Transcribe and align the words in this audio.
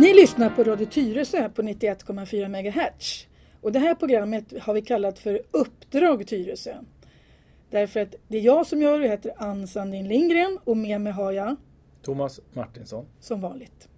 Ni 0.00 0.14
lyssnar 0.14 0.50
på 0.50 0.64
Radio 0.64 0.86
Tyresö 0.86 1.48
på 1.48 1.62
91,4 1.62 2.48
MHz. 2.48 3.26
Och 3.60 3.72
det 3.72 3.78
här 3.78 3.94
programmet 3.94 4.44
har 4.60 4.74
vi 4.74 4.82
kallat 4.82 5.18
för 5.18 5.42
Uppdrag 5.50 6.26
Tyresö. 6.26 6.74
Därför 7.70 8.00
att 8.00 8.14
det 8.28 8.38
är 8.38 8.42
jag 8.42 8.66
som 8.66 8.82
gör 8.82 8.98
det, 8.98 9.08
heter 9.08 9.32
Ann 9.36 9.68
Sandin 9.68 10.08
Lindgren 10.08 10.58
och 10.64 10.76
med 10.76 11.00
mig 11.00 11.12
har 11.12 11.32
jag 11.32 11.56
Thomas 12.02 12.40
Martinsson. 12.52 13.06
som 13.20 13.40
vanligt. 13.40 13.88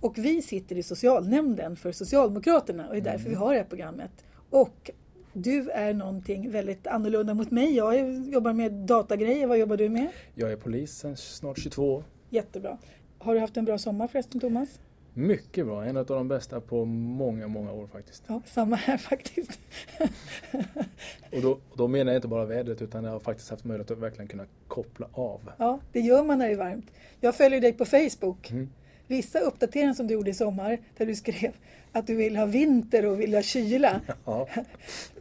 Och 0.00 0.18
vi 0.18 0.42
sitter 0.42 0.78
i 0.78 0.82
socialnämnden 0.82 1.76
för 1.76 1.92
Socialdemokraterna 1.92 2.86
och 2.86 2.94
det 2.94 3.00
är 3.00 3.04
därför 3.04 3.28
vi 3.28 3.34
har 3.34 3.52
det 3.52 3.58
här 3.58 3.66
programmet. 3.66 4.24
Och 4.50 4.90
du 5.32 5.70
är 5.70 5.94
någonting 5.94 6.50
väldigt 6.50 6.86
annorlunda 6.86 7.34
mot 7.34 7.50
mig. 7.50 7.76
Jag 7.76 8.24
jobbar 8.28 8.52
med 8.52 8.72
datagrejer. 8.72 9.46
Vad 9.46 9.58
jobbar 9.58 9.76
du 9.76 9.88
med? 9.88 10.08
Jag 10.34 10.52
är 10.52 10.56
polis 10.56 10.98
sedan 10.98 11.16
snart 11.16 11.58
22 11.58 11.94
år. 11.94 12.04
Jättebra. 12.30 12.78
Har 13.18 13.34
du 13.34 13.40
haft 13.40 13.56
en 13.56 13.64
bra 13.64 13.78
sommar 13.78 14.08
förresten 14.08 14.40
Thomas? 14.40 14.80
Mycket 15.18 15.66
bra, 15.66 15.84
en 15.84 15.96
av 15.96 16.06
de 16.06 16.28
bästa 16.28 16.60
på 16.60 16.84
många, 16.84 17.48
många 17.48 17.72
år 17.72 17.86
faktiskt. 17.86 18.22
Ja, 18.26 18.42
samma 18.46 18.76
här 18.76 18.96
faktiskt. 18.96 19.58
Och 21.32 21.42
då, 21.42 21.58
då 21.74 21.88
menar 21.88 22.12
jag 22.12 22.18
inte 22.18 22.28
bara 22.28 22.44
vädret 22.44 22.82
utan 22.82 23.04
jag 23.04 23.10
har 23.10 23.20
faktiskt 23.20 23.50
haft 23.50 23.64
möjlighet 23.64 23.90
att 23.90 23.98
verkligen 23.98 24.28
kunna 24.28 24.46
koppla 24.68 25.08
av. 25.12 25.52
Ja, 25.58 25.80
det 25.92 26.00
gör 26.00 26.24
man 26.24 26.38
när 26.38 26.46
det 26.46 26.52
är 26.52 26.56
varmt. 26.56 26.90
Jag 27.20 27.34
följer 27.34 27.60
dig 27.60 27.72
på 27.72 27.84
Facebook. 27.84 28.50
Mm. 28.50 28.70
Vissa 29.06 29.40
uppdateringar 29.40 29.94
som 29.94 30.06
du 30.06 30.14
gjorde 30.14 30.30
i 30.30 30.34
sommar 30.34 30.78
där 30.96 31.06
du 31.06 31.14
skrev 31.14 31.52
att 31.92 32.06
du 32.06 32.14
vill 32.14 32.36
ha 32.36 32.46
vinter 32.46 33.06
och 33.06 33.20
vill 33.20 33.34
ha 33.34 33.42
kyla. 33.42 34.00
Ja, 34.24 34.48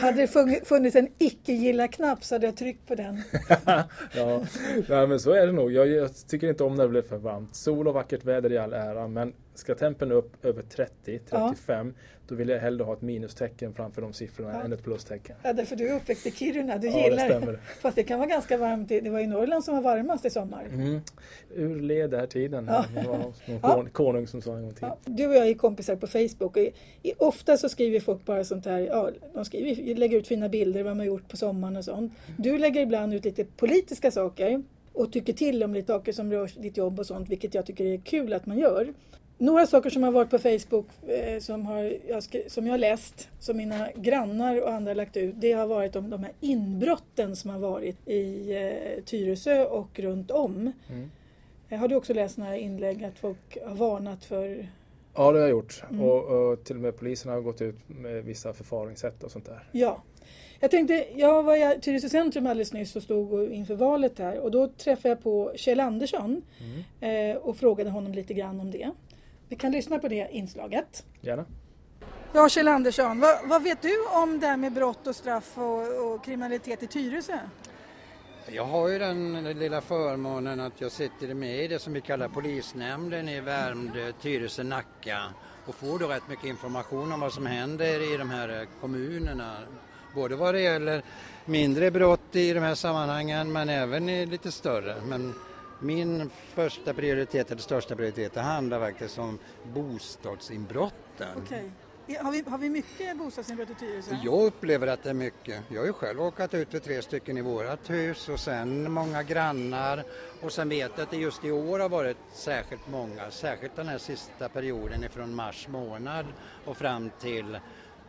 Hade 0.00 0.20
det 0.20 0.26
funnits 0.66 0.96
en 0.96 1.08
icke-gilla-knapp 1.18 2.24
så 2.24 2.34
hade 2.34 2.46
jag 2.46 2.56
tryckt 2.56 2.88
på 2.88 2.94
den. 2.94 3.22
ja. 4.14 4.44
Nej, 4.88 5.06
men 5.06 5.20
så 5.20 5.32
är 5.32 5.46
det 5.46 5.52
nog. 5.52 5.72
Jag, 5.72 5.88
jag 5.88 6.10
tycker 6.28 6.48
inte 6.48 6.64
om 6.64 6.74
när 6.74 6.82
det 6.82 6.88
blir 6.88 7.02
för 7.02 7.16
varmt. 7.16 7.54
Sol 7.54 7.88
och 7.88 7.94
vackert 7.94 8.24
väder 8.24 8.52
i 8.52 8.58
all 8.58 8.72
ära 8.72 9.08
men 9.08 9.32
ska 9.58 9.74
tempen 9.74 10.12
upp 10.12 10.44
över 10.44 10.62
30, 10.62 11.18
35 11.30 11.94
då 12.28 12.34
vill 12.34 12.48
jag 12.48 12.58
hellre 12.60 12.84
ha 12.84 12.92
ett 12.92 13.02
minustecken 13.02 13.74
framför 13.74 14.02
de 14.02 14.12
siffrorna 14.12 14.52
Ja. 14.52 14.62
än 14.62 14.72
ett 14.72 14.82
plustecken. 14.84 15.36
Ja, 15.42 15.52
därför 15.52 15.76
du 15.76 15.88
är 15.88 15.96
uppväxt 15.96 16.26
i 16.26 16.30
Kiruna, 16.30 16.78
du 16.78 16.86
Ja, 16.88 16.92
det 16.96 17.02
gillar 17.04 17.24
stämmer. 17.28 17.60
Fast 17.80 17.96
det 17.96 18.02
kan 18.02 18.18
vara 18.18 18.28
ganska 18.28 18.56
varmt. 18.56 18.88
Det 18.88 19.00
det 19.00 19.10
var 19.10 19.20
i 19.20 19.26
Norrland 19.26 19.64
som 19.64 19.74
var 19.74 19.82
varmast 19.82 20.24
i 20.24 20.30
sommar. 20.30 20.64
Mm. 20.72 21.00
Ur 21.54 21.80
led 21.80 22.14
är 22.14 22.26
tiden. 22.26 22.66
Ja. 22.70 22.84
Det 22.94 23.08
var 23.08 23.32
Ja. 23.46 23.74
kon- 23.74 23.90
konung 23.90 24.26
som 24.26 24.42
sa 24.42 24.56
en 24.56 24.62
gång 24.62 24.74
till. 24.74 24.82
Ja, 24.88 24.98
du 25.04 25.26
och 25.26 25.34
jag 25.34 25.48
är 25.48 25.54
kompisar 25.54 25.96
på 25.96 26.06
Facebook 26.06 26.56
och 26.56 26.56
i, 26.56 26.72
i, 27.02 27.12
ofta 27.18 27.56
så 27.56 27.68
skriver 27.68 28.00
folk 28.00 28.24
bara 28.24 28.44
sånt 28.44 28.64
här, 28.66 28.78
ja, 28.78 29.10
de 29.34 29.44
skriver, 29.44 29.94
lägger 29.94 30.18
ut 30.18 30.26
fina 30.28 30.48
bilder 30.48 30.82
vad 30.82 30.90
man 30.90 30.98
har 30.98 31.06
gjort 31.06 31.28
på 31.28 31.36
sommaren 31.36 31.76
och 31.76 31.84
sånt. 31.84 32.12
Du 32.36 32.58
lägger 32.58 32.80
ibland 32.80 33.14
ut 33.14 33.24
lite 33.24 33.44
politiska 33.44 34.10
saker 34.10 34.62
och 34.92 35.12
tycker 35.12 35.32
till 35.32 35.62
om 35.62 35.74
lite 35.74 35.86
saker 35.92 36.12
som 36.12 36.32
rör 36.32 36.50
ditt 36.62 36.76
jobb 36.76 36.98
och 37.00 37.06
sånt, 37.06 37.28
vilket 37.28 37.54
jag 37.54 37.66
tycker 37.66 37.84
är 37.86 37.98
kul 37.98 38.32
att 38.32 38.46
man 38.46 38.58
gör. 38.58 38.94
Några 39.38 39.66
saker 39.66 39.90
som 39.90 40.02
har 40.02 40.10
varit 40.10 40.30
på 40.30 40.38
Facebook 40.38 40.86
eh, 41.08 41.40
som, 41.40 41.66
har, 41.66 41.96
jag 42.08 42.22
som 42.46 42.66
jag 42.66 42.72
har 42.72 42.78
läst, 42.78 43.28
som 43.38 43.56
mina 43.56 43.88
grannar 43.96 44.62
och 44.62 44.72
andra 44.72 44.94
lagt 44.94 45.16
ut, 45.16 45.34
det 45.38 45.52
har 45.52 45.66
varit 45.66 45.96
om 45.96 46.10
de 46.10 46.22
här 46.22 46.32
inbrotten 46.40 47.36
som 47.36 47.50
har 47.50 47.58
varit 47.58 48.08
i 48.08 48.52
eh, 48.56 49.04
Tyresö 49.04 49.64
och 49.64 49.98
runt 49.98 50.30
om. 50.30 50.72
Mm. 50.88 51.10
Eh, 51.68 51.78
Har 51.78 51.88
du 51.88 51.94
också 51.94 52.14
läst 52.14 52.36
några 52.38 52.56
inlägg 52.56 53.04
att 53.04 53.18
folk 53.18 53.58
har 53.66 53.74
varnat 53.74 54.24
för 54.24 54.68
Ja, 55.14 55.32
det 55.32 55.38
har 55.38 55.46
jag 55.46 55.50
gjort. 55.50 55.82
Mm. 55.90 56.02
Och, 56.02 56.24
och 56.50 56.64
till 56.64 56.76
och 56.76 56.82
med 56.82 56.96
polisen 56.98 57.32
har 57.32 57.40
gått 57.40 57.60
ut 57.62 57.76
med 57.86 58.24
vissa 58.24 58.52
förfaringssätt 58.52 59.22
och 59.24 59.30
sånt 59.30 59.44
där. 59.46 59.68
Ja. 59.72 60.02
Jag 60.60 60.70
tänkte, 60.70 61.06
jag 61.14 61.42
var 61.42 61.56
i 61.76 61.80
Tyresö 61.80 62.08
centrum 62.08 62.46
alldeles 62.46 62.72
nyss 62.72 62.96
och 62.96 63.02
stod 63.02 63.52
inför 63.52 63.74
valet 63.74 64.18
här 64.18 64.38
och 64.38 64.50
då 64.50 64.68
träffade 64.68 65.08
jag 65.08 65.22
på 65.22 65.52
Kjell 65.56 65.80
Andersson 65.80 66.42
Mm. 67.00 67.30
eh, 67.36 67.42
och 67.42 67.56
frågade 67.56 67.90
honom 67.90 68.12
lite 68.12 68.34
grann 68.34 68.60
om 68.60 68.70
det. 68.70 68.90
Vi 69.48 69.56
kan 69.56 69.72
lyssna 69.72 69.98
på 69.98 70.08
det 70.08 70.28
inslaget. 70.30 71.04
Gärna. 71.20 71.44
Ja, 72.32 72.48
Kjell 72.48 72.68
Andersson, 72.68 73.20
vad, 73.20 73.48
vad 73.48 73.62
vet 73.62 73.82
du 73.82 74.06
om 74.06 74.40
det 74.40 74.46
här 74.46 74.56
med 74.56 74.72
brott 74.72 75.06
och 75.06 75.16
straff 75.16 75.58
och, 75.58 76.12
och 76.12 76.24
kriminalitet 76.24 76.82
i 76.82 76.86
Tyresö? 76.86 77.38
Jag 78.50 78.64
har 78.64 78.88
ju 78.88 78.98
den 78.98 79.44
lilla 79.58 79.80
förmånen 79.80 80.60
att 80.60 80.80
jag 80.80 80.92
sitter 80.92 81.34
med 81.34 81.64
i 81.64 81.68
det 81.68 81.78
som 81.78 81.92
vi 81.92 82.00
kallar 82.00 82.28
polisnämnden 82.28 83.28
i 83.28 83.40
Värmdö, 83.40 84.12
Tyresö, 84.22 84.62
Nacka 84.62 85.22
och 85.66 85.74
får 85.74 85.98
då 85.98 86.06
rätt 86.06 86.28
mycket 86.28 86.44
information 86.44 87.12
om 87.12 87.20
vad 87.20 87.32
som 87.32 87.46
händer 87.46 88.14
i 88.14 88.16
de 88.16 88.30
här 88.30 88.66
kommunerna. 88.80 89.56
Både 90.14 90.36
vad 90.36 90.54
det 90.54 90.60
gäller 90.60 91.02
mindre 91.44 91.90
brott 91.90 92.36
i 92.36 92.52
de 92.52 92.60
här 92.60 92.74
sammanhangen 92.74 93.52
men 93.52 93.68
även 93.68 94.08
i 94.08 94.26
lite 94.26 94.52
större. 94.52 94.94
Men 95.06 95.34
min 95.80 96.30
första 96.54 96.94
prioritet, 96.94 97.50
eller 97.50 97.62
största 97.62 97.96
prioritet, 97.96 98.34
det 98.34 98.40
handlar 98.40 98.80
faktiskt 98.80 99.18
om 99.18 99.38
bostadsinbrotten. 99.74 101.28
Okej. 101.44 101.70
Har, 102.16 102.32
vi, 102.32 102.44
har 102.46 102.58
vi 102.58 102.70
mycket 102.70 103.16
bostadsinbrott 103.16 103.70
i 103.70 103.74
Tyresö? 103.74 104.16
Jag 104.24 104.44
upplever 104.44 104.86
att 104.86 105.02
det 105.02 105.10
är 105.10 105.14
mycket. 105.14 105.62
Jag 105.68 105.80
har 105.80 105.86
ju 105.86 105.92
själv 105.92 106.22
åkat 106.22 106.54
ut 106.54 106.70
för 106.70 106.78
tre 106.78 107.02
stycken 107.02 107.38
i 107.38 107.40
vårat 107.40 107.90
hus 107.90 108.28
och 108.28 108.40
sen 108.40 108.92
många 108.92 109.22
grannar 109.22 110.04
och 110.42 110.52
sen 110.52 110.68
vet 110.68 110.92
jag 110.96 111.02
att 111.02 111.10
det 111.10 111.16
just 111.16 111.44
i 111.44 111.50
år 111.50 111.78
har 111.78 111.88
varit 111.88 112.16
särskilt 112.32 112.88
många, 112.88 113.30
särskilt 113.30 113.76
den 113.76 113.88
här 113.88 113.98
sista 113.98 114.48
perioden 114.48 115.04
ifrån 115.04 115.34
mars 115.34 115.68
månad 115.68 116.26
och 116.64 116.76
fram 116.76 117.10
till 117.20 117.58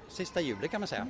sista 0.08 0.42
juli 0.42 0.68
kan 0.68 0.82
man 0.82 0.88
säga. 0.88 1.08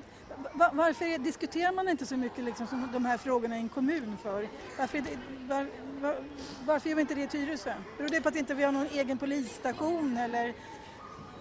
Va- 0.53 0.71
varför 0.73 1.17
diskuterar 1.17 1.71
man 1.71 1.89
inte 1.89 2.05
så 2.05 2.17
mycket 2.17 2.43
liksom, 2.43 2.67
som 2.67 2.89
de 2.93 3.05
här 3.05 3.17
frågorna 3.17 3.57
i 3.57 3.59
en 3.59 3.69
kommun 3.69 4.17
för? 4.23 4.47
Varför, 4.79 5.03
var, 5.47 5.67
var, 6.01 6.15
varför 6.65 6.89
gör 6.89 6.95
vi 6.95 7.01
inte 7.01 7.15
det 7.15 7.21
i 7.23 7.27
Tyresö? 7.27 7.73
Beror 7.97 8.09
det 8.09 8.21
på 8.21 8.29
att 8.29 8.35
inte 8.35 8.53
vi 8.53 8.63
har 8.63 8.71
någon 8.71 8.87
egen 8.91 9.17
polisstation 9.17 10.17
eller? 10.17 10.53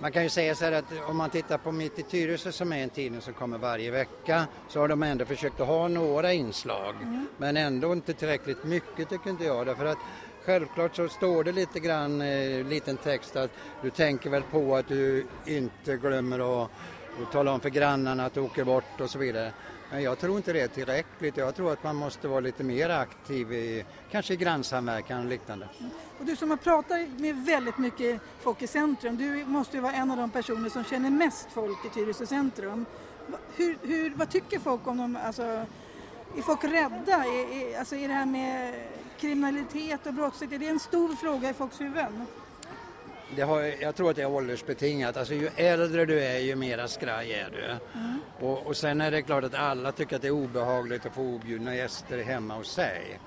Man 0.01 0.13
kan 0.13 0.23
ju 0.23 0.29
säga 0.29 0.55
så 0.55 0.65
här 0.65 0.73
att 0.73 0.85
om 1.09 1.17
man 1.17 1.31
tittar 1.31 1.59
på 1.59 1.73
Mitt 1.73 1.99
i 1.99 2.03
Tyresö 2.03 2.53
som 2.53 2.73
är 2.73 2.83
en 2.83 2.91
tidning 2.91 3.21
som 3.21 3.35
kommer 3.35 3.59
varje 3.59 3.91
vecka 3.91 4.47
så 4.69 4.81
har 4.81 4.89
de 4.89 5.03
ändå 5.03 5.25
försökt 5.25 5.61
att 5.61 5.67
ha 5.67 5.89
några 5.89 6.33
inslag 6.33 6.95
men 7.37 7.57
ändå 7.57 7.93
inte 7.93 8.13
tillräckligt 8.15 8.65
mycket 8.65 9.09
tycker 9.09 9.31
inte 9.31 9.45
jag 9.45 9.67
därför 9.67 9.87
att 9.87 9.99
Självklart 10.45 10.97
så 10.97 11.09
står 11.09 11.45
det 11.45 11.53
lite 11.53 11.81
grann, 11.81 12.21
eh, 12.21 12.67
liten 12.67 12.97
text 12.97 13.37
att 13.37 13.51
du 13.83 13.91
tänker 13.91 14.31
väl 14.31 14.43
på 14.43 14.77
att 14.77 14.89
du 14.89 15.27
inte 15.47 15.97
glömmer 15.97 16.63
att, 16.65 16.71
och 17.23 17.33
tala 17.33 17.53
om 17.53 17.61
för 17.61 17.69
grannarna 17.69 18.25
att 18.25 18.35
du 18.35 18.41
åker 18.41 18.65
bort 18.65 19.01
och 19.01 19.11
så 19.11 19.19
vidare. 19.19 19.53
Men 19.91 20.03
jag 20.03 20.19
tror 20.19 20.37
inte 20.37 20.53
det 20.53 20.61
är 20.61 20.69
tillräckligt. 20.69 21.37
Jag 21.37 21.55
tror 21.55 21.73
att 21.73 21.85
man 21.85 21.97
måste 21.97 22.29
vara 22.29 22.41
lite 22.41 22.65
mer 22.65 22.91
aktiv 22.91 23.53
i 23.53 23.85
kanske 24.11 24.35
i 24.35 24.37
grannsamverkan 24.37 25.21
och 25.21 25.27
liknande. 25.27 25.69
Och 26.19 26.25
du 26.25 26.37
som 26.37 26.51
har 26.51 26.57
pratat 26.57 27.09
med 27.19 27.45
väldigt 27.45 27.79
mycket 27.79 28.21
folk 28.41 28.63
i 28.63 28.67
centrum, 28.67 29.17
du 29.17 29.45
måste 29.45 29.77
ju 29.77 29.83
vara 29.83 29.93
en 29.93 30.11
av 30.11 30.17
de 30.17 30.31
personer 30.31 30.69
som 30.71 30.85
känner 30.85 31.11
mest 31.11 31.49
folk 31.53 31.85
i 31.85 31.89
Tyresö 31.89 32.27
centrum. 32.27 32.87
Hur, 33.57 33.79
hur, 33.83 34.15
vad 34.17 34.31
tycker 34.31 34.59
folk 34.59 34.87
om 34.87 34.97
dem? 34.97 35.19
Alltså, 35.25 35.43
är 36.37 36.43
folk 36.43 36.65
rädda? 36.65 37.25
Är, 37.25 37.53
är, 37.53 37.79
alltså, 37.79 37.97
är 37.97 38.09
det 38.09 38.15
här 38.15 38.27
med 38.27 38.75
kriminalitet 39.19 40.07
och 40.07 40.15
brottslighet, 40.15 40.55
är 40.55 40.59
det 40.59 40.69
en 40.69 40.81
stor 40.81 41.17
fråga 41.17 41.51
i 41.51 41.55
folks 41.55 41.81
huvuden? 41.81 42.27
Det 43.37 43.43
har, 43.43 43.61
jag 43.81 43.95
tror 43.95 44.11
att 44.11 44.17
det 44.17 44.23
är 44.23 44.31
åldersbetingat. 44.31 45.17
Alltså 45.17 45.35
ju 45.35 45.51
äldre 45.57 46.05
du 46.05 46.21
är 46.25 46.39
ju 46.39 46.57
mera 46.57 46.89
skraj 46.89 47.33
är 47.33 47.51
du. 47.51 47.77
Och, 48.47 48.67
och 48.67 48.77
sen 48.77 49.01
är 49.01 49.11
det 49.11 49.23
klart 49.23 49.45
att 49.45 49.55
alla 49.55 49.93
tycker 49.93 50.17
att 50.17 50.23
det 50.23 50.29
är 50.29 50.33
obehagligt 50.33 51.07
att 51.07 51.15
få 51.15 51.23
objudna 51.23 51.75
gäster 51.75 52.23
hemma 52.23 52.55
hos 52.55 52.71
sig. 52.73 53.21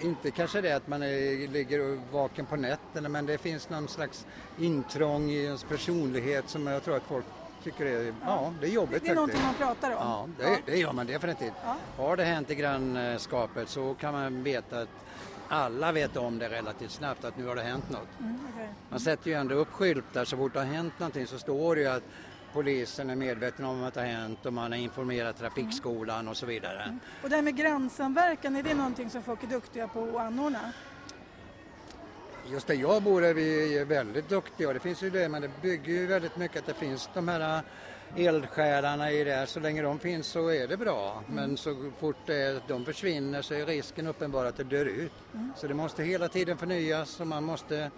Inte 0.00 0.30
kanske 0.30 0.60
det 0.60 0.72
att 0.72 0.88
man 0.88 1.02
är, 1.02 1.48
ligger 1.48 2.00
vaken 2.12 2.46
på 2.46 2.56
nätterna 2.56 3.08
men 3.08 3.26
det 3.26 3.38
finns 3.38 3.68
någon 3.70 3.88
slags 3.88 4.26
intrång 4.58 5.30
i 5.30 5.44
ens 5.44 5.64
personlighet 5.64 6.48
som 6.48 6.66
jag 6.66 6.84
tror 6.84 6.96
att 6.96 7.02
folk 7.02 7.24
tycker 7.64 7.86
är, 7.86 8.14
ja, 8.26 8.52
det 8.60 8.66
är 8.66 8.70
jobbigt 8.70 9.04
Det 9.04 9.10
är 9.10 9.14
någonting 9.14 9.40
man 9.42 9.54
pratar 9.54 9.90
Ja, 9.90 10.16
om. 10.22 10.34
det, 10.38 10.72
det 10.72 10.78
gör 10.78 10.92
man 10.92 11.06
definitivt. 11.06 11.52
Ja. 11.64 11.76
Har 12.04 12.16
det 12.16 12.24
hänt 12.24 12.50
i 12.50 12.54
grannskapet 12.54 13.68
så 13.68 13.94
kan 13.94 14.12
man 14.12 14.42
veta 14.42 14.80
att 14.80 14.88
alla 15.48 15.92
vet 15.92 16.16
om 16.16 16.38
det 16.38 16.48
relativt 16.48 16.90
snabbt 16.90 17.24
att 17.24 17.36
nu 17.36 17.46
har 17.46 17.56
det 17.56 17.62
hänt 17.62 17.90
något. 17.90 18.08
Mm, 18.20 18.38
okej. 18.54 18.68
Man 18.90 19.00
sätter 19.00 19.30
ju 19.30 19.36
ändå 19.36 19.54
upp 19.54 19.68
skyltar 19.68 20.24
så 20.24 20.36
fort 20.36 20.52
det 20.52 20.58
har 20.58 20.66
hänt 20.66 20.98
någonting 20.98 21.26
så 21.26 21.38
står 21.38 21.74
det 21.74 21.80
ju 21.80 21.88
att 21.88 22.02
polisen 22.52 23.10
är 23.10 23.16
medveten 23.16 23.64
om 23.64 23.84
att 23.84 23.94
det 23.94 24.00
har 24.00 24.06
hänt 24.06 24.46
och 24.46 24.52
man 24.52 24.72
har 24.72 24.78
informerat 24.78 25.38
trafikskolan 25.38 26.28
och 26.28 26.36
så 26.36 26.46
vidare. 26.46 26.98
Och 27.22 27.30
det 27.30 27.36
här 27.36 27.42
med 27.42 27.56
grannsamverkan, 27.56 28.56
är 28.56 28.62
det 28.62 28.74
någonting 28.74 29.10
som 29.10 29.22
folk 29.22 29.42
är 29.42 29.46
duktiga 29.46 29.88
på 29.88 30.04
att 30.04 30.26
anordna? 30.26 30.72
Just 32.50 32.66
där 32.66 32.74
jag 32.74 33.02
bor 33.02 33.24
är 33.24 33.34
vi 33.34 33.84
väldigt 33.84 34.28
duktiga 34.28 34.68
och 34.68 34.74
det 34.74 34.80
finns 34.80 35.02
ju 35.02 35.10
det 35.10 35.28
men 35.28 35.42
det 35.42 35.50
bygger 35.62 35.92
ju 35.92 36.06
väldigt 36.06 36.36
mycket 36.36 36.58
att 36.58 36.66
det 36.66 36.74
finns 36.74 37.10
de 37.14 37.28
här 37.28 37.62
eldsjälarna 38.16 39.12
i 39.12 39.24
det. 39.24 39.46
Så 39.46 39.60
länge 39.60 39.82
de 39.82 39.98
finns 39.98 40.26
så 40.26 40.48
är 40.48 40.68
det 40.68 40.76
bra 40.76 41.22
men 41.26 41.56
så 41.56 41.90
fort 41.98 42.16
de 42.68 42.84
försvinner 42.84 43.42
så 43.42 43.54
är 43.54 43.66
risken 43.66 44.06
uppenbar 44.06 44.44
att 44.44 44.56
det 44.56 44.64
dör 44.64 44.86
ut. 44.86 45.12
Så 45.56 45.66
det 45.66 45.74
måste 45.74 46.02
hela 46.02 46.28
tiden 46.28 46.58
förnyas 46.58 47.20
och 47.20 47.26
man 47.26 47.44
måste 47.44 47.90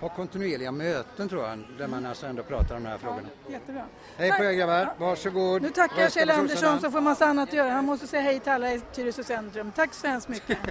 ha 0.00 0.08
kontinuerliga 0.08 0.72
möten 0.72 1.28
tror 1.28 1.44
jag 1.44 1.58
där 1.78 1.88
man 1.88 2.06
alltså 2.06 2.26
ändå 2.26 2.42
pratar 2.42 2.76
om 2.76 2.82
de 2.82 2.88
här 2.88 2.98
frågorna. 2.98 3.28
Jättebra. 3.48 3.84
Hej 4.16 4.32
på 4.32 4.44
er 4.44 4.52
grabbar, 4.52 4.94
varsågod. 4.98 5.62
Nu 5.62 5.70
tackar 5.70 6.10
Kjell 6.10 6.30
Andersson 6.30 6.80
som 6.80 6.92
får 6.92 7.00
massa 7.00 7.26
annat 7.26 7.48
att 7.48 7.54
göra. 7.54 7.70
Han 7.70 7.84
måste 7.84 8.06
säga 8.06 8.22
hej 8.22 8.40
till 8.40 8.52
alla 8.52 8.74
i 8.74 8.80
Tyresö 8.80 9.24
centrum. 9.24 9.72
Tack 9.76 9.94
så 9.94 10.06
hemskt 10.06 10.28
mycket. 10.28 10.58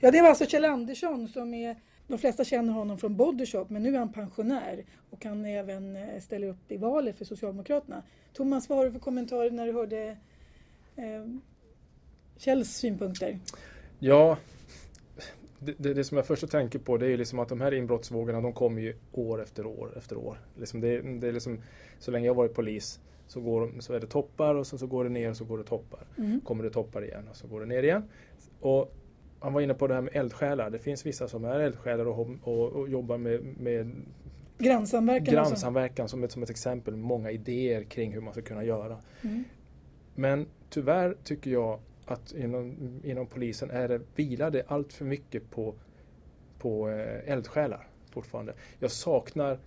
Ja, 0.00 0.10
det 0.10 0.22
var 0.22 0.28
alltså 0.28 0.46
Kjell 0.46 0.64
Andersson 0.64 1.28
som 1.28 1.54
är 1.54 1.76
de 2.06 2.18
flesta 2.18 2.44
känner 2.44 2.72
honom 2.72 2.98
från 2.98 3.16
Bodyshop 3.16 3.70
men 3.70 3.82
nu 3.82 3.94
är 3.94 3.98
han 3.98 4.12
pensionär 4.12 4.84
och 5.10 5.20
kan 5.20 5.44
även 5.44 5.96
eh, 5.96 6.20
ställa 6.20 6.46
upp 6.46 6.72
i 6.72 6.76
valet 6.76 7.18
för 7.18 7.24
Socialdemokraterna. 7.24 8.02
Thomas, 8.32 8.68
vad 8.68 8.78
har 8.78 8.84
du 8.84 8.92
för 8.92 8.98
kommentarer 8.98 9.50
när 9.50 9.66
du 9.66 9.72
hörde 9.72 10.16
eh, 10.96 11.26
Kjells 12.36 12.76
synpunkter? 12.76 13.38
Ja, 13.98 14.38
det, 15.58 15.74
det, 15.78 15.94
det, 15.94 16.04
som 16.04 16.16
jag 16.16 16.26
först 16.26 16.50
tänker 16.50 16.78
på 16.78 16.96
det 16.96 17.06
är 17.06 17.16
liksom 17.16 17.38
att 17.38 17.48
de 17.48 17.60
här 17.60 17.74
inbrottsvågorna 17.74 18.40
de 18.40 18.52
kommer 18.52 18.82
ju 18.82 18.96
år 19.12 19.42
efter 19.42 19.66
år 19.66 19.98
efter 19.98 20.16
år. 20.16 20.38
Liksom 20.58 20.80
det, 20.80 21.00
det 21.00 21.28
är 21.28 21.32
liksom, 21.32 21.62
så 21.98 22.10
länge 22.10 22.26
jag 22.26 22.34
varit 22.34 22.54
polis 22.54 23.00
så, 23.26 23.40
går, 23.40 23.72
så 23.80 23.92
är 23.92 24.00
det 24.00 24.06
toppar 24.06 24.54
och 24.54 24.66
sen 24.66 24.78
så 24.78 24.86
går 24.86 25.04
det 25.04 25.10
ner 25.10 25.30
och 25.30 25.36
så 25.36 25.44
går 25.44 25.58
det 25.58 25.64
toppar. 25.64 26.06
Mm. 26.18 26.40
Kommer 26.40 26.64
det 26.64 26.70
toppar 26.70 27.04
igen 27.04 27.28
och 27.30 27.36
så 27.36 27.46
går 27.46 27.60
det 27.60 27.66
ner 27.66 27.82
igen. 27.82 28.02
Och 28.60 28.94
han 29.44 29.52
var 29.52 29.60
inne 29.60 29.74
på 29.74 29.86
det 29.86 29.94
här 29.94 30.00
med 30.00 30.16
eldsjälar. 30.16 30.70
Det 30.70 30.78
finns 30.78 31.06
vissa 31.06 31.28
som 31.28 31.44
är 31.44 31.60
eldsjälar 31.60 32.06
och, 32.06 32.28
och, 32.42 32.72
och 32.72 32.88
jobbar 32.88 33.18
med, 33.18 33.44
med 33.60 33.92
grannsamverkan, 34.58 35.34
grannsamverkan 35.34 36.08
som, 36.08 36.24
ett, 36.24 36.32
som 36.32 36.42
ett 36.42 36.50
exempel. 36.50 36.96
Många 36.96 37.30
idéer 37.30 37.82
kring 37.82 38.12
hur 38.12 38.20
man 38.20 38.32
ska 38.32 38.42
kunna 38.42 38.64
göra. 38.64 38.98
Mm. 39.22 39.44
Men 40.14 40.46
tyvärr 40.70 41.16
tycker 41.24 41.50
jag 41.50 41.78
att 42.04 42.32
inom, 42.32 42.76
inom 43.04 43.26
polisen 43.26 43.70
är 43.70 43.88
det, 43.88 44.00
vilar 44.16 44.50
det 44.50 44.64
allt 44.68 44.92
för 44.92 45.04
mycket 45.04 45.50
på, 45.50 45.74
på 46.58 46.88
eh, 46.88 47.32
eldsjälar 47.32 47.86
fortfarande. 48.10 48.54
Jag 48.78 48.90
saknar 48.90 49.58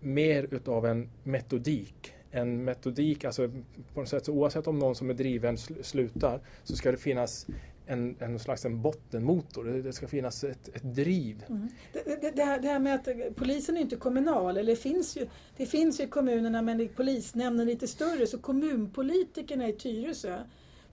mer 0.00 0.46
utav 0.50 0.86
en 0.86 1.10
metodik. 1.22 2.14
En 2.30 2.64
metodik, 2.64 3.24
alltså 3.24 3.48
på 3.94 4.00
något 4.00 4.08
sätt, 4.08 4.24
så 4.24 4.32
oavsett 4.32 4.66
om 4.66 4.78
någon 4.78 4.94
som 4.94 5.10
är 5.10 5.14
driven 5.14 5.58
slutar 5.58 6.40
så 6.64 6.76
ska 6.76 6.90
det 6.90 6.96
finnas 6.96 7.46
en, 7.86 8.16
en 8.18 8.38
slags 8.38 8.64
en 8.64 8.82
bottenmotor. 8.82 9.64
Det, 9.64 9.92
ska 9.92 10.06
finnas 10.06 10.44
ett, 10.44 10.68
ett 10.68 10.94
driv. 10.94 11.44
Mm. 11.48 11.68
Det, 11.92 12.20
det, 12.20 12.30
det, 12.30 12.44
här, 12.44 12.60
det 12.60 12.68
här 12.68 12.78
med 12.78 12.94
att 12.94 13.36
polisen 13.36 13.76
är 13.76 13.80
inte 13.80 13.96
kommunal, 13.96 14.56
eller 14.56 14.72
det 14.72 14.80
finns 14.80 15.16
ju, 15.16 15.26
det 15.56 15.66
finns 15.66 16.00
ju 16.00 16.04
i 16.04 16.08
kommunerna 16.08 16.62
men 16.62 16.88
polisnämnden 16.88 17.68
är 17.68 17.72
lite 17.72 17.88
större 17.88 18.26
så 18.26 18.38
kommunpolitikerna 18.38 19.68
i 19.68 19.72
Tyresö 19.72 20.38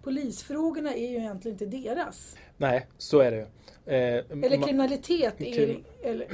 polisfrågorna 0.03 0.93
är 0.93 1.09
ju 1.09 1.17
egentligen 1.17 1.55
inte 1.55 1.65
deras. 1.65 2.35
Nej, 2.57 2.87
så 2.97 3.19
är 3.19 3.31
det. 3.31 3.41
Eh, 3.85 4.43
eller 4.43 4.63
kriminalitet. 4.63 5.39
Man, 5.39 5.47
är, 5.47 5.83
eller... 6.03 6.27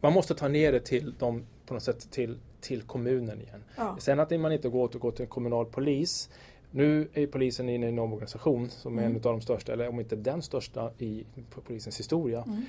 man 0.00 0.12
måste 0.12 0.34
ta 0.34 0.48
ner 0.48 0.72
det 0.72 0.80
till, 0.80 1.14
dem, 1.18 1.46
på 1.66 1.74
något 1.74 1.82
sätt 1.82 2.10
till, 2.10 2.38
till 2.60 2.82
kommunen 2.82 3.40
igen. 3.40 3.64
Ja. 3.76 3.96
Sen 4.00 4.20
att 4.20 4.40
man 4.40 4.52
inte 4.52 4.68
går 4.68 4.84
återgår 4.84 5.10
till 5.10 5.22
en 5.22 5.28
kommunal 5.28 5.66
polis. 5.66 6.30
Nu 6.70 7.08
är 7.12 7.26
polisen 7.26 7.68
inne 7.68 7.86
i 7.86 7.88
en 7.88 7.98
omorganisation 7.98 8.70
som 8.70 8.98
är 8.98 9.02
mm. 9.02 9.16
en 9.16 9.16
av 9.16 9.32
de 9.32 9.40
största, 9.40 9.72
eller 9.72 9.88
om 9.88 10.00
inte 10.00 10.16
den 10.16 10.42
största 10.42 10.90
i 10.98 11.24
polisens 11.66 12.00
historia. 12.00 12.42
Mm 12.42 12.62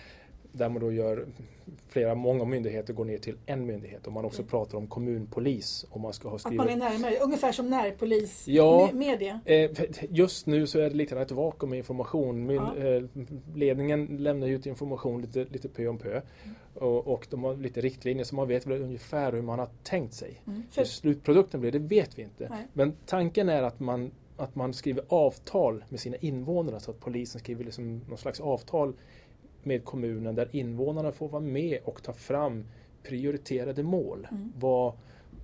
där 0.51 0.69
man 0.69 0.81
då 0.81 0.91
gör 0.91 1.25
flera, 1.87 2.15
många 2.15 2.45
myndigheter 2.45 2.93
går 2.93 3.05
ner 3.05 3.17
till 3.17 3.37
en 3.45 3.65
myndighet 3.65 4.07
och 4.07 4.13
man 4.13 4.25
också 4.25 4.41
mm. 4.41 4.49
pratar 4.49 4.77
om 4.77 4.87
kommunpolis. 4.87 5.85
Och 5.89 5.99
man 5.99 6.13
ska 6.13 6.29
ha 6.29 6.37
skrivit... 6.37 6.59
Att 6.59 6.65
man 6.65 6.81
är 6.81 6.89
närmare, 6.89 7.19
ungefär 7.19 7.51
som 7.51 7.69
närpolis 7.69 8.47
ja, 8.47 8.89
media? 8.93 9.39
Eh, 9.45 9.71
just 10.09 10.45
nu 10.45 10.67
så 10.67 10.79
är 10.79 10.89
det 10.89 10.95
lite 10.95 11.19
ett 11.21 11.31
vakuum 11.31 11.69
med 11.69 11.77
information. 11.77 12.45
Myn, 12.45 12.55
ja. 12.55 12.77
eh, 12.77 13.03
ledningen 13.55 14.05
lämnar 14.05 14.47
ut 14.47 14.65
information 14.65 15.21
lite, 15.21 15.45
lite 15.45 15.69
pö 15.69 15.87
om 15.87 15.97
pö. 15.97 16.11
Mm. 16.11 16.55
Och, 16.73 17.07
och, 17.07 17.27
de 17.29 17.43
har 17.43 17.55
lite 17.55 17.81
riktlinjer 17.81 18.25
så 18.25 18.35
man 18.35 18.47
vet 18.47 18.67
väl 18.67 18.81
ungefär 18.81 19.31
hur 19.31 19.41
man 19.41 19.59
har 19.59 19.69
tänkt 19.83 20.13
sig. 20.13 20.41
Mm. 20.47 20.63
Hur 20.75 20.83
slutprodukten 20.83 21.61
blir, 21.61 21.71
det 21.71 21.79
vet 21.79 22.19
vi 22.19 22.21
inte. 22.21 22.47
Nej. 22.49 22.67
Men 22.73 22.93
tanken 23.05 23.49
är 23.49 23.63
att 23.63 23.79
man 23.79 24.11
att 24.37 24.55
man 24.55 24.73
skriver 24.73 25.03
avtal 25.07 25.83
med 25.89 25.99
sina 25.99 26.17
invånare 26.17 26.79
så 26.79 26.91
att 26.91 26.99
polisen 26.99 27.39
skriver 27.39 27.63
liksom 27.63 28.01
någon 28.09 28.17
slags 28.17 28.39
avtal 28.39 28.93
med 29.69 29.85
kommunen 29.85 30.35
där 30.35 30.49
invånarna 30.51 31.11
får 31.11 31.29
vara 31.29 31.41
med 31.41 31.79
och 31.83 32.03
ta 32.03 32.13
fram 32.13 32.65
prioriterade 33.03 33.83
mål. 33.83 34.27
Mm. 34.31 34.53
Vad, 34.59 34.93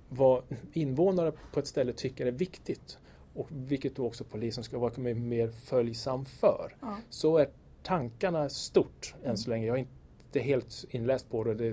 vad 0.08 0.42
invånare 0.72 1.32
på 1.52 1.60
ett 1.60 1.66
ställe 1.66 1.92
tycker 1.92 2.26
är 2.26 2.30
viktigt 2.30 2.98
och 3.34 3.48
vilket 3.50 3.96
då 3.96 4.06
också 4.06 4.24
polisen 4.24 4.64
ska 4.64 4.78
vara 4.78 5.14
mer 5.14 5.48
följsam 5.48 6.24
för. 6.24 6.76
Ja. 6.80 6.96
Så 7.10 7.38
är 7.38 7.48
tankarna 7.82 8.48
stort 8.48 9.14
mm. 9.18 9.30
än 9.30 9.36
så 9.36 9.50
länge. 9.50 9.66
Jag 9.66 9.76
är 9.76 9.80
inte 9.80 10.40
helt 10.40 10.84
inläst 10.90 11.30
på 11.30 11.44
det, 11.44 11.54
det 11.54 11.68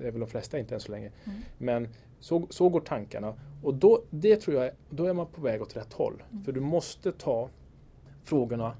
är 0.00 0.10
väl 0.10 0.20
de 0.20 0.28
flesta 0.28 0.58
inte 0.58 0.74
än 0.74 0.80
så 0.80 0.92
länge. 0.92 1.12
Mm. 1.24 1.38
Men 1.58 1.88
så, 2.20 2.46
så 2.50 2.68
går 2.68 2.80
tankarna 2.80 3.34
och 3.62 3.74
då, 3.74 4.02
det 4.10 4.36
tror 4.36 4.56
jag, 4.62 4.72
då 4.90 5.04
är 5.04 5.12
man 5.12 5.26
på 5.26 5.40
väg 5.40 5.62
åt 5.62 5.76
rätt 5.76 5.92
håll. 5.92 6.22
Mm. 6.30 6.44
För 6.44 6.52
du 6.52 6.60
måste 6.60 7.12
ta 7.12 7.48
frågorna 8.24 8.76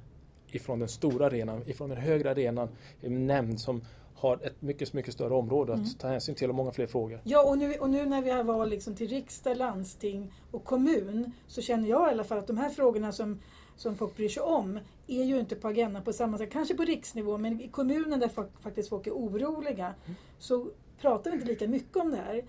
ifrån 0.54 0.78
den 0.78 0.88
stora 0.88 1.26
arenan, 1.26 1.62
ifrån 1.66 1.88
den 1.88 1.98
högre 1.98 2.30
arenan, 2.30 2.68
en 3.00 3.26
nämnd 3.26 3.60
som 3.60 3.82
har 4.14 4.38
ett 4.42 4.62
mycket, 4.62 4.92
mycket 4.92 5.14
större 5.14 5.34
område 5.34 5.72
mm. 5.72 5.84
att 5.84 5.98
ta 5.98 6.08
hänsyn 6.08 6.34
till 6.34 6.48
och 6.48 6.54
många 6.54 6.72
fler 6.72 6.86
frågor. 6.86 7.20
Ja, 7.24 7.48
och 7.48 7.58
nu, 7.58 7.74
och 7.74 7.90
nu 7.90 8.06
när 8.06 8.22
vi 8.22 8.30
har 8.30 8.44
val 8.44 8.68
liksom 8.68 8.94
till 8.94 9.08
riksdag, 9.08 9.56
landsting 9.56 10.32
och 10.50 10.64
kommun 10.64 11.32
så 11.46 11.62
känner 11.62 11.88
jag 11.88 12.08
i 12.08 12.10
alla 12.10 12.24
fall 12.24 12.38
att 12.38 12.46
de 12.46 12.58
här 12.58 12.70
frågorna 12.70 13.12
som, 13.12 13.40
som 13.76 13.96
folk 13.96 14.16
bryr 14.16 14.28
sig 14.28 14.42
om 14.42 14.80
är 15.06 15.24
ju 15.24 15.38
inte 15.38 15.56
på 15.56 15.68
agendan 15.68 16.02
på 16.02 16.12
samma 16.12 16.38
sätt. 16.38 16.52
Kanske 16.52 16.74
på 16.74 16.84
riksnivå, 16.84 17.38
men 17.38 17.60
i 17.60 17.68
kommunen 17.68 18.20
där 18.20 18.30
faktiskt 18.60 18.88
folk 18.88 19.06
är 19.06 19.12
oroliga 19.12 19.94
mm. 20.04 20.16
så 20.38 20.70
pratar 21.00 21.30
vi 21.30 21.36
inte 21.36 21.48
lika 21.48 21.68
mycket 21.68 21.96
om 21.96 22.10
det 22.10 22.16
här. 22.16 22.44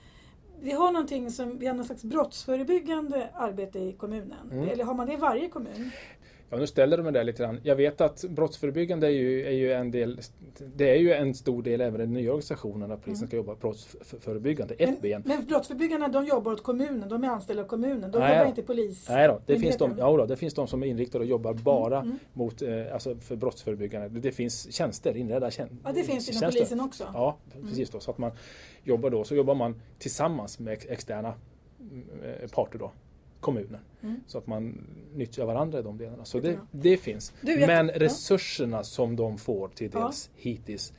Vi 0.62 0.72
har 0.72 0.92
någonting 0.92 1.32
som, 1.32 1.60
vi 1.60 1.68
har 1.68 1.74
någon 1.74 1.86
slags 1.86 2.04
brottsförebyggande 2.04 3.30
arbete 3.34 3.80
i 3.80 3.94
kommunen. 3.94 4.52
Mm. 4.52 4.70
Eller 4.70 4.84
har 4.84 4.94
man 4.94 5.08
det 5.08 5.14
i 5.14 5.18
varje 5.18 5.50
kommun? 5.50 5.92
Ja, 6.50 6.58
nu 6.58 6.68
ställer 6.68 6.98
du 6.98 7.04
mig 7.04 7.12
där 7.12 7.24
lite 7.24 7.44
grann. 7.44 7.60
Jag 7.64 7.76
vet 7.76 8.02
att 8.02 8.24
brottsförebyggande 8.30 9.08
är 9.08 9.12
ju, 9.12 9.46
är 9.46 9.52
ju 9.52 9.74
en 9.74 9.92
del, 9.92 10.22
det 10.76 10.90
är 10.90 10.96
ju 10.96 11.14
en 11.14 11.34
stor 11.34 11.64
del 11.64 11.82
även 11.82 12.02
i 12.02 12.04
den 12.04 12.14
nya 12.14 12.30
organisationen 12.30 12.92
att 12.92 13.02
polisen 13.04 13.24
mm. 13.24 13.28
ska 13.28 13.38
jobba 13.38 13.56
brottsförebyggande. 13.56 14.74
Ett 14.74 14.90
men, 14.90 15.00
ben. 15.02 15.24
Men 15.26 15.46
brottsförebyggande 15.46 16.08
de 16.08 16.26
jobbar 16.26 16.52
åt 16.52 16.64
kommunen, 16.64 17.10
de 17.10 17.24
är 17.24 17.28
anställda 17.28 17.64
av 17.64 17.68
kommunen, 17.68 18.12
de 18.12 18.20
Nej, 18.20 18.38
jobbar 18.38 18.50
inte 18.50 18.62
polis. 18.62 19.10
Nej 19.10 19.28
då, 19.28 19.42
det 19.46 19.60
finns, 19.60 19.78
de, 19.78 19.96
ja 19.98 20.18
då, 20.18 20.26
det 20.26 20.36
finns 20.36 20.54
de 20.54 20.68
som 20.68 20.84
är 20.84 20.88
inriktade 20.88 21.24
och 21.24 21.30
jobbar 21.30 21.54
bara 21.54 21.98
mm, 21.98 22.08
mm. 22.08 22.20
mot, 22.34 22.62
eh, 22.62 22.94
alltså 22.94 23.16
för 23.16 23.36
brottsförebyggande. 23.36 24.20
Det 24.20 24.32
finns 24.32 24.74
tjänster, 24.74 25.18
inredda 25.18 25.52
tjänster. 25.52 25.78
Ja, 25.84 25.92
det 25.92 26.04
finns 26.04 26.30
inom 26.30 26.52
polisen 26.52 26.80
också. 26.80 27.04
Ja, 27.14 27.38
mm. 27.56 27.68
precis 27.68 27.90
då. 27.90 28.00
Så 28.00 28.12
att 28.12 28.18
man 28.18 28.32
jobbar 28.84 29.10
då, 29.10 29.24
så 29.24 29.36
jobbar 29.36 29.56
man 29.56 29.82
tillsammans 30.00 30.60
med 30.60 30.86
externa 30.90 31.34
eh, 32.24 32.50
parter 32.50 32.80
då 32.80 32.92
kommunen. 33.40 33.82
Mm. 34.02 34.24
Så 34.28 34.38
att 34.38 34.48
man 34.48 34.86
nyttjar 35.16 35.46
varandra 35.46 35.80
i 35.80 35.82
de 35.82 35.98
delarna. 35.98 36.26
Så 36.26 36.40
det, 36.40 36.60
det 36.72 36.98
finns. 36.98 37.34
Du, 37.42 37.58
Men 37.68 37.90
resurserna 37.90 38.78
ja. 38.78 38.84
som 38.84 39.16
de 39.16 39.38
får 39.38 39.68
till 39.68 39.90
dels 39.90 40.30
ja. 40.36 40.42
hittills, 40.42 40.94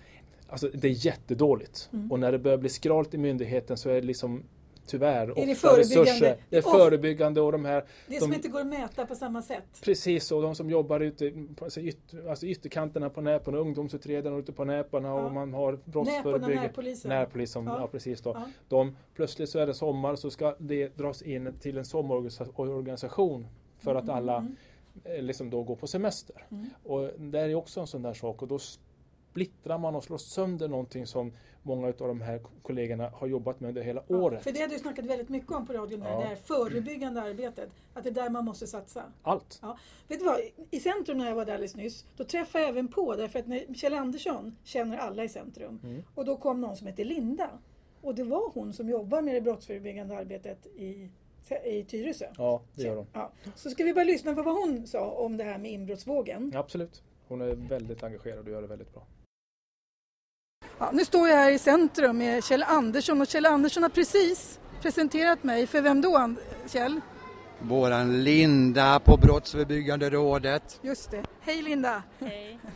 alltså 0.48 0.70
det 0.74 0.88
är 0.88 1.06
jättedåligt. 1.06 1.90
Mm. 1.92 2.12
Och 2.12 2.20
när 2.20 2.32
det 2.32 2.38
börjar 2.38 2.58
bli 2.58 2.68
skralt 2.68 3.14
i 3.14 3.18
myndigheten 3.18 3.76
så 3.76 3.90
är 3.90 3.94
det 3.94 4.06
liksom 4.06 4.42
tyvärr 4.90 5.38
är 5.38 5.46
det 5.46 5.54
förebyggande? 5.54 6.10
Resurser. 6.10 6.36
Det 6.50 6.56
är 6.56 6.62
förebyggande 6.62 7.40
och 7.40 7.52
de 7.52 7.64
här... 7.64 7.84
Det 8.06 8.14
de, 8.14 8.20
som 8.20 8.34
inte 8.34 8.48
går 8.48 8.60
att 8.60 8.66
mäta 8.66 9.06
på 9.06 9.14
samma 9.14 9.42
sätt? 9.42 9.80
Precis, 9.82 10.32
och 10.32 10.42
de 10.42 10.54
som 10.54 10.70
jobbar 10.70 11.00
ute 11.00 11.32
på 11.56 11.64
alltså 11.64 11.80
ytter, 11.80 12.30
alltså 12.30 12.46
ytterkanterna 12.46 13.10
på 13.10 13.20
näpen, 13.20 13.54
ungdomsutredarna 13.54 14.36
ute 14.36 14.52
på 14.52 14.64
näparna 14.64 15.08
ja. 15.08 15.14
och 15.14 15.32
man 15.32 15.54
har 15.54 15.78
brottsförebyggande... 15.84 16.54
Närpolisen? 16.54 17.08
Närpolisen, 17.08 17.64
ja. 17.64 17.80
ja. 17.80 17.86
precis 17.86 18.20
då. 18.20 18.30
Ja. 18.30 18.48
De, 18.68 18.96
plötsligt 19.14 19.48
så 19.48 19.58
är 19.58 19.66
det 19.66 19.74
sommar 19.74 20.16
så 20.16 20.30
ska 20.30 20.56
det 20.58 20.96
dras 20.96 21.22
in 21.22 21.54
till 21.60 21.78
en 21.78 21.84
sommarorganisation 21.84 23.46
för 23.78 23.94
att 23.94 24.04
mm, 24.04 24.16
alla 24.16 24.36
mm. 24.36 24.56
mm. 25.04 25.24
liksom 25.24 25.50
då 25.50 25.62
går 25.62 25.76
på 25.76 25.86
semester. 25.86 26.46
Mm. 26.50 26.70
Och 26.84 27.10
det 27.18 27.40
är 27.40 27.54
också 27.54 27.80
en 27.80 27.86
sån 27.86 28.02
där 28.02 28.14
sak 28.14 28.42
och 28.42 28.48
då 28.48 28.58
splittrar 29.30 29.78
man 29.78 29.94
och 29.94 30.04
slår 30.04 30.18
sönder 30.18 30.68
någonting 30.68 31.06
som 31.06 31.32
många 31.62 31.86
av 31.86 31.94
de 31.98 32.20
här 32.20 32.40
kollegorna 32.62 33.08
har 33.08 33.26
jobbat 33.26 33.60
med 33.60 33.68
under 33.68 33.82
hela 33.82 34.02
ja, 34.08 34.16
året. 34.16 34.44
För 34.44 34.52
det 34.52 34.60
har 34.60 34.68
du 34.68 34.78
snackat 34.78 35.04
väldigt 35.04 35.28
mycket 35.28 35.52
om 35.52 35.66
på 35.66 35.72
radion, 35.72 36.02
här, 36.02 36.12
ja. 36.12 36.20
det 36.20 36.26
här 36.26 36.36
förebyggande 36.36 37.22
arbetet. 37.22 37.70
Att 37.94 38.04
det 38.04 38.10
är 38.10 38.14
där 38.14 38.30
man 38.30 38.44
måste 38.44 38.66
satsa. 38.66 39.04
Allt. 39.22 39.58
Ja. 39.62 39.78
Vet 40.08 40.18
du 40.18 40.24
vad, 40.24 40.40
i 40.70 40.80
centrum 40.80 41.18
när 41.18 41.28
jag 41.28 41.34
var 41.34 41.44
där 41.44 41.52
alldeles 41.52 41.76
nyss, 41.76 42.04
då 42.16 42.24
träffade 42.24 42.64
jag 42.64 42.70
även 42.70 42.88
på, 42.88 43.16
därför 43.16 43.38
att 43.38 43.46
när 43.46 43.74
Kjell 43.74 43.94
Andersson 43.94 44.56
känner 44.64 44.98
alla 44.98 45.24
i 45.24 45.28
centrum. 45.28 45.80
Mm. 45.84 46.02
Och 46.14 46.24
då 46.24 46.36
kom 46.36 46.60
någon 46.60 46.76
som 46.76 46.86
heter 46.86 47.04
Linda. 47.04 47.50
Och 48.02 48.14
det 48.14 48.24
var 48.24 48.50
hon 48.54 48.72
som 48.72 48.88
jobbar 48.88 49.22
med 49.22 49.34
det 49.34 49.40
brottsförebyggande 49.40 50.16
arbetet 50.16 50.66
i 50.66 51.10
i 51.64 51.84
Tyresö. 51.84 52.26
Ja, 52.36 52.62
det 52.74 52.82
gör 52.82 52.96
hon. 52.96 53.06
Ja. 53.12 53.30
Så 53.54 53.70
ska 53.70 53.84
vi 53.84 53.94
bara 53.94 54.04
lyssna 54.04 54.34
på 54.34 54.42
vad 54.42 54.54
hon 54.54 54.86
sa 54.86 55.10
om 55.10 55.36
det 55.36 55.44
här 55.44 55.58
med 55.58 55.70
inbrottsvågen. 55.70 56.50
Ja, 56.54 56.60
absolut. 56.60 57.02
Hon 57.28 57.40
är 57.40 57.54
väldigt 57.54 58.02
engagerad 58.02 58.38
och 58.38 58.50
gör 58.50 58.62
det 58.62 58.68
väldigt 58.68 58.92
bra. 58.92 59.02
Ja, 60.80 60.90
nu 60.92 61.04
står 61.04 61.28
jag 61.28 61.36
här 61.36 61.50
i 61.50 61.58
centrum 61.58 62.18
med 62.18 62.44
Kjell 62.44 62.62
Andersson 62.62 63.20
och 63.20 63.26
Kjell 63.26 63.46
Andersson 63.46 63.82
har 63.82 63.90
precis 63.90 64.58
presenterat 64.82 65.42
mig. 65.42 65.66
För 65.66 65.80
vem 65.80 66.00
då, 66.00 66.34
Kjell? 66.66 67.00
Våran 67.58 68.24
Linda 68.24 69.00
på 69.00 69.16
Brottsförebyggande 69.16 70.10
rådet. 70.10 70.78
Just 70.82 71.10
det. 71.10 71.22
Hej 71.40 71.62
Linda! 71.62 72.02
Hej! 72.18 72.58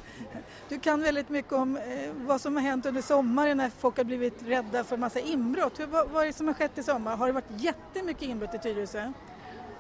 Du 0.69 0.81
kan 0.81 1.03
väldigt 1.03 1.29
mycket 1.29 1.53
om 1.53 1.77
eh, 1.77 1.83
vad 2.15 2.41
som 2.41 2.55
har 2.57 2.63
hänt 2.63 2.87
under 2.87 3.03
sommaren 3.03 3.57
när 3.57 3.71
folk 3.79 3.97
har 3.97 4.05
blivit 4.05 4.43
rädda 4.47 4.85
för 4.85 4.97
massa 4.97 5.21
inbrott. 5.21 5.81
Hur, 5.81 5.87
vad, 5.87 6.11
vad 6.11 6.23
är 6.23 6.27
det 6.27 6.33
som 6.33 6.47
har 6.47 6.55
skett 6.55 6.79
i 6.79 6.83
sommar? 6.83 7.17
Har 7.17 7.27
det 7.27 7.33
varit 7.33 7.51
jättemycket 7.57 8.23
inbrott 8.23 8.55
i 8.55 8.59
Tyresö? 8.59 9.13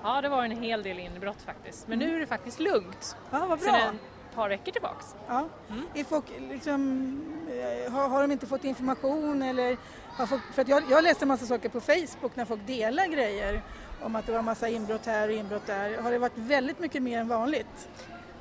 Ja, 0.02 0.20
det 0.20 0.28
var 0.28 0.44
en 0.44 0.50
hel 0.50 0.82
del 0.82 0.98
inbrott 0.98 1.42
faktiskt. 1.46 1.88
Men 1.88 1.98
mm. 1.98 2.08
nu 2.08 2.16
är 2.16 2.20
det 2.20 2.26
faktiskt 2.26 2.60
lugnt. 2.60 3.16
Ja, 3.30 3.46
vad 3.46 3.58
bra! 3.58 3.92
Par 4.34 4.48
veckor 4.48 4.72
tillbaks. 4.72 5.14
Ja. 5.28 5.44
Mm. 5.70 5.84
Är 5.94 6.04
folk 6.04 6.24
liksom, 6.50 7.20
eh, 7.48 7.92
har, 7.92 8.08
har 8.08 8.22
de 8.22 8.32
inte 8.32 8.46
fått 8.46 8.64
information 8.64 9.42
eller 9.42 9.76
har 10.16 10.26
folk, 10.26 10.42
för 10.54 10.62
att 10.62 10.68
jag, 10.68 10.82
jag 10.90 11.04
läste 11.04 11.24
en 11.24 11.28
massa 11.28 11.46
saker 11.46 11.68
på 11.68 11.80
Facebook 11.80 12.36
när 12.36 12.44
folk 12.44 12.66
delar 12.66 13.06
grejer 13.06 13.62
om 14.02 14.16
att 14.16 14.26
det 14.26 14.32
var 14.32 14.42
massa 14.42 14.68
inbrott 14.68 15.06
här 15.06 15.28
och 15.28 15.34
inbrott 15.34 15.66
där. 15.66 16.02
Har 16.02 16.10
det 16.10 16.18
varit 16.18 16.36
väldigt 16.36 16.78
mycket 16.78 17.02
mer 17.02 17.18
än 17.20 17.28
vanligt? 17.28 17.88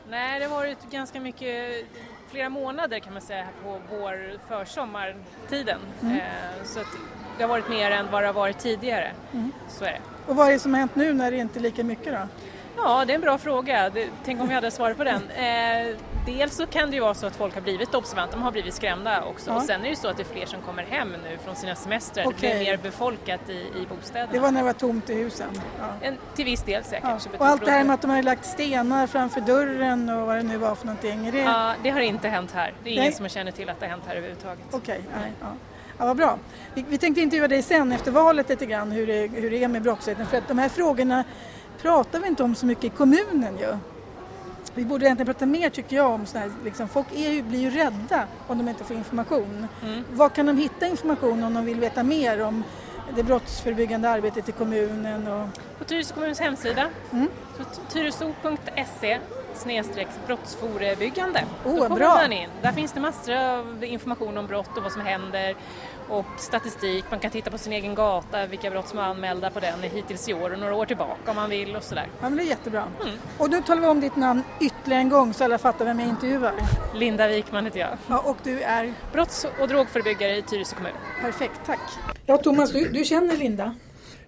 Nej, 0.09 0.39
det 0.39 0.45
har 0.45 0.55
varit 0.55 0.91
ganska 0.91 1.19
mycket, 1.19 1.85
flera 2.29 2.49
månader 2.49 2.99
kan 2.99 3.13
man 3.13 3.21
säga 3.21 3.47
på 3.63 3.79
vår 3.89 4.39
försommartiden. 4.47 5.79
Mm. 6.01 6.15
Eh, 6.17 6.63
så 6.63 6.79
att 6.79 6.97
det 7.37 7.43
har 7.43 7.49
varit 7.49 7.69
mer 7.69 7.91
än 7.91 8.11
vad 8.11 8.23
det 8.23 8.27
har 8.27 8.33
varit 8.33 8.59
tidigare. 8.59 9.11
Mm. 9.33 9.51
Så 9.69 9.85
är 9.85 9.91
det. 9.91 10.01
Och 10.27 10.35
vad 10.35 10.47
är 10.47 10.51
det 10.51 10.59
som 10.59 10.73
har 10.73 10.79
hänt 10.79 10.95
nu 10.95 11.13
när 11.13 11.31
det 11.31 11.37
inte 11.37 11.59
är 11.59 11.61
lika 11.61 11.83
mycket 11.83 12.13
då? 12.13 12.27
Ja, 12.77 13.05
det 13.05 13.13
är 13.13 13.15
en 13.15 13.21
bra 13.21 13.37
fråga. 13.37 13.91
tänk 14.25 14.41
om 14.41 14.47
vi 14.47 14.53
hade 14.53 14.71
svarat 14.71 14.97
på 14.97 15.03
den. 15.03 15.29
Eh, 15.29 15.95
dels 16.25 16.55
så 16.55 16.65
kan 16.65 16.89
det 16.89 16.95
ju 16.95 17.01
vara 17.01 17.13
så 17.13 17.25
att 17.25 17.35
folk 17.35 17.53
har 17.53 17.61
blivit 17.61 17.95
observanta, 17.95 18.35
de 18.35 18.43
har 18.43 18.51
blivit 18.51 18.73
skrämda 18.73 19.23
också. 19.23 19.49
Ja. 19.49 19.55
Och 19.55 19.61
sen 19.61 19.79
är 19.79 19.83
det 19.83 19.89
ju 19.89 19.95
så 19.95 20.07
att 20.07 20.17
det 20.17 20.23
är 20.23 20.33
fler 20.33 20.45
som 20.45 20.61
kommer 20.61 20.83
hem 20.83 21.09
nu 21.11 21.37
från 21.45 21.55
sina 21.55 21.75
semestrar. 21.75 22.27
Okay. 22.27 22.49
Det 22.49 22.55
blir 22.55 22.65
mer 22.65 22.77
befolkat 22.77 23.49
i, 23.49 23.53
i 23.53 23.87
bostäderna. 23.89 24.31
Det 24.31 24.39
var 24.39 24.51
när 24.51 24.59
det 24.59 24.65
var 24.65 24.73
tomt 24.73 25.09
i 25.09 25.13
husen? 25.13 25.47
Ja. 25.79 26.07
En, 26.07 26.17
till 26.35 26.45
viss 26.45 26.61
del 26.63 26.83
säkert. 26.83 27.03
Ja. 27.03 27.37
Och 27.37 27.45
allt 27.45 27.65
det 27.65 27.71
här 27.71 27.83
med 27.83 27.93
att 27.93 28.01
de 28.01 28.11
har 28.11 28.23
lagt 28.23 28.45
stenar 28.45 29.07
framför 29.07 29.41
dörren 29.41 30.09
och 30.09 30.27
vad 30.27 30.35
det 30.35 30.43
nu 30.43 30.57
var 30.57 30.75
för 30.75 30.85
någonting? 30.85 31.31
Det... 31.31 31.39
Ja, 31.39 31.73
det 31.83 31.89
har 31.89 31.99
inte 31.99 32.27
hänt 32.27 32.51
här. 32.51 32.73
Det 32.83 32.89
är 32.89 32.93
ingen 32.93 33.13
som 33.13 33.29
känner 33.29 33.51
till 33.51 33.69
att 33.69 33.79
det 33.79 33.85
har 33.85 33.91
hänt 33.91 34.03
här 34.07 34.15
överhuvudtaget. 34.15 34.65
Okej, 34.71 35.01
okay. 35.09 35.29
ja. 35.41 35.47
Ja, 35.97 36.05
vad 36.05 36.17
bra. 36.17 36.37
Vi, 36.73 36.85
vi 36.89 36.97
tänkte 36.97 37.21
intervjua 37.21 37.47
dig 37.47 37.61
sen 37.61 37.91
efter 37.91 38.11
valet 38.11 38.49
lite 38.49 38.65
grann 38.65 38.91
hur 38.91 39.07
det, 39.07 39.27
hur 39.27 39.51
det 39.51 39.63
är 39.63 39.67
med 39.67 39.81
brottsligheten 39.81 40.27
för 40.27 40.37
att 40.37 40.47
de 40.47 40.57
här 40.57 40.69
frågorna 40.69 41.23
pratar 41.83 42.19
vi 42.19 42.27
inte 42.27 42.43
om 42.43 42.55
så 42.55 42.65
mycket 42.65 42.83
i 42.83 42.89
kommunen 42.89 43.57
ju. 43.57 43.77
Vi 44.75 44.85
borde 44.85 45.05
egentligen 45.05 45.33
prata 45.33 45.45
mer 45.45 45.69
tycker 45.69 45.95
jag 45.95 46.11
om 46.11 46.25
sådana 46.25 46.45
här, 46.45 46.55
liksom, 46.63 46.87
folk 46.87 47.07
ju, 47.13 47.43
blir 47.43 47.59
ju 47.59 47.69
rädda 47.69 48.27
om 48.47 48.57
de 48.57 48.69
inte 48.69 48.83
får 48.83 48.95
information. 48.95 49.67
Mm. 49.83 50.03
Var 50.11 50.29
kan 50.29 50.45
de 50.45 50.57
hitta 50.57 50.87
information 50.87 51.43
om 51.43 51.53
de 51.53 51.65
vill 51.65 51.79
veta 51.79 52.03
mer 52.03 52.41
om 52.41 52.63
det 53.15 53.23
brottsförebyggande 53.23 54.09
arbetet 54.09 54.49
i 54.49 54.51
kommunen? 54.51 55.27
Och... 55.27 55.47
På 55.77 55.83
Tyresö 55.83 56.13
kommuns 56.13 56.39
hemsida, 56.39 56.89
mm. 57.11 57.27
tyreso.se 57.89 59.19
snedstreck 59.55 60.07
brottsforebyggande. 60.27 61.45
Oh, 61.65 61.75
Då 61.75 61.83
kommer 61.83 61.95
bra. 61.95 62.15
man 62.15 62.31
in. 62.31 62.49
Där 62.61 62.71
finns 62.71 62.91
det 62.91 62.99
massor 62.99 63.33
av 63.35 63.83
information 63.83 64.37
om 64.37 64.47
brott 64.47 64.77
och 64.77 64.83
vad 64.83 64.91
som 64.91 65.01
händer 65.01 65.55
och 66.09 66.25
statistik. 66.37 67.05
Man 67.09 67.19
kan 67.19 67.31
titta 67.31 67.51
på 67.51 67.57
sin 67.57 67.73
egen 67.73 67.95
gata, 67.95 68.47
vilka 68.47 68.69
brott 68.69 68.87
som 68.87 68.99
är 68.99 69.03
anmälda 69.03 69.49
på 69.49 69.59
den 69.59 69.81
hittills 69.81 70.29
i 70.29 70.33
år 70.33 70.53
och 70.53 70.59
några 70.59 70.75
år 70.75 70.85
tillbaka 70.85 71.31
om 71.31 71.35
man 71.35 71.49
vill 71.49 71.75
och 71.75 71.83
sådär. 71.83 72.07
Ja, 72.21 72.29
men 72.29 72.37
det 72.37 72.43
är 72.43 72.47
jättebra. 72.47 72.83
Mm. 73.01 73.15
Och 73.37 73.49
nu 73.49 73.61
talar 73.61 73.81
vi 73.81 73.87
om 73.87 74.01
ditt 74.01 74.15
namn 74.15 74.43
ytterligare 74.61 75.01
en 75.01 75.09
gång 75.09 75.33
så 75.33 75.43
alla 75.43 75.57
fattar 75.57 75.85
vem 75.85 75.99
jag 75.99 76.09
intervjuar. 76.09 76.53
Linda 76.95 77.27
Wikman 77.27 77.65
heter 77.65 77.79
jag. 77.79 77.89
Ja, 78.07 78.19
och 78.25 78.37
du 78.43 78.61
är? 78.61 78.93
Brotts 79.13 79.47
och 79.61 79.67
drogförebyggare 79.67 80.37
i 80.37 80.41
Tyresö 80.41 80.75
kommun. 80.75 80.91
Perfekt, 81.21 81.61
tack. 81.65 81.79
Ja, 82.25 82.37
Thomas, 82.37 82.71
du, 82.71 82.89
du 82.89 83.03
känner 83.03 83.37
Linda? 83.37 83.75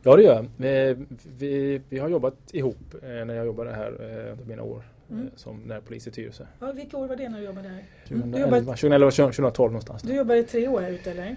Ja, 0.03 0.15
det 0.15 0.23
gör 0.23 0.35
jag. 0.35 0.47
Vi, 0.57 0.95
vi, 1.37 1.81
vi 1.89 1.99
har 1.99 2.09
jobbat 2.09 2.35
ihop 2.51 2.93
eh, 3.03 3.25
när 3.25 3.33
jag 3.33 3.45
jobbade 3.45 3.71
här 3.71 3.91
eh, 3.99 4.31
under 4.31 4.45
mina 4.45 4.63
år 4.63 4.83
mm. 5.11 5.29
som 5.35 5.57
närpolis 5.57 6.07
i 6.07 6.11
Tyresö. 6.11 6.43
Ja, 6.59 6.71
vilka 6.71 6.97
år 6.97 7.07
var 7.07 7.15
det 7.15 7.29
när 7.29 7.39
du 7.39 7.45
jobbade 7.45 7.69
här? 7.69 7.83
2011, 8.07 8.59
2011 8.59 9.11
2012 9.11 9.71
någonstans. 9.71 10.01
Du 10.01 10.15
jobbade 10.15 10.43
tre 10.43 10.67
år 10.67 10.81
här 10.81 10.91
ute 10.91 11.11
eller? 11.11 11.35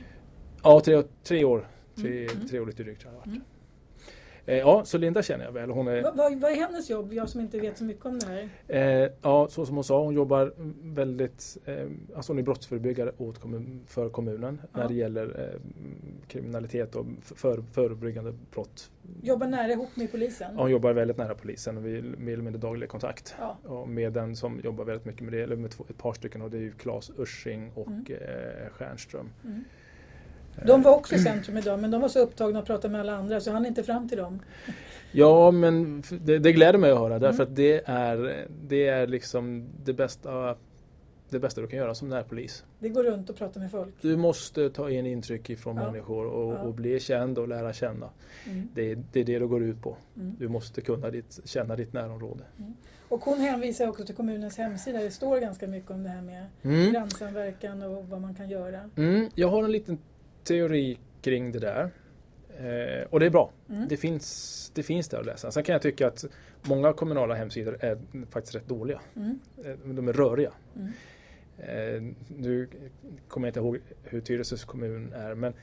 Ja, 0.62 0.80
tre, 0.80 1.02
tre 1.22 1.44
år. 1.44 1.68
Tre, 1.94 2.24
mm. 2.24 2.48
tre 2.48 2.60
år 2.60 2.66
lite 2.66 2.82
drygt 2.82 3.04
har 3.04 3.10
jag 3.10 3.18
varit. 3.18 3.26
Mm. 3.26 3.42
Eh, 4.48 4.58
ja, 4.58 4.84
så 4.84 4.98
Linda 4.98 5.22
känner 5.22 5.44
jag 5.44 5.52
väl. 5.52 5.70
Hon 5.70 5.88
är, 5.88 6.02
vad, 6.02 6.16
vad, 6.16 6.40
vad 6.40 6.52
är 6.52 6.56
hennes 6.56 6.90
jobb? 6.90 7.12
Jag 7.12 7.28
som 7.28 7.40
inte 7.40 7.58
vet 7.58 7.78
så 7.78 7.84
mycket 7.84 8.06
om 8.06 8.18
det 8.18 8.26
här. 8.26 8.48
Eh, 9.02 9.10
ja, 9.22 9.48
så 9.50 9.66
som 9.66 9.74
hon 9.74 9.84
sa, 9.84 10.04
hon 10.04 10.14
jobbar 10.14 10.52
väldigt, 10.94 11.58
eh, 11.64 11.86
alltså 12.16 12.32
hon 12.32 12.38
är 12.38 12.42
brottsförebyggare 12.42 13.12
åt 13.18 13.38
kommun, 13.38 13.84
för 13.86 14.08
kommunen 14.08 14.60
ja. 14.62 14.80
när 14.80 14.88
det 14.88 14.94
gäller 14.94 15.40
eh, 15.40 15.60
kriminalitet 16.28 16.94
och 16.96 17.06
för, 17.20 17.62
förebyggande 17.72 18.34
brott. 18.52 18.90
Jobbar 19.22 19.46
nära 19.46 19.72
ihop 19.72 19.96
med 19.96 20.10
polisen? 20.10 20.52
Ja, 20.56 20.62
hon 20.62 20.70
jobbar 20.70 20.92
väldigt 20.92 21.16
nära 21.16 21.34
polisen 21.34 21.76
och 21.76 21.86
vi 21.86 22.02
mer 22.02 22.32
eller 22.32 22.42
mindre 22.42 22.60
daglig 22.60 22.88
kontakt. 22.88 23.34
Ja. 23.64 23.84
Med 23.86 24.12
den 24.12 24.36
som 24.36 24.60
jobbar 24.64 24.84
väldigt 24.84 25.04
mycket 25.06 25.22
med 25.22 25.32
det, 25.32 25.40
eller 25.40 25.56
med 25.56 25.74
ett 25.88 25.98
par 25.98 26.12
stycken 26.12 26.42
och 26.42 26.50
det 26.50 26.56
är 26.56 26.62
ju 26.62 26.72
Claes 26.72 27.10
Ursing 27.18 27.72
och 27.74 27.88
mm. 27.88 28.04
eh, 28.08 28.70
Stjernström. 28.72 29.30
Mm. 29.44 29.64
De 30.66 30.82
var 30.82 30.96
också 30.96 31.14
i 31.14 31.18
centrum 31.18 31.56
idag 31.56 31.78
men 31.78 31.90
de 31.90 32.00
var 32.00 32.08
så 32.08 32.18
upptagna 32.18 32.58
att 32.58 32.66
prata 32.66 32.88
med 32.88 33.00
alla 33.00 33.16
andra 33.16 33.40
så 33.40 33.50
han 33.50 33.66
inte 33.66 33.82
fram 33.82 34.08
till 34.08 34.18
dem. 34.18 34.40
Ja 35.12 35.50
men 35.50 36.02
det, 36.20 36.38
det 36.38 36.52
gläder 36.52 36.78
mig 36.78 36.90
att 36.90 36.98
höra 36.98 37.18
därför 37.18 37.42
mm. 37.42 37.50
att 37.50 37.56
det 37.56 37.82
är, 37.84 38.46
det 38.68 38.88
är 38.88 39.06
liksom 39.06 39.68
det 39.84 39.92
bästa, 39.92 40.56
det 41.30 41.38
bästa 41.38 41.60
du 41.60 41.66
kan 41.66 41.78
göra 41.78 41.94
som 41.94 42.08
närpolis. 42.08 42.64
Det 42.78 42.88
går 42.88 43.04
runt 43.04 43.30
och 43.30 43.36
prata 43.36 43.60
med 43.60 43.70
folk. 43.70 43.94
Du 44.00 44.16
måste 44.16 44.70
ta 44.70 44.90
in 44.90 45.06
intryck 45.06 45.50
ifrån 45.50 45.76
ja. 45.76 45.84
människor 45.84 46.26
och, 46.26 46.54
ja. 46.54 46.58
och, 46.58 46.74
bli 46.74 47.00
känd 47.00 47.38
och 47.38 47.48
lära 47.48 47.72
känna. 47.72 48.10
Mm. 48.46 48.68
Det, 48.74 48.94
det, 49.12 49.20
är 49.20 49.24
det 49.24 49.38
det 49.38 49.46
går 49.46 49.62
ut 49.62 49.82
på. 49.82 49.96
Mm. 50.16 50.36
Du 50.38 50.48
måste 50.48 50.80
kunna 50.80 51.10
ditt, 51.10 51.40
känna 51.44 51.76
ditt 51.76 51.92
närområde. 51.92 52.44
Mm. 52.58 52.74
Och 53.08 53.24
hon 53.24 53.38
hänvisar 53.38 53.88
också 53.88 54.04
till 54.04 54.14
kommunens 54.14 54.58
hemsida. 54.58 54.98
Det 54.98 55.10
står 55.10 55.38
ganska 55.38 55.66
mycket 55.66 55.90
om 55.90 56.02
det 56.02 56.08
här 56.08 56.22
med 56.22 56.46
mm. 56.62 56.92
grannsamverkan 56.92 57.82
och 57.82 58.08
vad 58.08 58.20
man 58.20 58.34
kan 58.34 58.48
göra. 58.48 58.90
Mm. 58.96 59.28
Jag 59.34 59.48
har 59.48 59.64
en 59.64 59.72
liten 59.72 59.98
teori 60.48 60.98
kring 61.22 61.52
det 61.52 61.58
där. 61.58 61.90
Eh, 62.58 63.06
och 63.10 63.20
det 63.20 63.26
är 63.26 63.30
bra. 63.30 63.50
Mm. 63.68 63.88
Det, 63.88 63.96
finns, 63.96 64.70
det 64.74 64.82
finns 64.82 65.08
där 65.08 65.20
att 65.20 65.26
läsa. 65.26 65.50
Sen 65.50 65.62
kan 65.62 65.72
jag 65.72 65.82
tycka 65.82 66.06
att 66.06 66.24
många 66.62 66.92
kommunala 66.92 67.34
hemsidor 67.34 67.76
är 67.80 67.98
faktiskt 68.30 68.54
rätt 68.54 68.68
dåliga. 68.68 69.00
Mm. 69.16 69.38
Eh, 69.64 69.94
de 69.94 70.08
är 70.08 70.12
röriga. 70.12 70.52
Mm. 70.76 70.92
Eh, 71.58 72.14
nu 72.36 72.68
kommer 73.28 73.46
jag 73.46 73.50
inte 73.50 73.60
ihåg 73.60 73.78
hur 74.04 74.20
Tyresö 74.20 74.56
kommun 74.56 75.12
är 75.12 75.34
men 75.34 75.54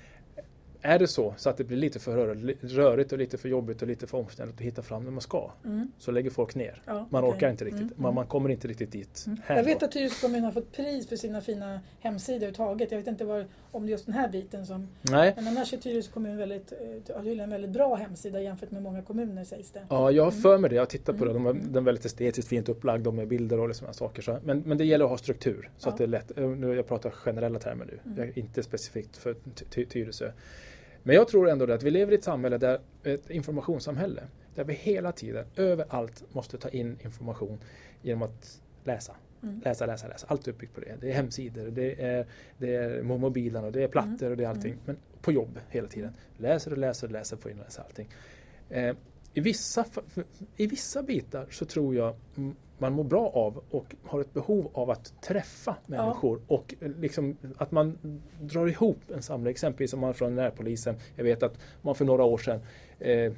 är 0.85 0.99
det 0.99 1.07
så, 1.07 1.33
så 1.37 1.49
att 1.49 1.57
det 1.57 1.63
blir 1.63 1.77
lite 1.77 1.99
för 1.99 2.35
rörigt 2.67 3.11
och 3.11 3.17
lite 3.17 3.37
för 3.37 3.49
jobbigt 3.49 3.81
och 3.81 3.87
lite 3.87 4.07
för 4.07 4.17
omständigt 4.17 4.55
att 4.55 4.61
hitta 4.61 4.81
fram 4.81 5.03
när 5.03 5.11
man 5.11 5.21
ska, 5.21 5.51
mm. 5.65 5.91
så 5.97 6.11
lägger 6.11 6.29
folk 6.29 6.55
ner. 6.55 6.81
Ja, 6.85 7.07
man 7.09 7.23
okay. 7.23 7.35
orkar 7.35 7.49
inte 7.49 7.65
riktigt. 7.65 7.81
Mm. 7.81 7.93
Man, 7.95 8.13
man, 8.13 8.25
kommer 8.25 8.49
inte 8.49 8.67
riktigt 8.67 8.91
dit. 8.91 9.23
Mm. 9.27 9.39
Jag 9.47 9.63
vet 9.63 9.83
att 9.83 9.91
Tyresö 9.91 10.27
kommun 10.27 10.43
har 10.43 10.51
fått 10.51 10.71
pris 10.71 11.09
för 11.09 11.15
sina 11.15 11.41
fina 11.41 11.79
hemsidor 11.99 12.45
överhuvudtaget. 12.55 12.91
Jag 12.91 12.97
vet 12.97 13.07
inte 13.07 13.25
var, 13.25 13.45
om 13.71 13.85
det 13.85 13.89
är 13.89 13.91
just 13.91 14.05
den 14.05 14.15
här 14.15 14.29
biten 14.29 14.65
som... 14.65 14.87
Nej. 15.01 15.33
Men 15.35 15.47
annars 15.47 15.73
är 15.73 15.77
Tyresö 15.77 16.11
kommun 16.11 16.37
väldigt, 16.37 16.71
eh, 16.71 17.15
har 17.15 17.39
en 17.39 17.49
väldigt 17.49 17.71
bra 17.71 17.95
hemsida 17.95 18.41
jämfört 18.41 18.71
med 18.71 18.83
många 18.83 19.01
kommuner 19.01 19.43
sägs 19.43 19.71
det. 19.71 19.85
Ja, 19.89 20.11
jag 20.11 20.23
har 20.23 20.31
mm. 20.31 20.41
för 20.41 20.57
mig 20.57 20.69
det. 20.69 20.75
Jag 20.75 20.81
har 20.81 20.87
tittat 20.87 21.17
på 21.17 21.25
det. 21.25 21.33
De 21.33 21.45
är, 21.45 21.53
den 21.53 21.75
är 21.75 21.81
väldigt 21.81 22.05
estetiskt 22.05 22.49
fint 22.49 22.69
upplagd 22.69 23.13
med 23.13 23.27
bilder 23.27 23.59
och 23.59 23.75
sådana 23.75 23.93
saker. 23.93 24.21
Så, 24.21 24.39
men, 24.43 24.59
men 24.65 24.77
det 24.77 24.85
gäller 24.85 25.05
att 25.05 25.11
ha 25.11 25.17
struktur 25.17 25.69
så 25.77 25.87
ja. 25.87 25.91
att 25.91 25.97
det 25.97 26.03
är 26.03 26.07
lätt. 26.07 26.37
Eh, 26.37 26.47
nu, 26.49 26.75
jag 26.75 26.87
pratar 26.87 27.09
generella 27.09 27.59
termer 27.59 27.85
nu, 27.85 28.23
mm. 28.23 28.31
inte 28.35 28.63
specifikt 28.63 29.17
för 29.17 29.35
Tyresö. 29.85 30.31
Men 31.07 31.15
jag 31.15 31.27
tror 31.27 31.49
ändå 31.49 31.73
att 31.73 31.83
vi 31.83 31.91
lever 31.91 32.11
i 32.11 32.15
ett 32.15 32.23
samhälle, 32.23 32.57
där, 32.57 32.79
ett 33.03 33.29
informationssamhälle, 33.29 34.23
där 34.55 34.63
vi 34.63 34.73
hela 34.73 35.11
tiden, 35.11 35.45
överallt, 35.55 36.23
måste 36.31 36.57
ta 36.57 36.69
in 36.69 36.97
information 37.03 37.59
genom 38.01 38.21
att 38.21 38.61
läsa. 38.83 39.15
Mm. 39.43 39.61
Läsa, 39.65 39.85
läsa, 39.85 40.07
läsa. 40.07 40.27
Allt 40.29 40.47
är 40.47 40.51
uppbyggt 40.51 40.75
på 40.75 40.81
det. 40.81 40.95
Det 41.01 41.09
är 41.09 41.13
hemsidor, 41.13 41.67
det 41.67 42.01
är, 42.01 42.25
det 42.57 42.75
är 42.75 43.03
mobilerna, 43.03 43.71
det 43.71 43.83
är 43.83 43.87
plattor 43.87 44.25
mm. 44.25 44.31
och 44.31 44.37
det 44.37 44.43
är 44.43 44.47
allting. 44.47 44.71
Mm. 44.71 44.83
Men 44.85 44.97
på 45.21 45.31
jobb 45.31 45.59
hela 45.69 45.87
tiden. 45.87 46.13
Läser 46.37 46.71
och 46.71 46.77
läser 46.77 47.07
och 47.07 47.13
läser, 47.13 47.37
får 47.37 47.51
in 47.51 47.59
och 47.59 47.65
läsa 47.65 47.81
allting. 47.81 48.07
Eh, 48.69 48.95
i, 49.33 49.39
vissa, 49.39 49.85
I 50.55 50.67
vissa 50.67 51.03
bitar 51.03 51.47
så 51.51 51.65
tror 51.65 51.95
jag 51.95 52.15
man 52.77 52.93
mår 52.93 53.03
bra 53.03 53.29
av 53.29 53.63
och 53.71 53.95
har 54.05 54.21
ett 54.21 54.33
behov 54.33 54.69
av 54.73 54.89
att 54.89 55.21
träffa 55.21 55.75
människor 55.85 56.41
ja. 56.47 56.55
och 56.55 56.75
liksom 56.79 57.37
att 57.57 57.71
man 57.71 57.97
drar 58.41 58.67
ihop 58.67 58.99
en 59.13 59.21
samling. 59.21 59.51
Exempelvis 59.51 59.93
om 59.93 59.99
man 59.99 60.13
från 60.13 60.35
närpolisen, 60.35 60.95
jag 61.15 61.23
vet 61.23 61.43
att 61.43 61.57
man 61.81 61.95
för 61.95 62.05
några 62.05 62.23
år 62.23 62.37
sedan 62.37 62.59
eh, 62.99 63.33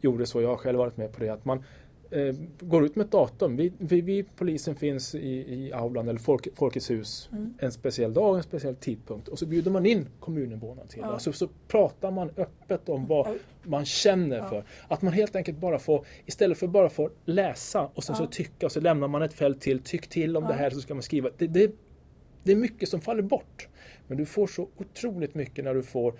gjorde 0.00 0.26
så, 0.26 0.42
jag 0.42 0.48
har 0.48 0.56
själv 0.56 0.78
varit 0.78 0.96
med 0.96 1.12
på 1.12 1.20
det, 1.20 1.28
att 1.28 1.44
man 1.44 1.64
eh, 2.12 2.34
går 2.60 2.84
ut 2.84 2.96
med 2.96 3.04
ett 3.04 3.10
datum. 3.10 3.56
Vi, 3.56 3.72
vi, 3.78 4.00
vi 4.00 4.24
polisen 4.36 4.74
finns 4.74 5.14
i, 5.14 5.54
i 5.54 5.72
aulan 5.72 6.08
eller 6.08 6.20
folk, 6.20 6.48
Folkets 6.54 6.90
hus 6.90 7.28
mm. 7.32 7.54
en 7.58 7.72
speciell 7.72 8.14
dag, 8.14 8.36
en 8.36 8.42
speciell 8.42 8.76
tidpunkt 8.76 9.28
och 9.28 9.38
så 9.38 9.46
bjuder 9.46 9.70
man 9.70 9.86
in 9.86 10.08
kommuninvånarna 10.20 10.88
till 10.88 10.98
ja. 11.00 11.06
det. 11.06 11.12
Alltså, 11.12 11.32
så 11.32 11.48
pratar 11.68 12.10
man 12.10 12.30
öppet 12.36 12.88
om 12.88 13.06
vad 13.06 13.38
man 13.62 13.84
känner 13.84 14.36
ja. 14.36 14.48
för. 14.48 14.64
Att 14.88 15.02
man 15.02 15.12
helt 15.12 15.36
enkelt 15.36 15.58
bara 15.58 15.78
får, 15.78 16.06
istället 16.26 16.58
för 16.58 16.66
bara 16.66 16.88
få 16.88 17.10
läsa 17.24 17.90
och 17.94 18.04
sen 18.04 18.16
ja. 18.18 18.24
så 18.24 18.30
tycka 18.30 18.66
och 18.66 18.72
så 18.72 18.80
lämnar 18.80 19.08
man 19.08 19.22
ett 19.22 19.34
fält 19.34 19.60
till, 19.60 19.78
tyck 19.78 20.08
till 20.08 20.36
om 20.36 20.44
det 20.44 20.54
här 20.54 20.70
så 20.70 20.80
ska 20.80 20.94
man 20.94 21.02
skriva. 21.02 21.30
Det, 21.38 21.46
det, 21.46 21.74
det 22.42 22.52
är 22.52 22.56
mycket 22.56 22.88
som 22.88 23.00
faller 23.00 23.22
bort. 23.22 23.68
Men 24.06 24.18
du 24.18 24.26
får 24.26 24.46
så 24.46 24.68
otroligt 24.76 25.34
mycket 25.34 25.64
när 25.64 25.74
du 25.74 25.82
får 25.82 26.14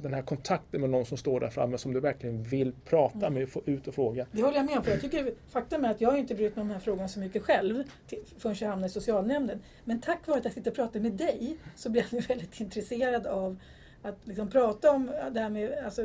den 0.00 0.14
här 0.14 0.22
kontakten 0.22 0.80
med 0.80 0.90
någon 0.90 1.06
som 1.06 1.16
står 1.18 1.40
där 1.40 1.50
framme 1.50 1.78
som 1.78 1.92
du 1.92 2.00
verkligen 2.00 2.42
vill 2.42 2.72
prata 2.84 3.18
mm. 3.18 3.34
med 3.34 3.42
och 3.42 3.48
få 3.48 3.62
ut 3.64 3.88
och 3.88 3.94
fråga. 3.94 4.26
Det 4.32 4.42
håller 4.42 4.56
jag 4.56 4.66
med 4.66 4.78
om. 4.78 4.84
För 4.84 4.90
jag 4.90 5.00
tycker, 5.00 5.32
faktum 5.50 5.84
är 5.84 5.90
att 5.90 6.00
jag 6.00 6.18
inte 6.18 6.34
brytt 6.34 6.56
mig 6.56 6.62
om 6.62 6.68
den 6.68 6.74
här 6.74 6.84
frågan 6.84 7.08
så 7.08 7.20
mycket 7.20 7.42
själv 7.42 7.82
till, 8.06 8.18
förrän 8.38 8.56
jag 8.60 8.68
hamnade 8.68 8.86
i 8.86 8.90
socialnämnden. 8.90 9.62
Men 9.84 10.00
tack 10.00 10.26
vare 10.26 10.38
att 10.38 10.44
jag 10.44 10.54
sitter 10.54 10.70
och 10.70 10.76
pratar 10.76 11.00
med 11.00 11.12
dig 11.12 11.56
så 11.76 11.90
blir 11.90 12.02
jag 12.02 12.12
nu 12.12 12.20
väldigt 12.20 12.60
intresserad 12.60 13.26
av 13.26 13.56
att 14.02 14.26
liksom 14.26 14.50
prata 14.50 14.90
om 14.90 15.10
det 15.30 15.40
här 15.40 15.50
med 15.50 15.84
alltså, 15.84 16.02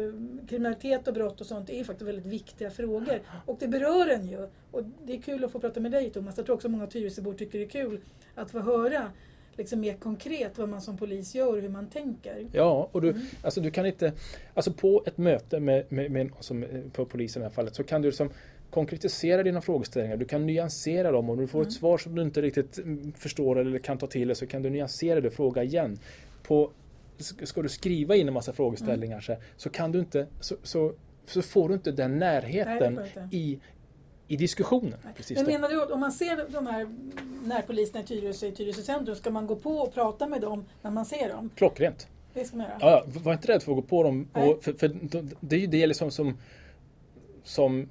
kriminalitet 0.49 1.07
och 1.07 1.13
brott 1.13 1.41
och 1.41 1.47
sånt 1.47 1.69
är 1.69 1.83
faktiskt 1.83 2.07
väldigt 2.07 2.25
viktiga 2.25 2.71
frågor. 2.71 3.21
Och 3.45 3.57
det 3.59 3.67
berör 3.67 4.07
en 4.07 4.27
ju. 4.27 4.47
Och 4.71 4.83
det 5.03 5.13
är 5.13 5.21
kul 5.21 5.43
att 5.43 5.51
få 5.51 5.59
prata 5.59 5.79
med 5.79 5.91
dig 5.91 6.09
Thomas. 6.09 6.37
Jag 6.37 6.45
tror 6.45 6.55
också 6.55 6.69
många 6.69 6.87
Tyresöbor 6.87 7.33
tycker 7.33 7.59
det 7.59 7.65
är 7.65 7.69
kul 7.69 8.01
att 8.35 8.51
få 8.51 8.59
höra 8.59 9.11
liksom 9.57 9.79
mer 9.79 9.93
konkret 9.93 10.57
vad 10.57 10.69
man 10.69 10.81
som 10.81 10.97
polis 10.97 11.35
gör 11.35 11.55
och 11.55 11.61
hur 11.61 11.69
man 11.69 11.89
tänker. 11.89 12.47
Ja, 12.51 12.89
och 12.91 13.01
du, 13.01 13.09
mm. 13.09 13.21
alltså 13.41 13.61
du 13.61 13.71
kan 13.71 13.85
inte, 13.85 14.13
alltså 14.53 14.73
på 14.73 15.03
ett 15.05 15.17
möte 15.17 15.59
med, 15.59 15.91
med, 15.91 16.11
med 16.11 16.31
som, 16.39 16.65
på 16.93 17.05
polisen 17.05 17.41
i 17.41 17.43
det 17.43 17.49
här 17.49 17.55
fallet 17.55 17.75
så 17.75 17.83
kan 17.83 18.01
du 18.01 18.07
liksom 18.07 18.29
konkretisera 18.73 19.43
dina 19.43 19.61
frågeställningar. 19.61 20.17
Du 20.17 20.25
kan 20.25 20.45
nyansera 20.45 21.11
dem. 21.11 21.29
Om 21.29 21.37
du 21.37 21.47
får 21.47 21.59
mm. 21.59 21.67
ett 21.67 21.73
svar 21.73 21.97
som 21.97 22.15
du 22.15 22.21
inte 22.21 22.41
riktigt 22.41 22.77
mm, 22.77 23.13
förstår 23.17 23.59
eller 23.59 23.79
kan 23.79 23.97
ta 23.97 24.07
till 24.07 24.27
dig 24.27 24.35
så 24.35 24.47
kan 24.47 24.61
du 24.61 24.69
nyansera 24.69 25.21
det 25.21 25.27
och 25.27 25.33
fråga 25.33 25.63
igen. 25.63 25.99
På, 26.43 26.71
ska 27.43 27.61
du 27.61 27.69
skriva 27.69 28.15
in 28.15 28.27
en 28.27 28.33
massa 28.33 28.53
frågeställningar 28.53 29.15
mm. 29.15 29.21
så, 29.21 29.35
så 29.57 29.69
kan 29.69 29.91
du 29.91 29.99
inte 29.99 30.27
så, 30.39 30.55
så, 30.63 30.93
så, 31.25 31.41
får 31.41 31.69
du 31.69 31.73
inte 31.73 31.91
den 31.91 32.19
närheten 32.19 32.93
Nej, 32.93 33.27
i, 33.31 33.59
i 34.27 34.37
diskussionen. 34.37 34.99
Precis 35.15 35.37
Men 35.37 35.45
menar 35.45 35.69
du 35.69 35.83
att 35.83 35.91
om 35.91 35.99
man 35.99 36.11
ser 36.11 36.51
de 36.51 36.67
här 36.67 36.87
närpoliserna 37.45 38.03
i 38.03 38.03
Tyresö, 38.03 38.47
i 38.47 38.51
Tyresö 38.51 38.81
centrum, 38.81 39.15
ska 39.15 39.29
man 39.29 39.47
gå 39.47 39.55
på 39.55 39.69
och 39.69 39.93
prata 39.93 40.27
med 40.27 40.41
dem 40.41 40.65
när 40.81 40.91
man 40.91 41.05
ser 41.05 41.29
dem? 41.29 41.49
Klockrent. 41.55 42.07
Det 42.33 42.45
ska 42.45 42.57
man 42.57 42.65
göra. 42.65 42.77
Ja, 42.79 43.03
var 43.23 43.33
inte 43.33 43.47
rädd 43.47 43.63
för 43.63 43.71
att 43.71 43.75
gå 43.75 43.81
på 43.81 44.03
dem. 44.03 44.27
Och, 44.33 44.63
för, 44.63 44.73
för, 44.73 44.91
det 45.39 45.55
är 45.55 45.59
ju 45.59 45.67
det 45.67 45.87
liksom 45.87 46.11
som, 46.11 46.37
som 47.43 47.87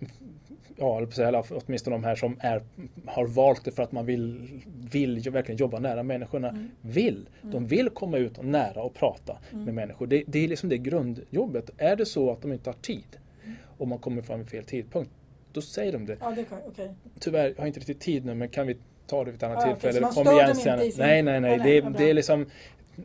ja, 0.76 1.06
eller 1.18 1.44
åtminstone 1.50 1.96
de 1.96 2.04
här 2.04 2.16
som 2.16 2.36
är, 2.40 2.62
har 3.06 3.26
valt 3.26 3.64
det 3.64 3.72
för 3.72 3.82
att 3.82 3.92
man 3.92 4.06
vill, 4.06 4.48
vill 4.92 5.30
verkligen 5.30 5.58
jobba 5.58 5.78
nära 5.78 6.02
människorna. 6.02 6.48
Mm. 6.48 6.70
Vill. 6.80 7.28
De 7.42 7.56
mm. 7.56 7.66
vill 7.66 7.90
komma 7.90 8.18
ut 8.18 8.38
och 8.38 8.44
nära 8.44 8.82
och 8.82 8.94
prata 8.94 9.38
mm. 9.52 9.64
med 9.64 9.74
människor. 9.74 10.06
Det, 10.06 10.24
det, 10.26 10.44
är 10.44 10.48
liksom 10.48 10.68
det 10.68 10.78
grundjobbet. 10.78 11.70
Är 11.78 11.96
det 11.96 12.06
så 12.06 12.30
att 12.30 12.42
de 12.42 12.52
inte 12.52 12.70
har 12.70 12.74
tid 12.74 13.18
mm. 13.44 13.56
och 13.78 13.88
man 13.88 13.98
kommer 13.98 14.22
fram 14.22 14.38
vid 14.38 14.48
fel 14.48 14.64
tidpunkt, 14.64 15.10
då 15.52 15.60
säger 15.60 15.92
de 15.92 16.06
det. 16.06 16.16
Ja, 16.20 16.32
det 16.36 16.44
kan, 16.44 16.58
okay. 16.62 16.88
Tyvärr, 17.20 17.48
jag 17.48 17.56
har 17.56 17.66
inte 17.66 17.80
riktigt 17.80 18.00
tid 18.00 18.24
nu 18.24 18.34
men 18.34 18.48
kan 18.48 18.66
vi 18.66 18.76
ta 19.06 19.24
det 19.24 19.30
vid 19.30 19.34
ett 19.34 19.42
annat 19.42 19.58
ja, 19.66 19.72
tillfälle? 19.72 20.06
Okay, 20.06 20.24
Kom 20.24 20.34
igen 20.34 20.56
sen. 20.56 20.80
Sin... 20.80 20.92
Nej, 20.98 21.22
nej, 21.22 21.40
nej. 21.40 21.58
Det, 21.58 21.80
det 21.98 22.10
är 22.10 22.14
liksom 22.14 22.46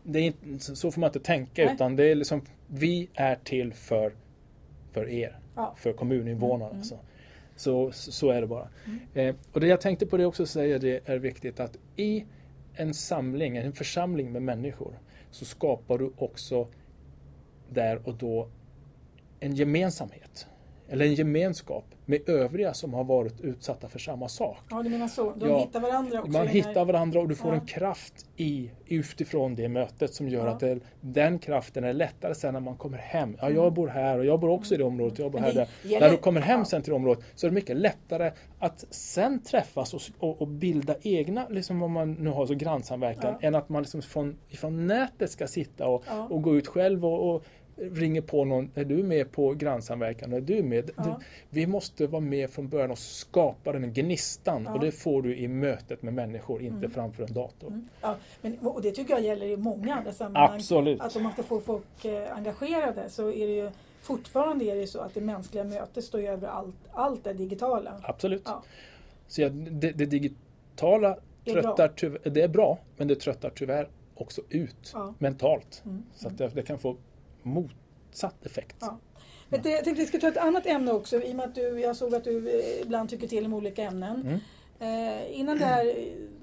det 0.04 0.20
är 0.20 0.24
inte, 0.24 0.76
så 0.76 0.92
får 0.92 1.02
man 1.02 1.08
inte 1.08 1.20
tänka 1.20 1.66
nej. 1.66 1.74
utan 1.74 1.96
det 1.96 2.04
är 2.04 2.16
liksom 2.16 2.42
vi 2.68 3.10
är 3.14 3.36
till 3.36 3.74
för, 3.74 4.14
för 4.92 5.10
er. 5.10 5.40
Ja. 5.56 5.76
För 5.78 5.94
kommuninvånarna. 5.94 6.66
Mm, 6.66 6.76
mm. 6.76 6.84
Så. 6.84 7.00
Så, 7.56 7.92
så 7.92 8.30
är 8.30 8.42
det 8.42 8.48
bara. 8.48 8.68
Mm. 8.86 9.00
Eh, 9.14 9.36
och 9.52 9.60
det 9.60 9.68
jag 9.68 9.82
tänkte 9.82 10.06
på 10.06 10.18
det 10.18 10.26
också 10.26 10.46
säga 10.46 10.80
det 10.80 11.10
är 11.10 11.18
viktigt 11.18 11.60
att 11.60 11.78
i 11.96 12.26
en 12.74 12.94
samling, 12.94 13.58
en 13.58 13.74
församling 13.74 14.32
med 14.32 14.42
människor 14.42 14.94
så 15.32 15.46
skapar 15.46 15.98
du 15.98 16.12
också 16.18 16.68
där 17.70 18.08
och 18.08 18.14
då 18.14 18.50
en 19.40 19.56
gemensamhet 19.56 20.48
eller 20.90 21.06
en 21.06 21.14
gemenskap 21.14 21.86
med 22.06 22.30
övriga 22.30 22.74
som 22.74 22.94
har 22.94 23.04
varit 23.04 23.42
utsatta 23.42 23.90
för 23.90 24.00
samma 24.00 24.30
sak. 24.30 24.58
Ja, 24.70 24.84
du 24.84 24.90
menar 24.90 25.08
så. 25.08 25.34
De 25.36 25.50
ja, 25.50 25.60
hittar 25.60 25.80
varandra 25.80 26.20
också? 26.20 26.32
Man 26.32 26.48
hittar 26.48 26.86
varandra 26.86 27.20
och 27.20 27.28
du 27.28 27.36
får 27.36 27.54
ja. 27.54 27.60
en 27.60 27.66
kraft 27.66 28.26
i, 28.36 28.72
utifrån 28.86 29.56
det 29.56 29.70
mötet 29.70 30.14
som 30.14 30.30
gör 30.30 30.46
ja. 30.46 30.52
att 30.52 30.60
det, 30.60 30.80
den 31.02 31.40
kraften 31.40 31.84
är 31.84 31.94
lättare 31.94 32.36
sen 32.36 32.54
när 32.54 32.60
man 32.60 32.76
kommer 32.76 32.98
hem. 32.98 33.38
Ja, 33.42 33.50
jag 33.50 33.64
mm. 33.64 33.74
bor 33.74 33.88
här 33.88 34.20
och 34.20 34.26
jag 34.26 34.40
bor 34.40 34.50
också 34.50 34.74
i 34.74 34.78
det 34.78 34.84
mm. 34.84 34.94
området. 34.94 35.20
Jag 35.20 35.32
bor 35.32 35.40
här 35.40 35.54
där. 35.54 36.00
När 36.00 36.10
du 36.10 36.18
kommer 36.18 36.42
hem 36.42 36.66
sen 36.66 36.82
till 36.82 36.92
det 36.92 36.96
området 36.96 37.24
så 37.36 37.48
är 37.48 37.52
det 37.52 37.56
mycket 37.56 37.78
lättare 37.78 38.32
att 38.60 38.86
sen 38.90 39.44
träffas 39.44 39.94
och, 39.94 40.02
och, 40.20 40.42
och 40.42 40.48
bilda 40.48 40.96
egna, 41.02 41.48
liksom 41.50 41.84
om 41.84 41.92
man 41.92 42.14
nu 42.14 42.30
har 42.30 42.46
så 42.46 42.54
grannsamverkan, 42.54 43.36
än 43.42 43.56
att 43.56 43.70
man 43.70 43.84
liksom 43.84 44.02
från, 44.02 44.38
från 44.54 44.88
nätet 44.88 45.32
ska 45.32 45.48
sitta 45.48 45.88
och, 45.88 46.04
och 46.30 46.42
gå 46.42 46.58
ut 46.58 46.68
själv 46.68 47.06
och, 47.06 47.36
och 47.36 47.44
ringer 47.78 48.22
på 48.22 48.46
någon, 48.46 48.72
är 48.76 48.86
du 48.86 49.04
med 49.04 49.32
på 49.32 49.54
grannsamverkan? 49.54 50.34
Är 50.34 50.42
du 50.42 50.64
med? 50.64 50.92
Ja. 50.98 51.22
Vi 51.50 51.68
måste 51.68 52.08
vara 52.08 52.22
med 52.22 52.50
från 52.50 52.68
början 52.68 52.92
och 52.92 52.98
skapa 52.98 53.72
den 53.72 53.94
gnistan 53.94 54.64
ja. 54.66 54.74
och 54.74 54.80
det 54.80 54.92
får 54.92 55.22
du 55.22 55.38
i 55.38 55.48
mötet 55.48 56.02
med 56.02 56.14
människor, 56.14 56.62
inte 56.62 56.78
mm. 56.78 56.92
framför 56.92 57.24
en 57.24 57.34
dator. 57.34 57.68
Mm. 57.68 57.90
Ja, 58.02 58.16
men, 58.42 58.60
och 58.60 58.82
det 58.82 58.92
tycker 58.92 59.14
jag 59.14 59.24
gäller 59.24 59.46
i 59.46 59.58
många 59.58 59.96
andra 59.96 60.14
sammanhang. 60.14 60.56
Absolut. 60.56 61.02
Att 61.02 61.16
om 61.16 61.24
man 61.24 61.32
ska 61.32 61.44
få 61.44 61.60
folk 61.60 62.06
eh, 62.06 62.36
engagerade 62.36 63.10
så 63.10 63.32
är 63.32 63.48
det 63.48 63.54
ju 63.54 63.72
fortfarande 64.02 64.66
är 64.66 64.76
det 64.76 64.88
så 64.88 65.00
att 65.00 65.14
det 65.14 65.22
mänskliga 65.22 65.64
mötet 65.64 66.04
står 66.04 66.20
över 66.20 66.48
allt, 66.48 66.76
allt 66.92 67.24
det 67.24 67.34
digitala. 67.34 68.02
Absolut. 68.04 68.42
Ja. 68.46 68.64
Så 69.28 69.42
ja, 69.42 69.50
det, 69.50 69.92
det 69.92 70.06
digitala 70.06 71.18
det 71.44 71.52
är, 71.52 71.62
tröttar 71.62 71.88
tyvärr, 71.96 72.30
det 72.30 72.42
är 72.42 72.48
bra, 72.48 72.80
men 72.98 73.08
det 73.08 73.16
tröttar 73.16 73.50
tyvärr 73.56 73.90
också 74.16 74.42
ut 74.50 74.94
mentalt. 75.18 75.82
Mm. 75.86 76.04
Så 76.16 76.28
att 76.28 76.38
det, 76.38 76.48
det, 76.48 76.62
kan 76.62 76.80
få 76.80 76.98
motsatt 77.48 78.46
effekt. 78.46 78.76
Ja. 78.80 79.00
Men 79.50 79.62
jag 79.64 79.84
tänkte 79.84 80.02
vi 80.02 80.06
ska 80.06 80.20
ta 80.20 80.28
ett 80.28 80.38
annat 80.38 80.66
ämne 80.66 80.92
också 80.92 81.22
i 81.22 81.32
och 81.32 81.36
med 81.36 81.46
att 81.46 81.56
du, 81.56 81.80
jag 81.80 81.96
såg 81.96 82.16
att 82.16 82.24
du 82.24 82.50
eh, 82.50 82.82
ibland 82.82 83.10
tycker 83.10 83.28
till 83.28 83.46
om 83.46 83.54
olika 83.54 83.84
ämnen. 83.84 84.22
Mm. 84.22 84.40
Eh, 84.80 85.40
innan 85.40 85.58
det 85.58 85.66
här, 85.66 85.86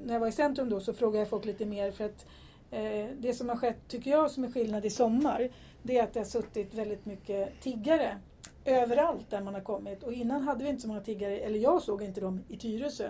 när 0.05 0.13
jag 0.13 0.21
var 0.21 0.29
i 0.29 0.33
centrum 0.33 0.69
då, 0.71 0.81
så 0.81 0.93
frågade 0.93 1.19
jag 1.19 1.29
folk 1.29 1.45
lite 1.45 1.67
mer 1.67 1.91
för 1.91 2.05
att 2.05 2.27
eh, 2.71 3.07
det 3.19 3.35
som 3.35 3.49
har 3.49 3.57
skett, 3.57 3.89
tycker 3.89 4.11
jag, 4.11 4.31
som 4.31 4.45
är 4.45 4.51
skillnad 4.51 4.85
i 4.85 4.91
sommar, 4.91 5.49
det 5.83 5.99
är 5.99 6.03
att 6.03 6.13
det 6.13 6.21
har 6.21 6.25
suttit 6.25 6.75
väldigt 6.75 7.07
mycket 7.07 7.61
tiggare 7.61 8.19
överallt 8.65 9.31
där 9.31 9.41
man 9.41 9.55
har 9.55 9.61
kommit. 9.61 10.03
Och 10.03 10.13
innan 10.13 10.43
hade 10.43 10.65
vi 10.65 10.71
inte 10.71 10.83
så 10.83 10.89
många 10.89 11.01
tiggare, 11.01 11.39
eller 11.39 11.59
jag 11.59 11.83
såg 11.83 12.03
inte 12.03 12.21
dem 12.21 12.41
i 12.49 12.57
Tyresö. 12.57 13.09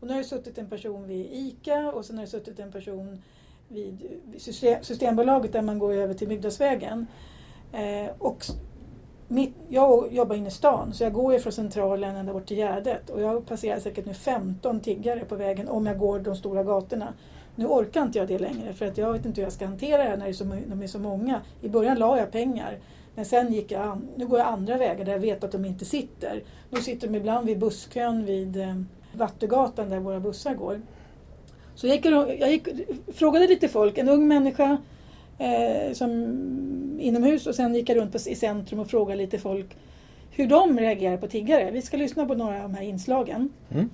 Och 0.00 0.06
nu 0.06 0.12
har 0.12 0.18
det 0.18 0.28
suttit 0.28 0.58
en 0.58 0.70
person 0.70 1.06
vid 1.06 1.26
ICA 1.32 1.92
och 1.92 2.04
sen 2.04 2.16
har 2.16 2.24
det 2.24 2.30
suttit 2.30 2.58
en 2.58 2.72
person 2.72 3.22
vid 3.68 4.22
Systembolaget 4.82 5.52
där 5.52 5.62
man 5.62 5.78
går 5.78 5.92
över 5.92 6.14
till 6.14 6.28
Bygdasvägen. 6.28 7.06
Eh, 7.76 8.10
och 8.18 8.44
mitt, 9.28 9.54
jag 9.68 10.12
jobbar 10.12 10.36
inne 10.36 10.48
i 10.48 10.50
stan 10.50 10.94
så 10.94 11.04
jag 11.04 11.12
går 11.12 11.32
ju 11.32 11.38
från 11.38 11.52
centralen 11.52 12.16
ända 12.16 12.32
bort 12.32 12.46
till 12.46 12.56
Gärdet 12.56 13.10
och 13.10 13.20
jag 13.20 13.46
passerar 13.46 13.80
säkert 13.80 14.06
nu 14.06 14.14
15 14.14 14.80
tiggare 14.80 15.20
på 15.20 15.36
vägen 15.36 15.68
om 15.68 15.86
jag 15.86 15.98
går 15.98 16.18
de 16.18 16.36
stora 16.36 16.64
gatorna. 16.64 17.14
Nu 17.54 17.66
orkar 17.66 18.02
inte 18.02 18.18
jag 18.18 18.28
det 18.28 18.38
längre 18.38 18.72
för 18.72 18.86
att 18.86 18.98
jag 18.98 19.12
vet 19.12 19.26
inte 19.26 19.40
hur 19.40 19.46
jag 19.46 19.52
ska 19.52 19.66
hantera 19.66 20.04
det 20.04 20.16
när 20.16 20.24
det 20.24 20.30
är 20.30 20.32
så, 20.32 20.44
de 20.44 20.82
är 20.82 20.86
så 20.86 20.98
många. 20.98 21.40
I 21.60 21.68
början 21.68 21.98
la 21.98 22.18
jag 22.18 22.32
pengar 22.32 22.78
men 23.14 23.24
sen 23.24 23.52
gick 23.52 23.70
jag, 23.70 24.00
nu 24.16 24.26
går 24.26 24.38
jag 24.38 24.48
andra 24.48 24.76
vägar 24.76 25.04
där 25.04 25.12
jag 25.12 25.20
vet 25.20 25.44
att 25.44 25.52
de 25.52 25.64
inte 25.64 25.84
sitter. 25.84 26.42
Nu 26.70 26.80
sitter 26.80 27.08
de 27.08 27.14
ibland 27.14 27.46
vid 27.46 27.58
busskön 27.58 28.24
vid 28.24 28.56
eh, 28.56 28.82
Vattugatan 29.12 29.90
där 29.90 29.98
våra 29.98 30.20
bussar 30.20 30.54
går. 30.54 30.80
Så 31.74 31.86
jag, 31.86 31.96
gick, 31.96 32.06
jag 32.40 32.50
gick, 32.50 32.68
frågade 33.14 33.46
lite 33.46 33.68
folk, 33.68 33.98
en 33.98 34.08
ung 34.08 34.28
människa 34.28 34.76
eh, 35.38 35.92
som 35.92 36.10
inomhus 37.00 37.46
och 37.46 37.54
sen 37.54 37.74
gick 37.74 37.88
jag 37.88 37.96
runt 37.96 38.12
på, 38.12 38.18
i 38.28 38.34
centrum 38.34 38.80
och 38.80 38.90
frågade 38.90 39.18
lite 39.18 39.38
folk 39.38 39.76
hur 40.30 40.46
de 40.46 40.78
reagerar 40.78 41.16
på 41.16 41.28
tiggare. 41.28 41.70
Vi 41.70 41.82
ska 41.82 41.96
lyssna 41.96 42.26
på 42.26 42.34
några 42.34 42.56
av 42.56 42.62
de 42.62 42.74
här 42.74 42.82
inslagen. 42.82 43.52
Mm. 43.70 43.90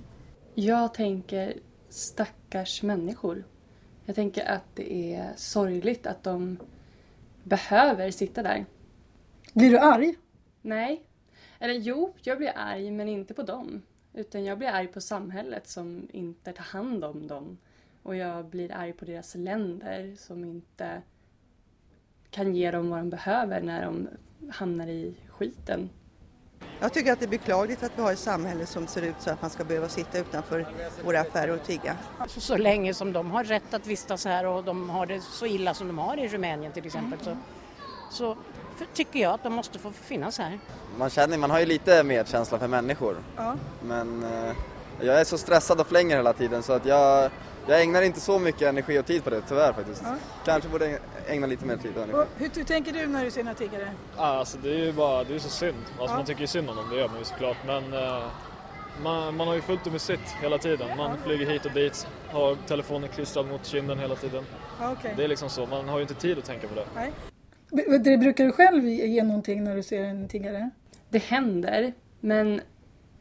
Jag 0.55 0.93
tänker 0.93 1.53
stackars 1.89 2.83
människor. 2.83 3.43
Jag 4.05 4.15
tänker 4.15 4.45
att 4.45 4.75
det 4.75 5.13
är 5.15 5.33
sorgligt 5.35 6.07
att 6.07 6.23
de 6.23 6.57
behöver 7.43 8.11
sitta 8.11 8.43
där. 8.43 8.65
Blir 9.53 9.69
du 9.69 9.79
arg? 9.79 10.15
Nej. 10.61 11.03
Eller 11.59 11.73
jo, 11.73 12.13
jag 12.21 12.37
blir 12.37 12.51
arg 12.55 12.91
men 12.91 13.09
inte 13.09 13.33
på 13.33 13.43
dem. 13.43 13.81
Utan 14.13 14.45
jag 14.45 14.57
blir 14.57 14.67
arg 14.67 14.87
på 14.87 15.01
samhället 15.01 15.67
som 15.67 16.07
inte 16.11 16.53
tar 16.53 16.63
hand 16.63 17.03
om 17.03 17.27
dem. 17.27 17.57
Och 18.03 18.15
jag 18.15 18.45
blir 18.45 18.71
arg 18.71 18.93
på 18.93 19.05
deras 19.05 19.35
länder 19.35 20.15
som 20.17 20.45
inte 20.45 21.01
kan 22.33 22.55
ge 22.55 22.71
dem 22.71 22.89
vad 22.89 22.99
de 22.99 23.09
behöver 23.09 23.61
när 23.61 23.85
de 23.85 24.07
hamnar 24.51 24.87
i 24.87 25.15
skiten. 25.29 25.89
Jag 26.79 26.93
tycker 26.93 27.13
att 27.13 27.19
det 27.19 27.25
är 27.25 27.29
beklagligt 27.29 27.83
att 27.83 27.91
vi 27.95 28.01
har 28.01 28.11
ett 28.11 28.19
samhälle 28.19 28.65
som 28.65 28.87
ser 28.87 29.01
ut 29.01 29.15
så 29.19 29.29
att 29.29 29.41
man 29.41 29.49
ska 29.51 29.63
behöva 29.63 29.89
sitta 29.89 30.19
utanför 30.19 30.67
våra 31.05 31.19
affärer 31.19 31.55
och 31.55 31.63
tigga. 31.63 31.97
Alltså, 32.17 32.39
så 32.39 32.57
länge 32.57 32.93
som 32.93 33.13
de 33.13 33.31
har 33.31 33.43
rätt 33.43 33.73
att 33.73 33.87
vistas 33.87 34.25
här 34.25 34.45
och 34.45 34.63
de 34.63 34.89
har 34.89 35.05
det 35.05 35.21
så 35.21 35.45
illa 35.45 35.73
som 35.73 35.87
de 35.87 35.97
har 35.97 36.17
i 36.17 36.27
Rumänien 36.27 36.71
till 36.71 36.85
exempel 36.85 37.19
så, 37.21 37.37
så 38.11 38.37
tycker 38.93 39.19
jag 39.19 39.33
att 39.33 39.43
de 39.43 39.53
måste 39.53 39.79
få 39.79 39.91
finnas 39.91 40.37
här. 40.37 40.59
Man 40.97 41.09
känner, 41.09 41.37
man 41.37 41.51
har 41.51 41.59
ju 41.59 41.65
lite 41.65 42.03
medkänsla 42.03 42.59
för 42.59 42.67
människor. 42.67 43.17
Ja. 43.35 43.55
Men 43.83 44.23
eh, 44.23 44.55
jag 45.01 45.19
är 45.19 45.23
så 45.23 45.37
stressad 45.37 45.81
och 45.81 45.87
flänger 45.87 46.15
hela 46.15 46.33
tiden 46.33 46.63
så 46.63 46.73
att 46.73 46.85
jag 46.85 47.31
jag 47.67 47.81
ägnar 47.81 48.01
inte 48.01 48.19
så 48.19 48.39
mycket 48.39 48.61
energi 48.61 48.99
och 48.99 49.05
tid 49.05 49.23
på 49.23 49.29
det 49.29 49.41
tyvärr 49.47 49.73
faktiskt. 49.73 50.01
Ja. 50.05 50.15
Kanske 50.45 50.69
borde 50.69 50.99
ägna 51.27 51.47
lite 51.47 51.65
mer 51.65 51.77
tid 51.77 51.91
och 51.97 52.03
energi. 52.03 52.29
hur, 52.37 52.49
hur, 52.55 52.63
tänker 52.63 52.93
du 52.93 53.07
när 53.07 53.25
du 53.25 53.31
ser 53.31 53.43
några 53.43 53.55
tiggare? 53.57 53.91
Ja, 54.17 54.23
alltså 54.23 54.57
det 54.63 54.69
är 54.69 54.85
ju 54.85 54.93
bara, 54.93 55.23
det 55.23 55.35
är 55.35 55.39
så 55.39 55.49
synd. 55.49 55.77
Alltså 55.87 56.13
ja. 56.13 56.17
man 56.17 56.25
tycker 56.25 56.41
ju 56.41 56.47
synd 56.47 56.69
om 56.69 56.75
dem, 56.75 56.89
det 56.89 56.97
gör 56.97 57.07
man 57.07 57.19
ju 57.19 57.25
såklart. 57.25 57.57
Men 57.65 57.93
uh, 57.93 58.23
man, 59.03 59.35
man 59.35 59.47
har 59.47 59.55
ju 59.55 59.61
fullt 59.61 59.87
upp 59.87 59.91
med 59.91 60.01
sitt 60.01 60.35
hela 60.41 60.57
tiden. 60.57 60.97
Man 60.97 61.11
ja. 61.11 61.17
flyger 61.25 61.45
hit 61.45 61.65
och 61.65 61.71
dit, 61.71 62.07
har 62.27 62.57
telefonen 62.67 63.09
klistrad 63.09 63.47
mot 63.47 63.65
kinden 63.65 63.99
hela 63.99 64.15
tiden. 64.15 64.43
Okay. 64.91 65.11
Det 65.17 65.23
är 65.23 65.27
liksom 65.27 65.49
så, 65.49 65.65
man 65.65 65.89
har 65.89 65.97
ju 65.97 66.01
inte 66.01 66.13
tid 66.13 66.37
att 66.37 66.45
tänka 66.45 66.67
på 66.67 66.75
det. 66.75 66.85
Nej. 66.95 67.11
Det 67.99 68.17
brukar 68.17 68.45
du 68.45 68.51
själv 68.51 68.85
ge 68.85 69.23
någonting 69.23 69.63
när 69.63 69.75
du 69.75 69.83
ser 69.83 70.03
en 70.03 70.27
tiggare? 70.27 70.69
Det 71.09 71.23
händer, 71.23 71.93
men 72.19 72.61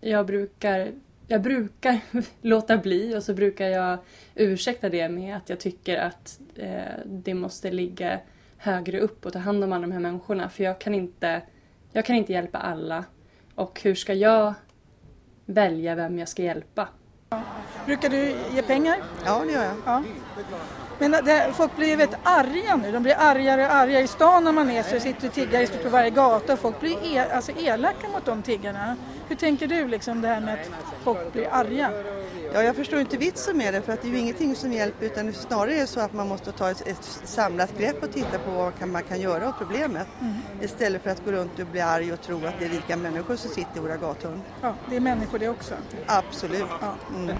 jag 0.00 0.26
brukar 0.26 0.92
jag 1.26 1.42
brukar 1.42 2.00
låta 2.40 2.76
bli 2.76 3.16
och 3.16 3.22
så 3.22 3.34
brukar 3.34 3.66
jag 3.66 3.98
ursäkta 4.34 4.88
det 4.88 5.08
med 5.08 5.36
att 5.36 5.48
jag 5.48 5.60
tycker 5.60 5.98
att 5.98 6.40
eh, 6.54 6.82
det 7.06 7.34
måste 7.34 7.70
ligga 7.70 8.20
högre 8.56 9.00
upp 9.00 9.26
och 9.26 9.32
ta 9.32 9.38
hand 9.38 9.64
om 9.64 9.72
alla 9.72 9.82
de 9.82 9.92
här 9.92 10.00
människorna. 10.00 10.48
För 10.48 10.64
jag 10.64 10.78
kan 10.78 10.94
inte, 10.94 11.42
jag 11.92 12.04
kan 12.04 12.16
inte 12.16 12.32
hjälpa 12.32 12.58
alla. 12.58 13.04
Och 13.54 13.80
hur 13.82 13.94
ska 13.94 14.14
jag 14.14 14.54
välja 15.46 15.94
vem 15.94 16.18
jag 16.18 16.28
ska 16.28 16.42
hjälpa? 16.42 16.88
Brukar 17.86 18.08
du 18.08 18.34
ge 18.54 18.62
pengar? 18.62 18.96
Ja, 19.24 19.44
det 19.46 19.52
gör 19.52 19.64
jag. 19.64 19.76
Ja. 19.86 20.02
Men 21.02 21.24
det, 21.24 21.52
folk 21.54 21.76
blir 21.76 21.88
ju 21.88 21.96
väldigt 21.96 22.18
arga 22.22 22.76
nu. 22.76 22.92
De 22.92 23.02
blir 23.02 23.16
argare 23.18 23.66
och 23.66 23.74
argare. 23.74 24.02
I 24.02 24.06
stan 24.06 24.44
när 24.44 24.52
man 24.52 24.70
är 24.70 24.82
så 24.82 25.00
sitter 25.00 25.28
tiggare 25.28 25.66
på 25.66 25.88
varje 25.88 26.10
gata 26.10 26.52
och 26.52 26.58
folk 26.58 26.80
blir 26.80 27.16
e 27.16 27.26
alltså 27.34 27.52
elaka 27.52 28.08
mot 28.08 28.24
de 28.24 28.42
tiggarna. 28.42 28.96
Hur 29.28 29.36
tänker 29.36 29.66
du 29.66 29.88
liksom 29.88 30.20
det 30.20 30.28
här 30.28 30.40
med 30.40 30.54
att 30.54 30.70
folk 31.04 31.32
blir 31.32 31.48
arga? 31.52 31.90
Ja, 32.54 32.62
jag 32.62 32.76
förstår 32.76 33.00
inte 33.00 33.16
vitsen 33.16 33.56
med 33.56 33.74
det 33.74 33.82
för 33.82 33.92
att 33.92 34.02
det 34.02 34.08
är 34.08 34.12
ju 34.12 34.18
ingenting 34.18 34.56
som 34.56 34.72
hjälper 34.72 35.06
utan 35.06 35.32
snarare 35.32 35.74
är 35.74 35.80
det 35.80 35.86
så 35.86 36.00
att 36.00 36.12
man 36.12 36.28
måste 36.28 36.52
ta 36.52 36.70
ett, 36.70 36.86
ett 36.86 37.20
samlat 37.24 37.78
grepp 37.78 38.02
och 38.02 38.12
titta 38.12 38.38
på 38.38 38.50
vad 38.50 38.78
kan, 38.78 38.92
man 38.92 39.02
kan 39.02 39.20
göra 39.20 39.48
åt 39.48 39.58
problemet 39.58 40.06
mm. 40.20 40.34
istället 40.60 41.02
för 41.02 41.10
att 41.10 41.24
gå 41.24 41.32
runt 41.32 41.58
och 41.58 41.66
bli 41.66 41.80
arg 41.80 42.12
och 42.12 42.20
tro 42.20 42.46
att 42.46 42.54
det 42.58 42.64
är 42.64 42.68
rika 42.68 42.96
människor 42.96 43.36
som 43.36 43.50
sitter 43.50 43.76
i 43.76 43.80
våra 43.80 43.96
gathörn. 43.96 44.42
Ja, 44.60 44.74
det 44.90 44.96
är 44.96 45.00
människor 45.00 45.38
det 45.38 45.48
också. 45.48 45.74
Absolut. 46.06 46.64
Ja. 46.80 46.94
Mm. 47.16 47.36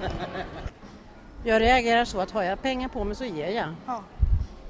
Jag 1.44 1.62
reagerar 1.62 2.05
så 2.05 2.20
att 2.20 2.31
har 2.31 2.42
jag 2.42 2.62
pengar 2.62 2.88
på 2.88 3.05
mig 3.05 3.16
så 3.16 3.24
ger 3.24 3.48
jag. 3.48 3.74
Ja. 3.87 4.02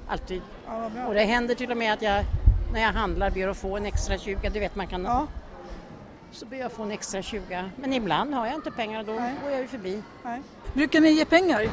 Alltid. 0.06 0.42
Ja, 0.66 0.90
och 1.06 1.14
det 1.14 1.24
händer 1.24 1.54
till 1.54 1.70
och 1.70 1.76
med 1.76 1.92
att 1.92 2.02
jag 2.02 2.24
när 2.72 2.80
jag 2.80 2.92
handlar 2.92 3.30
ber 3.30 3.48
att 3.48 3.56
få 3.56 3.76
en 3.76 3.86
extra 3.86 4.18
20. 4.18 4.50
Du 4.50 4.60
vet 4.60 4.76
man 4.76 4.86
kan 4.86 5.04
ja 5.04 5.26
så 6.32 6.46
ber 6.46 6.56
jag 6.56 6.72
få 6.72 6.82
en 6.82 6.90
extra 6.90 7.22
20. 7.22 7.70
Men 7.76 7.92
ibland 7.92 8.34
har 8.34 8.46
jag 8.46 8.54
inte 8.54 8.70
pengar 8.70 9.04
då 9.04 9.12
Nej. 9.12 9.34
går 9.42 9.50
jag 9.50 9.60
ju 9.60 9.66
förbi. 9.66 10.02
Nej. 10.22 10.42
Brukar 10.72 11.00
ni 11.00 11.10
ge 11.10 11.24
pengar? 11.24 11.68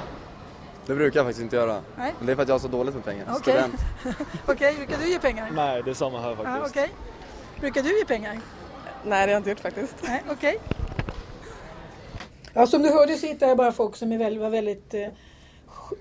Det 0.85 0.95
brukar 0.95 1.19
jag 1.19 1.25
faktiskt 1.25 1.43
inte 1.43 1.55
göra. 1.55 1.81
Nej. 1.97 2.13
Men 2.17 2.25
det 2.25 2.31
är 2.31 2.35
för 2.35 2.43
att 2.43 2.49
jag 2.49 2.55
har 2.55 2.59
så 2.59 2.67
dåligt 2.67 2.95
med 2.95 3.05
pengar. 3.05 3.25
Okej, 3.29 3.63
okay. 4.03 4.13
okay, 4.55 4.75
brukar 4.75 4.97
du 4.97 5.09
ge 5.09 5.19
pengar? 5.19 5.49
Nej, 5.51 5.81
det 5.83 5.89
är 5.89 5.93
samma 5.93 6.21
här 6.21 6.35
faktiskt. 6.35 6.57
Ah, 6.57 6.69
okay. 6.69 6.87
Brukar 7.59 7.83
du 7.83 7.99
ge 7.99 8.05
pengar? 8.05 8.33
Nej, 8.33 8.41
det 9.03 9.15
har 9.15 9.27
jag 9.27 9.39
inte 9.39 9.49
gjort 9.49 9.59
faktiskt. 9.59 9.95
Nej, 10.01 10.23
okej. 10.29 10.57
Okay. 10.57 10.98
Ja, 12.53 12.67
som 12.67 12.81
du 12.81 12.89
hörde 12.89 13.15
så 13.15 13.27
hittar 13.27 13.47
jag 13.47 13.57
bara 13.57 13.71
folk 13.71 13.95
som 13.95 14.11
är 14.11 14.17
väldigt, 14.17 14.41
var 14.41 14.49
väldigt 14.49 14.93
eh, 14.93 15.07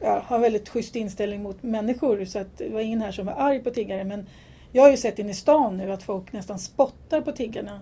ja, 0.00 0.22
har 0.26 0.38
väldigt 0.38 0.68
schysst 0.68 0.96
inställning 0.96 1.42
mot 1.42 1.62
människor. 1.62 2.24
Så 2.24 2.38
att 2.38 2.58
det 2.58 2.68
var 2.68 2.80
ingen 2.80 3.02
här 3.02 3.12
som 3.12 3.26
var 3.26 3.32
arg 3.32 3.58
på 3.58 3.70
tiggare. 3.70 4.04
Men 4.04 4.26
jag 4.72 4.82
har 4.82 4.90
ju 4.90 4.96
sett 4.96 5.18
in 5.18 5.30
i 5.30 5.34
stan 5.34 5.76
nu 5.76 5.92
att 5.92 6.02
folk 6.02 6.32
nästan 6.32 6.58
spottar 6.58 7.20
på 7.20 7.32
tiggarna. 7.32 7.80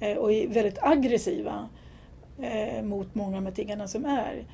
Eh, 0.00 0.16
och 0.16 0.32
är 0.32 0.48
väldigt 0.48 0.78
aggressiva 0.82 1.68
eh, 2.38 2.82
mot 2.82 3.14
många 3.14 3.40
med 3.40 3.54
tiggarna 3.54 3.88
som 3.88 4.04
är. 4.04 4.46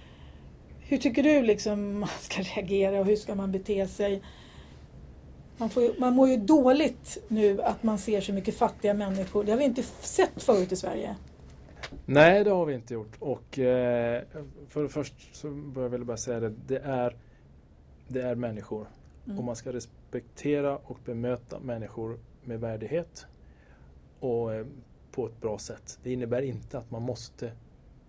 Hur 0.81 0.99
tycker 0.99 1.23
du 1.23 1.43
liksom 1.43 1.99
man 2.01 2.09
ska 2.21 2.43
reagera 2.43 3.01
och 3.01 3.07
hur 3.07 3.17
ska 3.17 3.35
man 3.35 3.53
bete 3.53 3.87
sig? 3.87 4.23
Man, 5.57 5.71
får, 5.71 6.01
man 6.01 6.15
mår 6.15 6.29
ju 6.29 6.37
dåligt 6.37 7.19
nu 7.29 7.63
att 7.63 7.83
man 7.83 7.99
ser 7.99 8.21
så 8.21 8.33
mycket 8.33 8.59
fattiga 8.59 8.95
människor. 8.95 9.45
Det 9.45 9.51
har 9.51 9.59
vi 9.59 9.65
inte 9.65 9.83
sett 10.01 10.43
förut 10.43 10.73
i 10.73 10.77
Sverige. 10.77 11.17
Nej, 12.07 12.45
det 12.45 12.51
har 12.51 12.67
vi 12.67 12.75
inte 12.75 12.95
gjort. 12.95 13.17
Och 13.19 13.59
eh, 13.59 14.23
för 14.69 14.83
det 14.83 14.89
först 14.89 15.37
så 15.37 15.51
bör 15.51 15.83
jag 15.83 15.91
väl 15.91 16.05
bara 16.05 16.17
säga 16.17 16.41
det. 16.41 16.55
Det 16.67 16.79
är, 16.79 17.17
det 18.09 18.23
är 18.23 18.35
människor. 18.35 18.87
Mm. 19.27 19.39
Och 19.39 19.45
man 19.45 19.57
ska 19.57 19.73
respektera 19.73 20.77
och 20.77 20.99
bemöta 21.05 21.61
människor 21.61 22.19
med 22.45 22.61
värdighet. 22.61 23.27
Och 24.21 24.55
eh, 24.55 24.67
på 25.13 25.27
ett 25.27 25.41
bra 25.41 25.59
sätt. 25.59 25.99
Det 26.03 26.13
innebär 26.13 26.43
inte 26.43 26.79
att 26.79 26.91
man 26.91 27.03
måste 27.03 27.53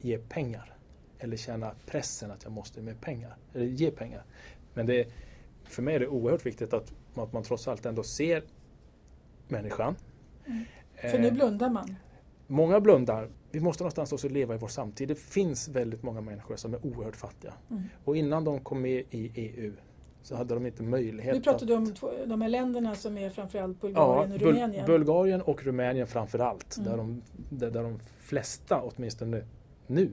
ge 0.01 0.17
pengar 0.17 0.75
eller 1.19 1.37
känna 1.37 1.71
pressen 1.85 2.31
att 2.31 2.43
jag 2.43 2.51
måste 2.51 2.81
med 2.81 3.01
pengar, 3.01 3.35
eller 3.53 3.65
ge 3.65 3.91
pengar. 3.91 4.23
Men 4.73 4.85
det, 4.85 5.07
för 5.63 5.81
mig 5.81 5.95
är 5.95 5.99
det 5.99 6.07
oerhört 6.07 6.45
viktigt 6.45 6.73
att, 6.73 6.93
att 7.15 7.33
man 7.33 7.43
trots 7.43 7.67
allt 7.67 7.85
ändå 7.85 8.03
ser 8.03 8.43
människan. 9.47 9.95
Mm. 10.45 10.63
För 10.95 11.19
nu 11.19 11.27
eh, 11.27 11.33
blundar 11.33 11.69
man. 11.69 11.95
Många 12.47 12.79
blundar. 12.79 13.29
Vi 13.51 13.59
måste 13.59 13.83
någonstans 13.83 14.13
också 14.13 14.29
leva 14.29 14.55
i 14.55 14.57
vår 14.57 14.67
samtid. 14.67 15.07
Det 15.07 15.19
finns 15.19 15.67
väldigt 15.67 16.03
många 16.03 16.21
människor 16.21 16.55
som 16.55 16.73
är 16.73 16.85
oerhört 16.85 17.15
fattiga. 17.15 17.53
Mm. 17.69 17.83
Och 18.05 18.17
innan 18.17 18.43
de 18.43 18.59
kom 18.59 18.81
med 18.81 19.03
i 19.09 19.31
EU 19.35 19.73
så 20.21 20.35
hade 20.35 20.53
de 20.53 20.65
inte 20.65 20.83
möjlighet 20.83 21.35
Nu 21.35 21.41
pratar 21.41 21.61
att... 21.61 21.67
du 21.67 21.73
om 21.73 21.93
de 22.25 22.41
här 22.41 22.49
länderna 22.49 22.95
som 22.95 23.17
är 23.17 23.29
framförallt 23.29 23.81
Bulgarien 23.81 24.29
ja, 24.29 24.35
och 24.35 24.41
Rumänien? 24.41 24.85
Bulgarien 24.85 25.41
och 25.41 25.63
Rumänien 25.63 26.07
framförallt. 26.07 26.77
Mm. 26.77 26.89
Där, 26.89 26.97
de, 26.97 27.21
där, 27.49 27.71
där 27.71 27.83
de 27.83 27.99
flesta, 28.19 28.81
åtminstone 28.81 29.43
nu, 29.87 30.09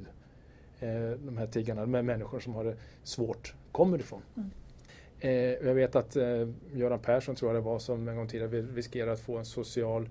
eh, 0.80 1.10
de 1.18 1.36
här 1.36 1.46
tiggarna, 1.46 1.80
de 1.80 1.94
här 1.94 2.02
människor 2.02 2.40
som 2.40 2.54
har 2.54 2.64
det 2.64 2.76
svårt, 3.02 3.54
kommer 3.72 3.98
ifrån. 3.98 4.22
Mm. 4.36 4.50
Eh, 5.20 5.66
jag 5.68 5.74
vet 5.74 5.96
att 5.96 6.16
eh, 6.16 6.48
Göran 6.72 6.98
Persson, 6.98 7.34
tror 7.34 7.54
jag 7.54 7.62
det 7.62 7.66
var, 7.66 7.78
som 7.78 8.08
en 8.08 8.16
gång 8.16 8.28
tidigare 8.28 8.62
riskerar 8.62 9.12
att 9.12 9.20
få 9.20 9.36
en 9.36 9.44
social 9.44 10.08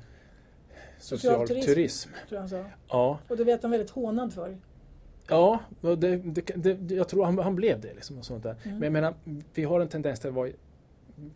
social, 1.00 1.48
turism. 1.48 1.68
turism. 1.68 2.10
Tror 2.30 2.42
jag 2.42 2.50
sa. 2.50 2.66
Ja. 2.88 3.20
Och 3.28 3.38
det 3.38 3.44
vet 3.44 3.62
han 3.62 3.72
väldigt 3.72 3.90
hånad 3.90 4.34
för. 4.34 4.58
Ja, 5.28 5.60
det, 5.82 5.96
det, 5.96 6.56
det, 6.56 6.96
jag 6.96 7.10
tror 7.10 7.26
han, 7.26 7.38
han 7.38 7.56
blev 7.56 7.82
det. 7.82 7.94
Liksom 7.94 8.18
och 8.18 8.26
sånt 8.26 8.44
där. 8.44 8.56
Mm. 8.64 8.78
Men 8.78 8.84
jag 8.84 8.94
menar, 8.94 9.14
vi 9.54 9.64
har 9.64 9.80
en 9.80 9.88
tendens 9.88 10.20
till 10.20 10.30
att 10.30 10.36
vara 10.36 10.50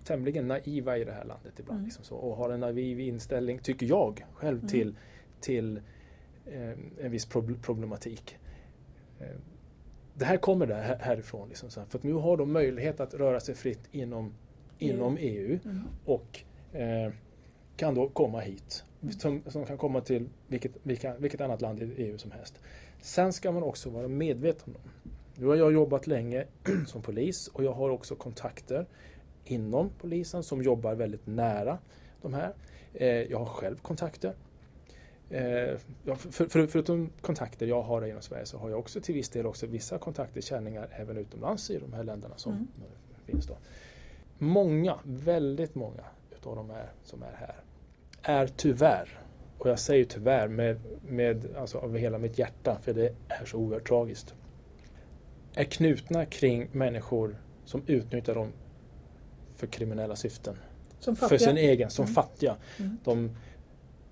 tämligen 0.03 0.47
naiva 0.47 0.97
i 0.97 1.03
det 1.03 1.11
här 1.11 1.25
landet 1.25 1.53
ibland. 1.59 1.77
Mm. 1.77 1.85
Liksom 1.85 2.03
så, 2.03 2.15
och 2.15 2.37
har 2.37 2.49
en 2.49 2.59
naiv 2.59 2.99
inställning, 2.99 3.59
tycker 3.59 3.85
jag 3.85 4.25
själv, 4.33 4.57
mm. 4.57 4.69
till, 4.69 4.95
till 5.41 5.77
eh, 6.45 6.71
en 7.01 7.11
viss 7.11 7.25
problematik. 7.61 8.37
Eh, 9.19 9.27
det 10.13 10.25
här 10.25 10.37
kommer 10.37 10.65
där, 10.65 10.97
härifrån. 10.99 11.49
Liksom, 11.49 11.69
så, 11.69 11.85
för 11.85 11.97
att 11.97 12.03
nu 12.03 12.13
har 12.13 12.37
de 12.37 12.51
möjlighet 12.51 12.99
att 12.99 13.13
röra 13.13 13.39
sig 13.39 13.55
fritt 13.55 13.89
inom, 13.91 14.33
inom 14.77 15.17
EU 15.19 15.59
mm. 15.65 15.83
och 16.05 16.43
eh, 16.73 17.13
kan 17.75 17.95
då 17.95 18.09
komma 18.09 18.39
hit. 18.39 18.83
Som, 19.19 19.41
som, 19.47 19.65
kan 19.65 19.77
komma 19.77 20.01
till 20.01 20.29
vilket, 20.47 20.71
vilka, 20.83 21.15
vilket 21.17 21.41
annat 21.41 21.61
land 21.61 21.79
i 21.79 21.93
EU 21.97 22.17
som 22.17 22.31
helst. 22.31 22.59
Sen 23.01 23.33
ska 23.33 23.51
man 23.51 23.63
också 23.63 23.89
vara 23.89 24.07
medveten 24.07 24.75
om. 24.75 25.11
Nu 25.35 25.47
har 25.47 25.55
jag 25.55 25.73
jobbat 25.73 26.07
länge 26.07 26.45
som 26.87 27.01
polis 27.01 27.47
och 27.47 27.63
jag 27.63 27.73
har 27.73 27.89
också 27.89 28.15
kontakter 28.15 28.85
inom 29.45 29.89
polisen 29.99 30.43
som 30.43 30.63
jobbar 30.63 30.95
väldigt 30.95 31.27
nära 31.27 31.77
de 32.21 32.33
här. 32.33 32.53
Eh, 32.93 33.07
jag 33.07 33.39
har 33.39 33.45
själv 33.45 33.77
kontakter. 33.77 34.33
Eh, 35.29 35.77
för, 36.15 36.67
förutom 36.67 37.09
kontakter 37.21 37.67
jag 37.67 37.81
har 37.81 38.05
inom 38.05 38.21
Sverige 38.21 38.45
så 38.45 38.57
har 38.57 38.69
jag 38.69 38.79
också 38.79 39.01
till 39.01 39.15
viss 39.15 39.29
del 39.29 39.45
också 39.45 39.67
vissa 39.67 39.97
kontakter, 39.97 40.41
känningar 40.41 40.89
även 40.91 41.17
utomlands 41.17 41.69
i 41.69 41.79
de 41.79 41.93
här 41.93 42.03
länderna 42.03 42.37
som 42.37 42.51
mm. 42.51 42.67
finns. 43.25 43.47
Då. 43.47 43.57
Många, 44.37 44.99
väldigt 45.03 45.75
många 45.75 46.03
utav 46.31 46.55
de 46.55 46.69
här 46.69 46.89
som 47.03 47.23
är 47.23 47.33
här 47.35 47.55
är 48.29 48.47
tyvärr 48.47 49.19
och 49.57 49.69
jag 49.69 49.79
säger 49.79 50.05
tyvärr 50.05 50.47
med, 50.47 50.79
med, 51.01 51.55
alltså 51.57 51.77
av 51.77 51.97
hela 51.97 52.17
mitt 52.17 52.39
hjärta, 52.39 52.77
för 52.81 52.93
det 52.93 53.15
är 53.27 53.45
så 53.45 53.57
oerhört 53.57 53.87
tragiskt, 53.87 54.33
är 55.55 55.63
knutna 55.63 56.25
kring 56.25 56.69
människor 56.71 57.37
som 57.65 57.83
utnyttjar 57.87 58.35
dem 58.35 58.51
för 59.55 59.67
kriminella 59.67 60.15
syften. 60.15 60.55
För 61.15 61.37
sin 61.37 61.57
egen, 61.57 61.89
som 61.89 62.03
mm. 62.03 62.13
fattiga. 62.13 62.55
Mm. 62.79 62.97
De 63.03 63.35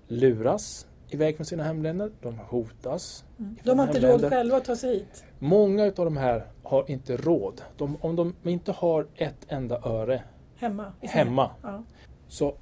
luras 0.08 0.86
iväg 1.10 1.36
från 1.36 1.46
sina 1.46 1.64
hemländer, 1.64 2.12
de 2.22 2.38
hotas. 2.38 3.24
Mm. 3.38 3.56
De 3.62 3.78
har 3.78 3.86
inte 3.86 4.00
råd 4.00 4.30
själva 4.30 4.56
att 4.56 4.64
ta 4.64 4.76
sig 4.76 4.94
hit? 4.94 5.24
Många 5.38 5.84
av 5.84 5.92
de 5.92 6.16
här 6.16 6.46
har 6.62 6.90
inte 6.90 7.16
råd. 7.16 7.62
De, 7.76 7.96
om 8.00 8.16
de 8.16 8.34
inte 8.42 8.72
har 8.72 9.06
ett 9.14 9.46
enda 9.48 9.80
öre 9.84 10.22
hemma, 10.56 10.92
hemma 11.00 11.50
ja. 11.62 11.84
så 12.28 12.56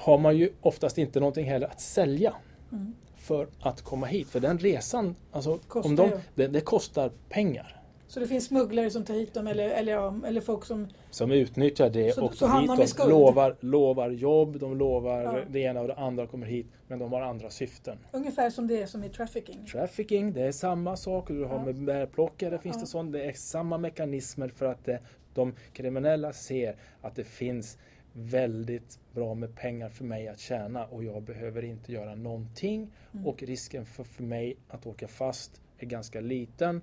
har 0.00 0.18
man 0.18 0.36
ju 0.36 0.50
oftast 0.60 0.98
inte 0.98 1.20
någonting 1.20 1.46
heller 1.46 1.66
att 1.66 1.80
sälja 1.80 2.34
mm. 2.72 2.94
för 3.16 3.48
att 3.60 3.82
komma 3.82 4.06
hit. 4.06 4.28
För 4.28 4.40
den 4.40 4.58
resan, 4.58 5.16
alltså, 5.32 5.58
om 5.68 5.96
de, 5.96 6.10
det, 6.34 6.46
det, 6.46 6.60
kostar 6.60 7.10
pengar. 7.28 7.76
Så 8.08 8.20
det 8.20 8.26
finns 8.26 8.46
smugglare 8.46 8.90
som 8.90 9.04
tar 9.04 9.14
hit 9.14 9.34
dem 9.34 9.46
eller, 9.46 9.68
eller, 9.68 9.92
ja, 9.92 10.14
eller 10.26 10.40
folk 10.40 10.64
som... 10.64 10.88
Som 11.10 11.30
utnyttjar 11.32 11.90
det 11.90 12.14
så, 12.14 12.24
och 12.24 12.34
så 12.34 12.46
tar 12.46 12.60
hit 12.60 12.96
dem, 12.96 13.08
lovar, 13.10 13.56
lovar 13.60 14.10
jobb, 14.10 14.58
de 14.58 14.78
lovar 14.78 15.22
ja. 15.22 15.38
det 15.50 15.60
ena 15.60 15.80
och 15.80 15.88
det 15.88 15.94
andra 15.94 16.26
kommer 16.26 16.46
hit. 16.46 16.66
Men 16.88 16.98
de 16.98 17.12
har 17.12 17.20
andra 17.20 17.50
syften. 17.50 17.98
Ungefär 18.12 18.50
som 18.50 18.66
det 18.66 18.82
är 18.82 18.86
som 18.86 19.04
i 19.04 19.08
trafficking. 19.08 19.66
Trafficking, 19.66 20.32
det 20.32 20.42
är 20.42 20.52
samma 20.52 20.96
sak. 20.96 21.28
Du 21.28 21.44
har 21.44 21.56
ja. 21.56 21.64
med 21.64 21.84
bärplockare, 21.84 22.58
finns 22.58 22.76
ja. 22.76 22.80
det 22.80 22.86
sånt. 22.86 23.12
Det 23.12 23.24
är 23.24 23.32
samma 23.32 23.78
mekanismer 23.78 24.48
för 24.48 24.66
att 24.66 24.84
det, 24.84 25.00
de 25.34 25.54
kriminella 25.72 26.32
ser 26.32 26.76
att 27.02 27.16
det 27.16 27.24
finns 27.24 27.78
väldigt 28.12 28.98
bra 29.14 29.34
med 29.34 29.56
pengar 29.56 29.88
för 29.88 30.04
mig 30.04 30.28
att 30.28 30.38
tjäna 30.38 30.84
och 30.84 31.04
jag 31.04 31.22
behöver 31.22 31.64
inte 31.64 31.92
göra 31.92 32.14
någonting 32.14 32.90
mm. 33.12 33.26
och 33.26 33.42
risken 33.42 33.86
för, 33.86 34.04
för 34.04 34.22
mig 34.22 34.56
att 34.68 34.86
åka 34.86 35.08
fast 35.08 35.60
är 35.78 35.86
ganska 35.86 36.20
liten 36.20 36.82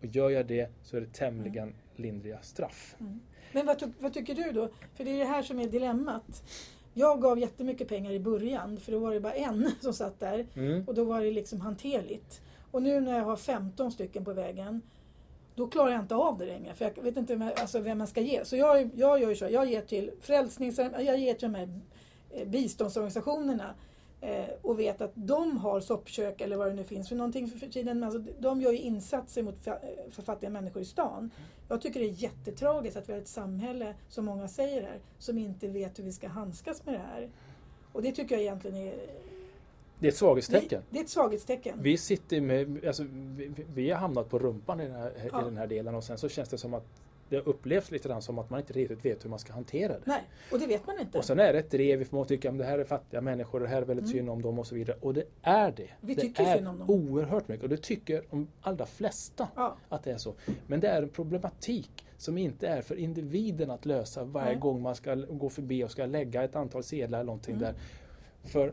och 0.00 0.06
gör 0.06 0.30
jag 0.30 0.46
det 0.46 0.70
så 0.82 0.96
är 0.96 1.00
det 1.00 1.12
tämligen 1.12 1.68
mm. 1.68 1.74
lindriga 1.96 2.38
straff. 2.42 2.96
Mm. 3.00 3.20
Men 3.52 3.66
vad, 3.66 3.92
vad, 3.98 4.14
tycker 4.14 4.34
du 4.34 4.52
då? 4.52 4.68
För 4.94 5.04
det 5.04 5.10
är 5.10 5.18
det 5.18 5.24
här 5.24 5.42
som 5.42 5.60
är 5.60 5.68
dilemmat. 5.68 6.42
Jag 6.94 7.22
gav 7.22 7.38
jättemycket 7.38 7.88
pengar 7.88 8.10
i 8.10 8.20
början 8.20 8.80
för 8.80 8.92
då 8.92 8.98
var 8.98 9.14
det 9.14 9.20
bara 9.20 9.34
en 9.34 9.70
som 9.80 9.92
satt 9.92 10.20
där 10.20 10.46
mm. 10.54 10.84
och 10.86 10.94
då 10.94 11.04
var 11.04 11.22
det 11.22 11.30
liksom 11.30 11.60
hanterligt. 11.60 12.42
Och 12.70 12.82
nu 12.82 13.00
när 13.00 13.18
jag 13.18 13.24
har 13.24 13.36
15 13.36 13.92
stycken 13.92 14.24
på 14.24 14.32
vägen 14.32 14.80
då 15.54 15.66
klarar 15.66 15.90
jag 15.90 16.00
inte 16.00 16.14
av 16.14 16.38
det 16.38 16.46
längre. 16.46 16.74
För 16.74 16.84
jag 16.84 17.02
vet 17.02 17.16
inte 17.16 17.36
vem, 17.36 17.50
alltså 17.56 17.78
vem 17.78 17.98
man 17.98 18.06
ska 18.06 18.20
ge. 18.20 18.44
Så 18.44 18.56
jag, 18.56 18.90
jag 18.94 19.20
gör 19.20 19.28
ju 19.28 19.36
så, 19.36 19.48
jag 19.50 19.66
ger 19.66 19.82
till 19.82 20.10
frälsnings... 20.20 20.78
Jag 20.78 21.18
ger 21.18 21.34
till 21.34 21.52
de 21.52 21.58
här 21.58 21.80
eh, 22.30 22.48
biståndsorganisationerna 22.48 23.74
eh, 24.20 24.44
och 24.62 24.80
vet 24.80 25.00
att 25.00 25.12
de 25.14 25.56
har 25.56 25.80
soppkök 25.80 26.40
eller 26.40 26.56
vad 26.56 26.66
det 26.68 26.74
nu 26.74 26.84
finns 26.84 27.08
för 27.08 27.16
någonting 27.16 27.48
för 27.48 27.66
tiden. 27.66 28.00
Men 28.00 28.08
alltså, 28.08 28.32
de 28.38 28.60
gör 28.60 28.72
ju 28.72 28.78
insatser 28.78 29.42
mot 29.42 29.64
för 30.10 30.22
fattiga 30.22 30.50
människor 30.50 30.82
i 30.82 30.84
stan. 30.84 31.30
Jag 31.68 31.80
tycker 31.80 32.00
det 32.00 32.06
är 32.06 32.22
jättetragiskt 32.22 32.96
att 32.96 33.08
vi 33.08 33.12
har 33.12 33.20
ett 33.20 33.28
samhälle, 33.28 33.94
som 34.08 34.24
många 34.24 34.48
säger 34.48 34.82
här, 34.82 34.98
som 35.18 35.38
inte 35.38 35.68
vet 35.68 35.98
hur 35.98 36.04
vi 36.04 36.12
ska 36.12 36.28
handskas 36.28 36.86
med 36.86 36.94
det 36.94 36.98
här. 37.12 37.30
Och 37.92 38.02
det 38.02 38.12
tycker 38.12 38.34
jag 38.34 38.42
egentligen 38.42 38.76
är 38.76 38.94
det 40.02 40.08
är 40.08 40.12
ett 40.12 40.16
svaghetstecken. 40.16 40.82
Det 40.90 40.98
är 40.98 41.02
ett 41.02 41.08
svaghetstecken. 41.08 41.78
Vi 41.82 41.96
sitter 41.96 42.40
med, 42.40 42.84
alltså, 42.86 43.04
vi, 43.36 43.50
vi 43.74 43.90
har 43.90 43.98
hamnat 43.98 44.28
på 44.28 44.38
rumpan 44.38 44.80
i 44.80 44.84
den, 44.84 44.96
här, 44.96 45.12
ja. 45.32 45.42
i 45.42 45.44
den 45.44 45.56
här 45.56 45.66
delen 45.66 45.94
och 45.94 46.04
sen 46.04 46.18
så 46.18 46.28
känns 46.28 46.48
det 46.48 46.58
som 46.58 46.74
att 46.74 46.84
det 47.28 47.40
upplevs 47.40 47.90
lite 47.90 48.08
grann 48.08 48.22
som 48.22 48.38
att 48.38 48.50
man 48.50 48.60
inte 48.60 48.72
riktigt 48.72 49.04
vet 49.04 49.24
hur 49.24 49.30
man 49.30 49.38
ska 49.38 49.52
hantera 49.52 49.92
det. 49.92 50.00
Nej, 50.04 50.22
och 50.52 50.58
det 50.58 50.66
vet 50.66 50.86
man 50.86 51.00
inte. 51.00 51.18
Och 51.18 51.24
sen 51.24 51.40
är 51.40 51.52
det 51.52 51.58
ett 51.58 51.70
drev 51.70 52.02
ifrån 52.02 52.22
att 52.22 52.28
tycka 52.28 52.50
att 52.50 52.58
det 52.58 52.64
här 52.64 52.78
är 52.78 52.84
fattiga 52.84 53.20
människor 53.20 53.60
det 53.60 53.68
här 53.68 53.82
är 53.82 53.86
väldigt 53.86 54.04
mm. 54.04 54.16
synd 54.16 54.30
om 54.30 54.42
dem 54.42 54.58
och 54.58 54.66
så 54.66 54.74
vidare. 54.74 54.96
Och 55.00 55.14
det 55.14 55.24
är 55.42 55.72
det. 55.72 55.90
Vi 56.00 56.14
det 56.14 56.20
tycker 56.20 56.42
är 56.42 56.56
synd 56.56 56.68
om 56.68 56.78
dem. 56.78 56.90
oerhört 56.90 57.48
mycket 57.48 57.62
och 57.62 57.68
det 57.68 57.82
tycker 57.82 58.22
de 58.30 58.48
allra 58.60 58.86
flesta 58.86 59.48
ja. 59.56 59.76
att 59.88 60.04
det 60.04 60.12
är 60.12 60.18
så. 60.18 60.34
Men 60.66 60.80
det 60.80 60.88
är 60.88 61.02
en 61.02 61.08
problematik 61.08 62.06
som 62.16 62.38
inte 62.38 62.68
är 62.68 62.82
för 62.82 62.94
individen 62.94 63.70
att 63.70 63.86
lösa 63.86 64.24
varje 64.24 64.50
Nej. 64.50 64.58
gång 64.60 64.82
man 64.82 64.94
ska 64.94 65.14
gå 65.14 65.48
förbi 65.48 65.84
och 65.84 65.90
ska 65.90 66.06
lägga 66.06 66.42
ett 66.42 66.56
antal 66.56 66.82
sedlar 66.82 67.18
eller 67.18 67.26
någonting 67.26 67.54
mm. 67.54 67.64
där. 67.64 67.74
För 68.48 68.72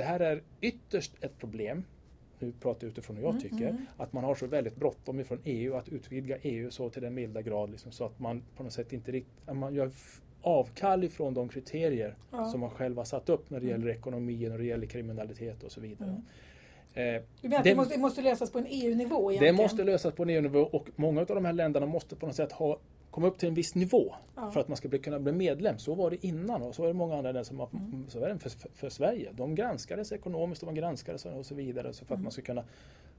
det 0.00 0.06
här 0.06 0.20
är 0.20 0.42
ytterst 0.60 1.12
ett 1.20 1.38
problem 1.38 1.84
nu 2.38 2.52
pratar 2.60 2.86
jag 2.86 2.90
utifrån 2.90 3.16
hur 3.16 3.22
jag 3.22 3.30
mm, 3.30 3.42
tycker, 3.42 3.68
mm. 3.68 3.86
att 3.96 4.12
man 4.12 4.24
har 4.24 4.34
så 4.34 4.46
väldigt 4.46 4.76
bråttom 4.76 5.20
ifrån 5.20 5.38
EU 5.44 5.76
att 5.76 5.88
utvidga 5.88 6.36
EU 6.42 6.70
så 6.70 6.90
till 6.90 7.02
den 7.02 7.14
milda 7.14 7.42
grad 7.42 7.70
liksom, 7.70 7.92
så 7.92 8.04
att 8.04 8.18
man 8.18 8.42
på 8.56 8.62
något 8.62 8.72
sätt 8.72 8.92
inte 8.92 9.12
riktigt, 9.12 9.54
man 9.54 9.74
gör 9.74 9.90
avkall 10.42 11.04
ifrån 11.04 11.34
de 11.34 11.48
kriterier 11.48 12.14
ja. 12.30 12.44
som 12.44 12.60
man 12.60 12.70
själv 12.70 12.96
har 12.96 13.04
satt 13.04 13.28
upp 13.28 13.50
när 13.50 13.60
det 13.60 13.66
mm. 13.66 13.80
gäller 13.80 13.94
ekonomi, 13.94 14.48
när 14.48 14.58
det 14.58 14.64
gäller 14.64 14.86
kriminalitet 14.86 15.62
och 15.62 15.72
så 15.72 15.80
vidare. 15.80 16.22
Mm. 16.94 17.16
Eh, 17.16 17.22
du 17.40 17.48
menar 17.48 17.58
att 17.58 17.64
det, 17.64 17.74
måste, 17.74 17.94
det 17.94 18.00
måste 18.00 18.22
lösas 18.22 18.50
på 18.50 18.58
en 18.58 18.66
EU-nivå? 18.68 19.30
Det 19.30 19.52
måste 19.52 19.84
lösas 19.84 20.14
på 20.14 20.22
en 20.22 20.30
EU-nivå 20.30 20.60
och 20.60 20.88
många 20.96 21.20
av 21.20 21.26
de 21.26 21.44
här 21.44 21.52
länderna 21.52 21.86
måste 21.86 22.16
på 22.16 22.26
något 22.26 22.36
sätt 22.36 22.52
ha 22.52 22.78
komma 23.10 23.26
upp 23.26 23.38
till 23.38 23.48
en 23.48 23.54
viss 23.54 23.74
nivå 23.74 24.14
ja. 24.36 24.50
för 24.50 24.60
att 24.60 24.68
man 24.68 24.76
ska 24.76 24.88
bli, 24.88 24.98
kunna 24.98 25.18
bli 25.18 25.32
medlem. 25.32 25.78
Så 25.78 25.94
var 25.94 26.10
det 26.10 26.26
innan 26.26 26.62
och 26.62 26.74
så 26.74 26.82
är 26.82 26.86
det 26.88 26.94
många 26.94 27.16
andra 27.16 27.28
länder 27.28 27.42
som 27.44 27.58
har, 27.58 27.68
mm. 27.72 28.04
så 28.08 28.24
är 28.24 28.28
det 28.28 28.38
för, 28.38 28.50
för, 28.74 28.88
Sverige. 28.88 29.32
De 29.32 29.54
granskades 29.54 30.12
ekonomiskt 30.12 30.62
och 30.62 30.66
man 30.66 30.74
granskades 30.74 31.24
och 31.24 31.46
så 31.46 31.54
vidare 31.54 31.92
så 31.92 32.04
för 32.04 32.14
mm. 32.14 32.20
att 32.20 32.24
man 32.24 32.32
ska 32.32 32.42
kunna 32.42 32.64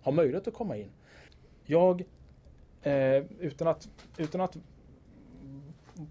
ha 0.01 0.11
möjlighet 0.11 0.47
att 0.47 0.53
komma 0.53 0.77
in. 0.77 0.89
Jag, 1.65 2.03
eh, 2.81 3.23
utan, 3.39 3.67
att, 3.67 3.89
utan 4.17 4.41
att 4.41 4.57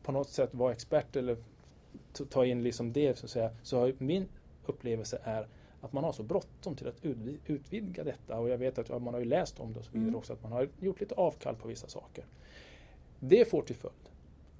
på 0.03 0.13
något 0.13 0.29
sätt 0.29 0.55
vara 0.55 0.73
expert 0.73 1.17
eller 1.17 1.37
ta 2.31 2.45
in 2.45 2.63
liksom 2.63 2.93
det 2.93 3.19
så 3.19 3.27
att 3.27 3.31
säga, 3.31 3.51
så 3.63 3.79
har 3.79 3.95
min 3.99 4.29
upplevelse 4.67 5.21
är 5.25 5.49
att 5.81 5.93
man 5.93 6.05
har 6.05 6.13
så 6.13 6.23
bråttom 6.23 6.77
till 6.77 6.89
att 6.89 7.05
utvidga 7.47 8.05
detta 8.05 8.39
och 8.39 8.49
jag 8.49 8.59
vet 8.59 8.79
att 8.79 9.03
man 9.03 9.15
har 9.15 9.21
ju 9.21 9.25
läst 9.25 9.61
om 9.61 9.73
det 9.73 9.79
och 9.79 9.85
så 9.85 9.91
vidare 9.91 10.09
mm. 10.09 10.19
också 10.19 10.33
att 10.33 10.43
man 10.43 10.53
har 10.53 10.69
gjort 10.81 11.01
lite 11.01 11.15
avkall 11.15 11.57
på 11.57 11.69
vissa 11.69 11.89
saker. 11.89 12.25
Det 13.21 13.51
får 13.51 13.63
till 13.63 13.77
följd 13.77 13.95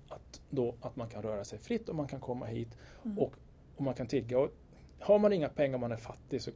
att, 0.09 0.41
då, 0.51 0.75
att 0.81 0.97
man 0.97 1.09
kan 1.09 1.23
röra 1.23 1.45
sig 1.45 1.59
fritt 1.59 1.89
och 1.89 1.95
man 1.95 2.07
kan 2.07 2.21
komma 2.21 2.47
hit 2.47 2.79
mm. 3.05 3.19
och, 3.19 3.33
och 3.77 3.83
man 3.83 3.95
kan 3.95 4.07
tigga. 4.07 4.39
Och 4.39 4.51
har 4.99 5.19
man 5.19 5.33
inga 5.33 5.49
pengar 5.49 5.75
och 5.75 5.81
man 5.81 5.93
är 5.93 5.97
fattig 5.97 6.43
så, 6.43 6.51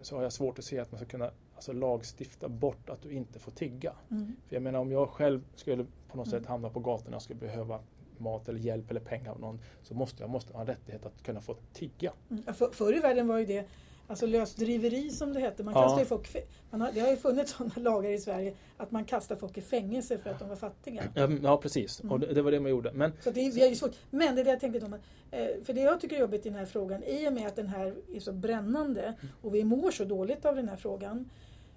så 0.00 0.16
har 0.16 0.22
jag 0.22 0.32
svårt 0.32 0.58
att 0.58 0.64
se 0.64 0.78
att 0.78 0.92
man 0.92 0.98
ska 0.98 1.08
kunna 1.08 1.30
alltså, 1.54 1.72
lagstifta 1.72 2.48
bort 2.48 2.90
att 2.90 3.02
du 3.02 3.12
inte 3.12 3.38
får 3.38 3.52
tigga. 3.52 3.92
Mm. 4.10 4.36
För 4.48 4.56
jag 4.56 4.62
menar 4.62 4.78
om 4.78 4.92
jag 4.92 5.08
själv 5.08 5.44
skulle 5.54 5.84
på 5.84 6.16
något 6.16 6.26
mm. 6.26 6.40
sätt 6.40 6.48
hamna 6.48 6.70
på 6.70 6.80
gatorna 6.80 7.16
och 7.16 7.22
skulle 7.22 7.40
behöva 7.40 7.80
mat 8.18 8.48
eller 8.48 8.60
hjälp 8.60 8.90
eller 8.90 9.00
pengar 9.00 9.30
av 9.30 9.40
någon 9.40 9.60
så 9.82 9.94
måste 9.94 10.22
jag 10.22 10.30
måste 10.30 10.52
ha 10.52 10.60
en 10.60 10.66
rättighet 10.66 11.06
att 11.06 11.22
kunna 11.22 11.40
få 11.40 11.56
tigga. 11.72 12.12
Mm. 12.30 12.54
För, 12.54 12.70
förr 12.70 12.96
i 12.96 13.00
världen 13.00 13.28
var 13.28 13.38
ju 13.38 13.46
det 13.46 13.66
Alltså 14.10 14.26
lösdriveri 14.26 15.10
som 15.10 15.32
det 15.32 15.40
hette. 15.40 15.62
Man 15.62 15.74
ja. 15.74 15.82
kastar 15.82 16.04
folk, 16.04 16.36
man 16.70 16.80
har, 16.80 16.92
det 16.92 17.00
har 17.00 17.10
ju 17.10 17.16
funnits 17.16 17.52
sådana 17.56 17.74
lagar 17.76 18.10
i 18.10 18.18
Sverige 18.18 18.54
att 18.76 18.90
man 18.90 19.04
kastar 19.04 19.36
folk 19.36 19.58
i 19.58 19.60
fängelse 19.60 20.18
för 20.18 20.30
att 20.30 20.38
de 20.38 20.48
var 20.48 20.56
fattiga. 20.56 21.02
Ja, 21.42 21.56
precis. 21.56 22.00
Mm. 22.00 22.12
Och 22.12 22.20
det, 22.20 22.26
det, 22.26 22.42
var 22.42 22.50
det 22.50 22.60
man 22.60 22.70
gjorde. 22.70 22.92
Men, 22.92 23.12
så 23.20 23.30
det, 23.30 23.50
vi 23.50 23.68
har 23.68 23.74
svårt. 23.74 23.96
Men 24.10 24.34
det 24.34 24.40
är 24.40 24.44
det 24.44 24.50
jag 24.50 24.60
tänkte. 24.60 24.98
Eh, 25.30 25.46
för 25.64 25.72
det 25.72 25.80
jag 25.80 26.00
tycker 26.00 26.16
är 26.16 26.20
jobbigt 26.20 26.46
i 26.46 26.48
den 26.48 26.58
här 26.58 26.66
frågan, 26.66 27.04
i 27.04 27.28
och 27.28 27.32
med 27.32 27.46
att 27.46 27.56
den 27.56 27.68
här 27.68 27.94
är 28.14 28.20
så 28.20 28.32
brännande 28.32 29.14
och 29.42 29.54
vi 29.54 29.64
mår 29.64 29.90
så 29.90 30.04
dåligt 30.04 30.44
av 30.44 30.56
den 30.56 30.68
här 30.68 30.76
frågan, 30.76 31.30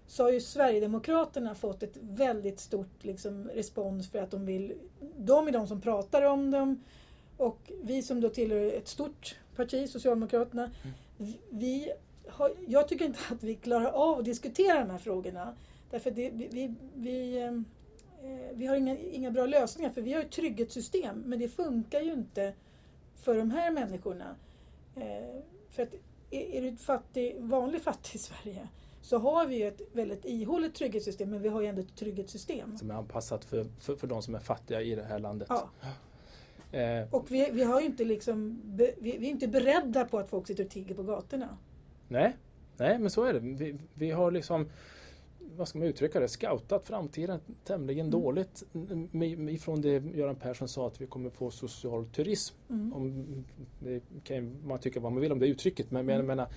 så 0.07 0.23
har 0.23 0.31
ju 0.31 0.41
Sverigedemokraterna 0.41 1.55
fått 1.55 1.83
ett 1.83 1.97
väldigt 2.01 2.59
stort 2.59 3.03
liksom, 3.03 3.49
respons 3.53 4.11
för 4.11 4.19
att 4.19 4.31
de 4.31 4.45
vill... 4.45 4.73
De 5.17 5.47
är 5.47 5.51
de 5.51 5.67
som 5.67 5.81
pratar 5.81 6.21
om 6.21 6.51
dem 6.51 6.83
och 7.37 7.71
vi 7.83 8.01
som 8.01 8.21
då 8.21 8.29
tillhör 8.29 8.71
ett 8.71 8.87
stort 8.87 9.35
parti, 9.55 9.89
Socialdemokraterna, 9.89 10.63
mm. 10.63 11.33
vi 11.49 11.91
jag 12.67 12.87
tycker 12.87 13.05
inte 13.05 13.19
att 13.31 13.43
vi 13.43 13.55
klarar 13.55 13.91
av 13.91 14.19
att 14.19 14.25
diskutera 14.25 14.79
de 14.79 14.89
här 14.89 14.97
frågorna. 14.97 15.55
Därför 15.89 16.11
det, 16.11 16.29
vi, 16.29 16.47
vi, 16.47 16.73
vi, 16.95 17.41
eh, 17.41 17.51
vi 18.53 18.65
har 18.65 18.75
inga, 18.75 18.97
inga 18.97 19.31
bra 19.31 19.45
lösningar 19.45 19.89
för 19.89 20.01
vi 20.01 20.13
har 20.13 20.21
ett 20.21 20.31
trygghetssystem 20.31 21.23
men 21.25 21.39
det 21.39 21.49
funkar 21.49 22.01
ju 22.01 22.13
inte 22.13 22.53
för 23.15 23.35
de 23.35 23.51
här 23.51 23.71
människorna. 23.71 24.35
Eh, 24.95 25.41
för 25.69 25.83
att 25.83 25.93
är, 26.31 26.61
du 26.61 26.77
fattig, 26.77 27.35
vanlig 27.39 27.81
fattig 27.81 28.15
i 28.15 28.17
Sverige 28.17 28.67
så 29.01 29.17
har 29.17 29.45
vi 29.45 29.63
ett 29.63 29.81
väldigt 29.93 30.25
ihåligt 30.25 30.75
trygghetssystem 30.75 31.29
men 31.29 31.41
vi 31.41 31.49
har 31.49 31.61
ju 31.61 31.67
ändå 31.67 31.81
ett 31.81 31.95
trygghetssystem. 31.95 32.77
Som 32.77 32.91
är 32.91 32.95
anpassat 32.95 33.45
för, 33.45 33.65
för, 33.79 33.95
för 33.95 34.07
de 34.07 34.21
som 34.21 34.35
är 34.35 34.39
fattiga 34.39 34.81
i 34.81 34.95
det 34.95 35.03
här 35.03 35.19
landet. 35.19 35.47
Ja. 35.49 35.69
Eh. 36.79 37.13
Och 37.13 37.31
vi, 37.31 37.49
vi, 37.51 37.63
har 37.63 37.81
inte 37.81 38.03
liksom, 38.03 38.61
vi, 38.65 38.93
vi 38.99 39.27
är 39.27 39.31
inte 39.31 39.47
beredda 39.47 40.05
på 40.05 40.19
att 40.19 40.29
folk 40.29 40.47
sitter 40.47 40.65
och 40.65 40.69
tigger 40.69 40.95
på 40.95 41.03
gatorna. 41.03 41.57
Nej, 42.13 42.35
nej 42.77 42.99
men 42.99 43.09
så 43.09 43.23
är 43.23 43.33
det. 43.33 43.39
Vi, 43.39 43.75
vi 43.93 44.11
har 44.11 44.31
liksom 44.31 44.69
vad 45.57 45.67
ska 45.67 45.79
man 45.79 45.87
uttrycka 45.87 46.19
det, 46.19 46.27
scoutat 46.27 46.85
framtiden 46.85 47.39
tämligen 47.63 48.07
mm. 48.07 48.21
dåligt 48.21 48.63
ifrån 49.49 49.81
det 49.81 49.89
Göran 49.89 50.35
Persson 50.35 50.67
sa 50.67 50.87
att 50.87 51.01
vi 51.01 51.07
kommer 51.07 51.29
få 51.29 51.51
social 51.51 52.05
turism. 52.05 52.55
Mm. 52.69 52.93
Om, 52.93 53.25
det 53.79 54.03
kan 54.23 54.67
man 54.67 54.79
tycka 54.79 54.99
vad 54.99 55.11
man 55.11 55.21
vill 55.21 55.31
om 55.31 55.39
det 55.39 55.47
uttrycket 55.47 55.91
men 55.91 56.09
mm. 56.09 56.25
menar, 56.25 56.47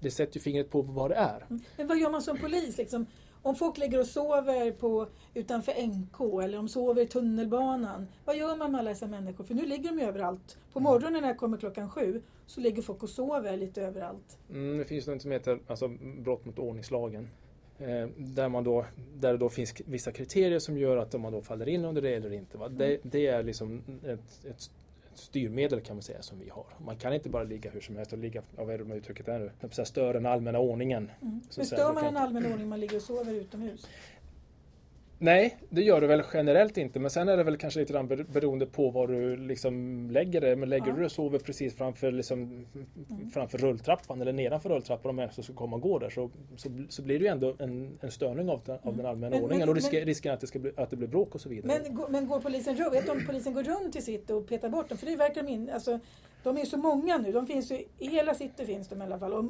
det 0.00 0.10
sätter 0.10 0.34
ju 0.34 0.40
fingret 0.40 0.70
på 0.70 0.82
vad 0.82 1.10
det 1.10 1.14
är. 1.14 1.46
Mm. 1.50 1.62
Men 1.76 1.86
vad 1.86 1.98
gör 1.98 2.10
man 2.10 2.22
som 2.22 2.38
polis? 2.38 2.78
Liksom? 2.78 3.06
Om 3.42 3.54
folk 3.54 3.78
ligger 3.78 4.00
och 4.00 4.06
sover 4.06 4.72
på, 4.72 5.06
utanför 5.34 5.86
NK 5.86 6.44
eller 6.44 6.56
de 6.56 6.68
sover 6.68 7.02
i 7.02 7.06
tunnelbanan. 7.06 8.06
Vad 8.24 8.36
gör 8.36 8.56
man 8.56 8.72
med 8.72 8.78
alla 8.78 8.90
dessa 8.90 9.06
människor? 9.06 9.44
För 9.44 9.54
nu 9.54 9.66
ligger 9.66 9.90
de 9.92 10.02
överallt. 10.02 10.58
På 10.72 10.78
mm. 10.78 10.92
morgonen 10.92 11.22
när 11.22 11.28
jag 11.28 11.38
kommer 11.38 11.58
klockan 11.58 11.90
sju 11.90 12.22
så 12.46 12.60
ligger 12.60 12.82
folk 12.82 13.02
och 13.02 13.08
sover 13.08 13.56
lite 13.56 13.82
överallt. 13.82 14.38
Mm, 14.50 14.78
det 14.78 14.84
finns 14.84 15.06
något 15.06 15.22
som 15.22 15.30
heter 15.30 15.58
alltså, 15.66 15.88
brott 16.18 16.44
mot 16.44 16.58
ordningslagen. 16.58 17.28
Eh, 17.78 18.08
där, 18.16 18.48
man 18.48 18.64
då, 18.64 18.86
där 19.14 19.32
det 19.32 19.38
då 19.38 19.48
finns 19.48 19.74
vissa 19.86 20.12
kriterier 20.12 20.58
som 20.58 20.78
gör 20.78 20.96
att 20.96 21.14
om 21.14 21.20
man 21.20 21.32
då 21.32 21.42
faller 21.42 21.68
in 21.68 21.84
under 21.84 22.02
det 22.02 22.14
eller 22.14 22.32
inte. 22.32 22.58
Va? 22.58 22.68
Det, 22.68 22.86
mm. 22.86 23.00
det 23.02 23.26
är 23.26 23.42
liksom 23.42 23.82
ett, 24.04 24.44
ett 24.44 24.70
styrmedel 25.18 25.80
kan 25.80 25.96
man 25.96 26.02
säga 26.02 26.22
som 26.22 26.38
vi 26.38 26.48
har. 26.48 26.66
Man 26.78 26.96
kan 26.96 27.12
inte 27.12 27.28
bara 27.28 27.44
ligga 27.44 27.70
hur 27.70 27.80
som 27.80 27.96
helst 27.96 28.12
och 28.12 28.18
ligga, 28.18 28.42
ja, 28.56 28.64
vad 28.64 28.74
är 28.74 28.78
det 28.78 28.94
uttrycket 28.94 29.28
är 29.28 29.38
nu, 29.38 29.50
så 29.70 29.84
stör 29.84 30.14
den 30.14 30.26
allmänna 30.26 30.58
ordningen. 30.58 31.10
Mm. 31.22 31.40
Men 31.56 31.66
stör 31.66 31.94
man 31.94 32.04
den 32.04 32.16
allmänna 32.16 32.46
ordningen 32.46 32.68
man 32.68 32.80
ligger 32.80 32.96
och 32.96 33.02
sover 33.02 33.34
utomhus? 33.34 33.86
Nej, 35.18 35.56
det 35.70 35.82
gör 35.82 36.00
du 36.00 36.06
väl 36.06 36.22
generellt 36.32 36.76
inte. 36.76 37.00
Men 37.00 37.10
sen 37.10 37.28
är 37.28 37.36
det 37.36 37.44
väl 37.44 37.56
kanske 37.56 37.80
lite 37.80 37.92
grann 37.92 38.06
beroende 38.06 38.66
på 38.66 38.90
var 38.90 39.06
du 39.06 39.36
liksom 39.36 40.06
lägger 40.10 40.40
det. 40.40 40.56
Men 40.56 40.68
lägger 40.68 40.86
ja. 40.86 40.92
du 40.92 41.04
och 41.04 41.12
sover 41.12 41.38
precis 41.38 41.74
framför, 41.74 42.12
liksom, 42.12 42.66
mm. 42.74 43.30
framför 43.30 43.58
rulltrappan 43.58 44.20
eller 44.20 44.32
nedanför 44.32 44.68
rulltrappan 44.68 45.10
om 45.10 45.16
människor 45.16 45.42
ska 45.42 45.52
komma 45.52 45.76
och 45.76 45.82
gå 45.82 45.98
där 45.98 46.10
så, 46.10 46.30
så, 46.56 46.68
så 46.88 47.02
blir 47.02 47.18
det 47.18 47.24
ju 47.24 47.30
ändå 47.30 47.54
en, 47.58 47.98
en 48.00 48.10
störning 48.10 48.48
av, 48.48 48.62
den, 48.64 48.78
av 48.82 48.96
den 48.96 49.06
allmänna 49.06 49.30
men, 49.30 49.44
ordningen 49.44 49.60
men, 49.60 49.68
och 49.68 49.74
risker, 49.74 49.98
men, 49.98 50.06
risken 50.06 50.34
att 50.34 50.40
det, 50.40 50.46
ska 50.46 50.58
bli, 50.58 50.72
att 50.76 50.90
det 50.90 50.96
blir 50.96 51.08
bråk 51.08 51.34
och 51.34 51.40
så 51.40 51.48
vidare. 51.48 51.80
Men, 51.82 52.12
men 52.12 52.26
går 52.26 52.40
polisen 52.40 52.76
runt? 52.76 52.94
Vet 52.94 53.06
du 53.06 53.12
om 53.12 53.26
polisen 53.26 53.54
går 53.54 53.62
runt 53.62 53.96
i 53.96 54.02
sitt 54.02 54.30
och 54.30 54.48
petar 54.48 54.68
bort 54.68 54.88
dem? 54.88 54.98
För 54.98 55.06
det 55.06 55.16
verkar 55.16 55.42
de 55.42 55.52
in, 55.52 55.70
alltså, 55.70 56.00
de 56.42 56.58
är 56.58 56.64
så 56.64 56.76
många 56.76 57.18
nu. 57.18 57.32
De 57.32 57.46
finns 57.46 57.72
ju, 57.72 57.84
I 57.98 58.08
hela 58.08 58.34
city 58.34 58.66
finns 58.66 58.88
de 58.88 59.02
i 59.02 59.04
alla 59.04 59.18
fall. 59.18 59.32
Och, 59.32 59.44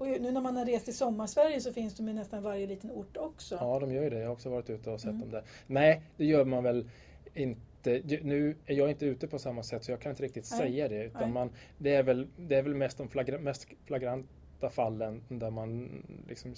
och 0.00 0.06
nu 0.06 0.32
när 0.32 0.40
man 0.40 0.56
har 0.56 0.64
rest 0.64 0.88
i 0.88 0.92
sommarsverige 0.92 1.60
så 1.60 1.72
finns 1.72 1.94
de 1.94 2.08
i 2.08 2.12
nästan 2.12 2.42
varje 2.42 2.66
liten 2.66 2.90
ort 2.90 3.16
också. 3.16 3.56
Ja, 3.60 3.78
de 3.80 3.92
gör 3.92 4.02
ju 4.02 4.10
det. 4.10 4.18
Jag 4.18 4.26
har 4.26 4.32
också 4.32 4.50
varit 4.50 4.70
ute 4.70 4.90
och 4.90 5.00
sett 5.00 5.10
mm. 5.10 5.20
dem 5.20 5.30
där. 5.30 5.44
Nej, 5.66 6.02
det 6.16 6.24
gör 6.24 6.44
man 6.44 6.64
väl 6.64 6.88
inte. 7.34 8.02
Nu 8.22 8.56
är 8.66 8.74
jag 8.74 8.90
inte 8.90 9.06
ute 9.06 9.26
på 9.26 9.38
samma 9.38 9.62
sätt 9.62 9.84
så 9.84 9.90
jag 9.90 10.00
kan 10.00 10.10
inte 10.10 10.22
riktigt 10.22 10.48
Nej. 10.50 10.60
säga 10.60 10.88
det. 10.88 11.04
Utan 11.04 11.32
man, 11.32 11.50
det, 11.78 11.94
är 11.94 12.02
väl, 12.02 12.26
det 12.36 12.56
är 12.56 12.62
väl 12.62 12.74
mest 12.74 12.98
de 12.98 13.08
flagra, 13.08 13.38
mest 13.38 13.66
flagranta 13.84 14.70
fallen 14.70 15.22
där 15.28 15.50
man 15.50 16.02
liksom 16.28 16.54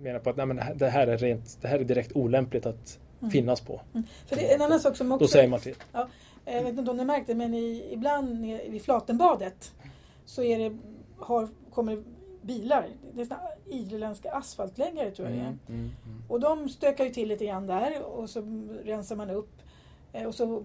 menar 0.00 0.18
på 0.18 0.30
att 0.30 0.36
nej, 0.36 0.46
men 0.46 0.60
det, 0.74 0.88
här 0.88 1.06
är 1.06 1.18
rent, 1.18 1.58
det 1.62 1.68
här 1.68 1.78
är 1.78 1.84
direkt 1.84 2.12
olämpligt 2.16 2.66
att 2.66 2.98
mm. 3.20 3.30
finnas 3.30 3.60
på. 3.60 3.80
Mm. 3.94 4.06
För 4.26 4.36
det 4.36 4.50
är 4.50 4.54
en 4.54 4.62
annan 4.62 4.80
sak 4.80 4.96
som 4.96 5.12
också... 5.12 5.24
Då 5.24 5.28
säger 5.28 5.48
man 5.48 5.60
till. 5.60 5.74
Ja, 5.92 6.08
jag 6.44 6.62
vet 6.62 6.78
inte 6.78 6.90
om 6.90 6.96
ni 6.96 7.04
märkte 7.04 7.34
men 7.34 7.54
i, 7.54 7.88
ibland 7.92 8.40
vid 8.68 8.82
Flatenbadet 8.82 9.74
så 10.24 10.42
är 10.42 10.58
det, 10.58 10.78
har 11.18 11.48
kommer 11.74 12.02
bilar. 12.42 12.88
Det 13.14 13.20
är 13.20 13.24
såna 13.24 13.40
irländska 13.66 14.32
asfaltläggare 14.32 15.10
tror 15.10 15.28
jag 15.28 15.36
det 15.36 15.40
är. 15.40 15.46
Mm, 15.46 15.58
mm, 15.68 15.80
mm. 15.80 16.22
Och 16.28 16.40
de 16.40 16.68
stökar 16.68 17.04
ju 17.04 17.10
till 17.10 17.28
lite 17.28 17.46
grann 17.46 17.66
där 17.66 18.02
och 18.02 18.30
så 18.30 18.40
rensar 18.84 19.16
man 19.16 19.30
upp. 19.30 19.62
Eh, 20.12 20.26
och 20.26 20.34
så, 20.34 20.62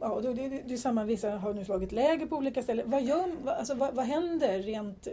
ja, 0.00 0.20
det, 0.22 0.32
det, 0.32 0.48
det 0.48 0.74
är 0.74 0.78
samma, 0.78 1.04
vissa 1.04 1.30
har 1.30 1.54
nu 1.54 1.64
slagit 1.64 1.92
läger 1.92 2.26
på 2.26 2.36
olika 2.36 2.62
ställen. 2.62 2.90
Vad, 2.90 3.02
gör, 3.02 3.28
alltså, 3.46 3.74
vad, 3.74 3.94
vad 3.94 4.04
händer 4.04 4.58
rent 4.58 5.06
eh, 5.06 5.12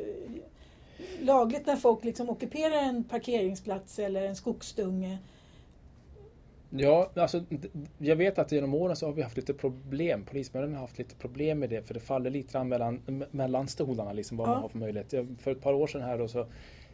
lagligt 1.22 1.66
när 1.66 1.76
folk 1.76 2.04
liksom 2.04 2.30
ockuperar 2.30 2.78
en 2.78 3.04
parkeringsplats 3.04 4.00
eller 4.00 4.22
en 4.24 4.36
skogsdunge? 4.36 5.18
Ja, 6.74 7.10
alltså 7.16 7.44
jag 7.98 8.16
vet 8.16 8.40
att 8.40 8.52
genom 8.52 8.74
åren 8.74 8.96
så 8.96 9.06
har 9.06 9.14
vi 9.14 9.22
haft 9.22 9.38
lite 9.38 9.54
problem. 9.54 10.26
Polismyndigheten 10.26 10.76
har 10.76 10.82
haft 10.82 10.98
lite 10.98 11.16
problem 11.16 11.60
med 11.60 11.70
det 11.70 11.88
för 11.88 11.94
det 11.94 12.00
faller 12.00 12.30
lite 12.30 12.54
grann 12.54 12.70
mellan, 12.70 13.26
mellan 13.32 13.68
stolarna 13.68 14.14
liksom 14.14 14.38
vad 14.38 14.48
ja. 14.48 14.54
man 14.54 14.62
har 14.62 14.70
för 14.70 14.78
möjlighet. 14.78 15.14
För 15.40 15.52
ett 15.52 15.62
par 15.62 15.74
år 15.74 15.88
sedan 15.88 16.02
här 16.02 16.18
då 16.18 16.28
så 16.28 16.46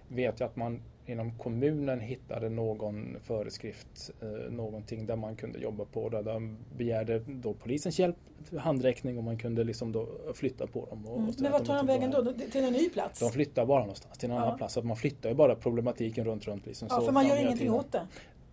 vet 0.08 0.40
jag 0.40 0.48
att 0.48 0.56
man 0.56 0.82
inom 1.06 1.38
kommunen 1.38 2.00
hittade 2.00 2.50
någon 2.50 3.18
föreskrift, 3.24 4.12
eh, 4.22 4.52
någonting 4.52 5.06
där 5.06 5.16
man 5.16 5.36
kunde 5.36 5.60
jobba 5.60 5.86
på. 5.86 6.10
Där 6.10 6.24
de 6.24 6.58
begärde 6.78 7.20
då 7.20 7.54
polisens 7.54 8.00
hjälp, 8.00 8.16
handräckning 8.58 9.18
och 9.18 9.24
man 9.24 9.38
kunde 9.38 9.64
liksom 9.64 9.92
då 9.92 10.08
flytta 10.34 10.68
på 10.68 10.86
dem. 10.86 11.06
Och, 11.06 11.18
mm. 11.20 11.34
Men 11.40 11.52
vart 11.52 11.66
tar 11.66 11.76
de 11.76 11.88
vägen 11.88 12.12
då? 12.12 12.34
Till 12.52 12.64
en 12.64 12.74
ny 12.74 12.90
plats? 12.90 13.20
De 13.20 13.30
flyttar 13.30 13.66
bara 13.66 13.80
någonstans 13.80 14.18
till 14.18 14.30
en 14.30 14.36
ja. 14.36 14.42
annan 14.42 14.58
plats. 14.58 14.74
Så 14.74 14.80
att 14.80 14.86
man 14.86 14.98
flyttar 14.98 15.30
ju 15.30 15.36
bara 15.36 15.56
problematiken 15.56 16.26
runt, 16.26 16.48
runt. 16.48 16.66
Liksom, 16.66 16.88
ja, 16.92 17.02
för 17.02 17.12
man 17.12 17.28
gör 17.28 17.38
ingenting 17.38 17.72
åt 17.72 17.92
det? 17.92 18.08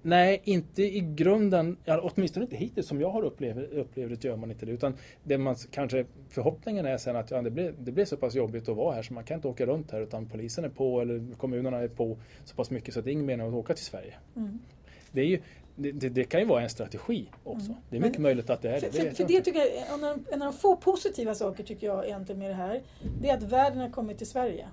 Nej, 0.06 0.40
inte 0.44 0.82
i 0.82 1.00
grunden, 1.00 1.76
ja, 1.84 2.00
åtminstone 2.02 2.44
inte 2.44 2.56
hittills 2.56 2.88
som 2.88 3.00
jag 3.00 3.10
har 3.10 3.22
upplevt, 3.22 3.72
upplevt 3.72 4.22
det 4.22 4.28
gör 4.28 4.36
man 4.36 4.50
inte 4.50 4.66
det. 4.66 4.72
Utan 4.72 4.94
det 5.22 5.38
man 5.38 5.56
kanske, 5.70 6.04
förhoppningen 6.28 6.86
är 6.86 6.98
sen 6.98 7.16
att 7.16 7.30
ja, 7.30 7.42
det, 7.42 7.50
blir, 7.50 7.74
det 7.78 7.92
blir 7.92 8.04
så 8.04 8.16
pass 8.16 8.34
jobbigt 8.34 8.68
att 8.68 8.76
vara 8.76 8.94
här 8.94 9.02
så 9.02 9.14
man 9.14 9.24
kan 9.24 9.34
inte 9.34 9.48
åka 9.48 9.66
runt 9.66 9.90
här 9.90 10.00
utan 10.00 10.26
polisen 10.26 10.64
är 10.64 10.68
på 10.68 11.00
eller 11.00 11.34
kommunerna 11.36 11.78
är 11.78 11.88
på 11.88 12.18
så 12.44 12.54
pass 12.54 12.70
mycket 12.70 12.94
så 12.94 13.00
att 13.00 13.04
det 13.04 13.10
är 13.10 13.12
ingen 13.12 13.26
mening 13.26 13.46
att 13.46 13.54
åka 13.54 13.74
till 13.74 13.84
Sverige. 13.84 14.14
Mm. 14.36 14.58
Det, 15.12 15.20
är 15.20 15.26
ju, 15.26 15.40
det, 15.76 15.92
det, 15.92 16.08
det, 16.08 16.24
kan 16.24 16.40
ju 16.40 16.46
vara 16.46 16.62
en 16.62 16.70
strategi 16.70 17.28
också. 17.44 17.66
Mm. 17.66 17.76
Det 17.90 17.96
är 17.96 18.00
mycket 18.00 18.18
Men, 18.18 18.22
möjligt 18.22 18.50
att 18.50 18.62
det 18.62 18.68
är 18.68 18.80
det. 18.80 18.92
För, 18.92 19.00
för, 19.00 19.10
för 19.10 19.24
det 19.24 19.40
tycker 19.40 19.58
jag, 19.58 19.68
en 19.94 20.04
av, 20.04 20.24
en 20.32 20.42
av 20.42 20.52
de 20.52 20.58
få 20.58 20.76
positiva 20.76 21.34
saker 21.34 21.64
tycker 21.64 21.86
jag 21.86 22.04
egentligen 22.04 22.38
med 22.38 22.50
det 22.50 22.54
här, 22.54 22.82
det 23.20 23.30
är 23.30 23.36
att 23.36 23.42
världen 23.42 23.78
har 23.78 23.90
kommit 23.90 24.18
till 24.18 24.26
Sverige. 24.26 24.68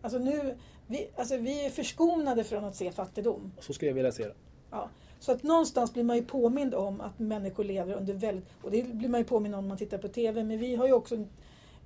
Alltså 0.00 0.18
nu, 0.18 0.54
vi, 0.90 1.08
alltså 1.16 1.36
vi 1.36 1.66
är 1.66 1.70
förskonade 1.70 2.44
från 2.44 2.64
att 2.64 2.76
se 2.76 2.92
fattigdom. 2.92 3.52
Så 3.60 3.72
skulle 3.72 3.90
jag 3.90 3.94
vilja 3.94 4.12
se 4.12 4.24
det. 4.24 4.34
Ja. 4.70 4.88
Så 5.20 5.32
att 5.32 5.42
någonstans 5.42 5.92
blir 5.92 6.04
man 6.04 6.16
ju 6.16 6.24
påmind 6.24 6.74
om 6.74 7.00
att 7.00 7.18
människor 7.18 7.64
lever 7.64 7.94
under 7.94 8.14
väldigt... 8.14 8.44
Och 8.62 8.70
det 8.70 8.82
blir 8.82 9.08
man 9.08 9.20
ju 9.20 9.24
påmind 9.24 9.54
om 9.54 9.64
när 9.64 9.68
man 9.68 9.78
tittar 9.78 9.98
på 9.98 10.08
TV. 10.08 10.44
Men 10.44 10.58
vi 10.58 10.76
har 10.76 10.86
ju 10.86 10.92
också, 10.92 11.24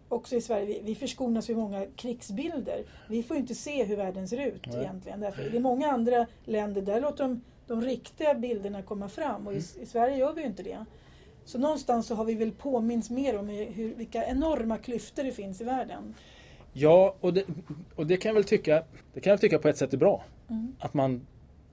också 0.08 0.36
i 0.36 0.40
Sverige, 0.40 0.66
vi, 0.66 0.80
vi 0.84 0.94
förskonas 0.94 1.50
ju 1.50 1.56
många 1.56 1.86
krigsbilder. 1.96 2.84
Vi 3.08 3.22
får 3.22 3.36
ju 3.36 3.40
inte 3.40 3.54
se 3.54 3.84
hur 3.84 3.96
världen 3.96 4.28
ser 4.28 4.46
ut 4.46 4.66
Nej. 4.66 4.80
egentligen. 4.80 5.20
Därför, 5.20 5.50
det 5.50 5.56
är 5.56 5.60
många 5.60 5.92
andra 5.92 6.26
länder, 6.44 6.82
där 6.82 7.00
låter 7.00 7.24
de 7.24 7.40
de 7.66 7.82
riktiga 7.82 8.34
bilderna 8.34 8.82
komma 8.82 9.08
fram. 9.08 9.46
Och 9.46 9.54
i, 9.54 9.56
i 9.56 9.86
Sverige 9.86 10.16
gör 10.16 10.32
vi 10.32 10.40
ju 10.40 10.46
inte 10.46 10.62
det. 10.62 10.84
Så 11.44 11.58
någonstans 11.58 12.06
så 12.06 12.14
har 12.14 12.24
vi 12.24 12.34
väl 12.34 12.52
påminns 12.52 13.10
mer 13.10 13.38
om 13.38 13.48
hur, 13.48 13.94
vilka 13.94 14.26
enorma 14.26 14.78
klyftor 14.78 15.22
det 15.22 15.32
finns 15.32 15.60
i 15.60 15.64
världen. 15.64 16.14
Ja, 16.76 17.16
och 17.20 17.34
det, 17.34 17.44
och 17.94 18.06
det 18.06 18.16
kan 18.16 18.28
jag 18.28 18.34
väl 18.34 18.44
tycka, 18.44 18.84
det 19.12 19.20
kan 19.20 19.30
jag 19.30 19.40
tycka 19.40 19.58
på 19.58 19.68
ett 19.68 19.76
sätt 19.76 19.92
är 19.92 19.96
bra. 19.96 20.24
Mm. 20.50 20.76
Att, 20.78 20.94
man, 20.94 21.26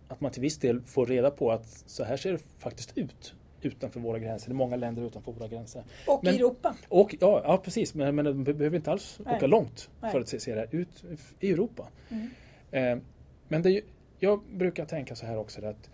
att 0.07 0.21
man 0.21 0.31
till 0.31 0.41
viss 0.41 0.57
del 0.57 0.81
får 0.81 1.05
reda 1.05 1.31
på 1.31 1.51
att 1.51 1.83
så 1.85 2.03
här 2.03 2.17
ser 2.17 2.31
det 2.31 2.39
faktiskt 2.59 2.97
ut 2.97 3.33
utanför 3.61 3.99
våra 3.99 4.19
gränser. 4.19 4.49
Det 4.49 4.53
är 4.53 4.55
många 4.55 4.75
länder 4.75 5.03
utanför 5.03 5.31
våra 5.31 5.47
gränser. 5.47 5.83
Och 6.07 6.23
men, 6.23 6.33
i 6.33 6.37
Europa. 6.37 6.75
Och, 6.89 7.15
ja, 7.19 7.41
ja, 7.43 7.57
precis. 7.57 7.93
Men, 7.93 8.15
men 8.15 8.25
de 8.25 8.43
behöver 8.43 8.75
inte 8.75 8.91
alls 8.91 9.19
Nej. 9.25 9.35
åka 9.35 9.47
långt 9.47 9.89
Nej. 10.01 10.11
för 10.11 10.21
att 10.21 10.27
se, 10.27 10.39
se 10.39 10.53
det 10.55 10.59
här. 10.59 10.67
Ut 10.71 11.03
i 11.39 11.51
Europa. 11.51 11.87
Mm. 12.09 12.29
Eh, 12.71 13.03
men 13.47 13.61
det, 13.61 13.81
jag 14.19 14.41
brukar 14.51 14.85
tänka 14.85 15.15
så 15.15 15.25
här 15.25 15.37
också 15.37 15.65
att 15.65 15.89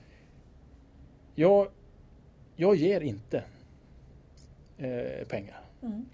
jag, 1.35 1.67
jag 2.55 2.75
ger 2.75 3.01
inte 3.01 3.43
eh, 4.77 5.27
pengar. 5.27 5.59
Mm. 5.81 6.05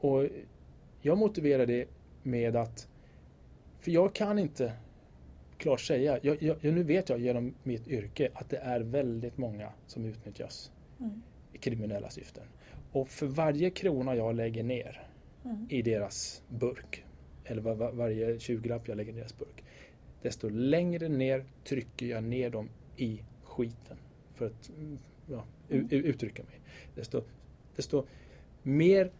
Och 0.00 0.26
jag 1.06 1.18
motiverar 1.18 1.66
det 1.66 1.88
med 2.22 2.56
att, 2.56 2.88
för 3.80 3.90
jag 3.90 4.14
kan 4.14 4.38
inte 4.38 4.72
klart 5.58 5.80
säga, 5.80 6.18
jag, 6.22 6.42
jag, 6.42 6.64
nu 6.64 6.82
vet 6.82 7.08
jag 7.08 7.18
genom 7.18 7.54
mitt 7.62 7.88
yrke 7.88 8.28
att 8.34 8.50
det 8.50 8.56
är 8.56 8.80
väldigt 8.80 9.38
många 9.38 9.72
som 9.86 10.04
utnyttjas 10.04 10.72
mm. 11.00 11.22
i 11.52 11.58
kriminella 11.58 12.10
syften. 12.10 12.44
Och 12.92 13.08
för 13.08 13.26
varje 13.26 13.70
krona 13.70 14.16
jag 14.16 14.34
lägger 14.34 14.62
ner 14.62 15.08
mm. 15.44 15.66
i 15.70 15.82
deras 15.82 16.42
burk, 16.48 17.04
eller 17.44 17.62
var, 17.62 17.74
var, 17.74 17.92
varje 17.92 18.34
20-lapp 18.34 18.88
jag 18.88 18.96
lägger 18.96 19.12
i 19.12 19.16
deras 19.16 19.38
burk, 19.38 19.64
desto 20.22 20.48
längre 20.48 21.08
ner 21.08 21.44
trycker 21.64 22.06
jag 22.06 22.24
ner 22.24 22.50
dem 22.50 22.68
i 22.96 23.22
skiten. 23.44 23.96
För 24.34 24.46
att 24.46 24.70
ja, 25.30 25.44
mm. 25.70 25.88
uttrycka 25.90 26.42
mig. 26.42 26.60
Desto, 26.94 27.22
desto 27.76 28.06
mer 28.62 29.10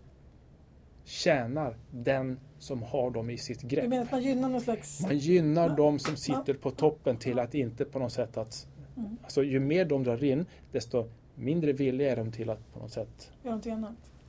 tjänar 1.07 1.77
den 1.91 2.41
som 2.59 2.83
har 2.83 3.11
dem 3.11 3.31
i 3.31 3.39
sitt 3.39 3.63
grepp. 3.63 3.85
Du 3.85 3.89
menar 3.89 4.03
att 4.03 4.13
man 4.13 4.23
gynnar 4.23 4.49
någon 4.49 4.61
slags... 4.61 5.03
Man 5.03 5.19
gynnar 5.19 5.69
ja. 5.69 5.75
de 5.75 5.99
som 5.99 6.17
sitter 6.17 6.55
på 6.55 6.71
toppen 6.71 7.17
till 7.17 7.39
att 7.39 7.55
inte 7.55 7.85
på 7.85 7.99
något 7.99 8.13
sätt 8.13 8.37
att... 8.37 8.67
Mm. 8.97 9.17
Alltså 9.23 9.43
ju 9.43 9.61
mer 9.61 9.85
de 9.85 10.05
drar 10.05 10.25
in 10.25 10.47
desto 10.73 11.09
mindre 11.35 11.73
villiga 11.73 12.13
är 12.13 12.17
de 12.17 12.33
till 12.33 12.51
att 12.51 12.73
på 12.73 12.79
något 12.79 12.93
sätt. 12.93 13.31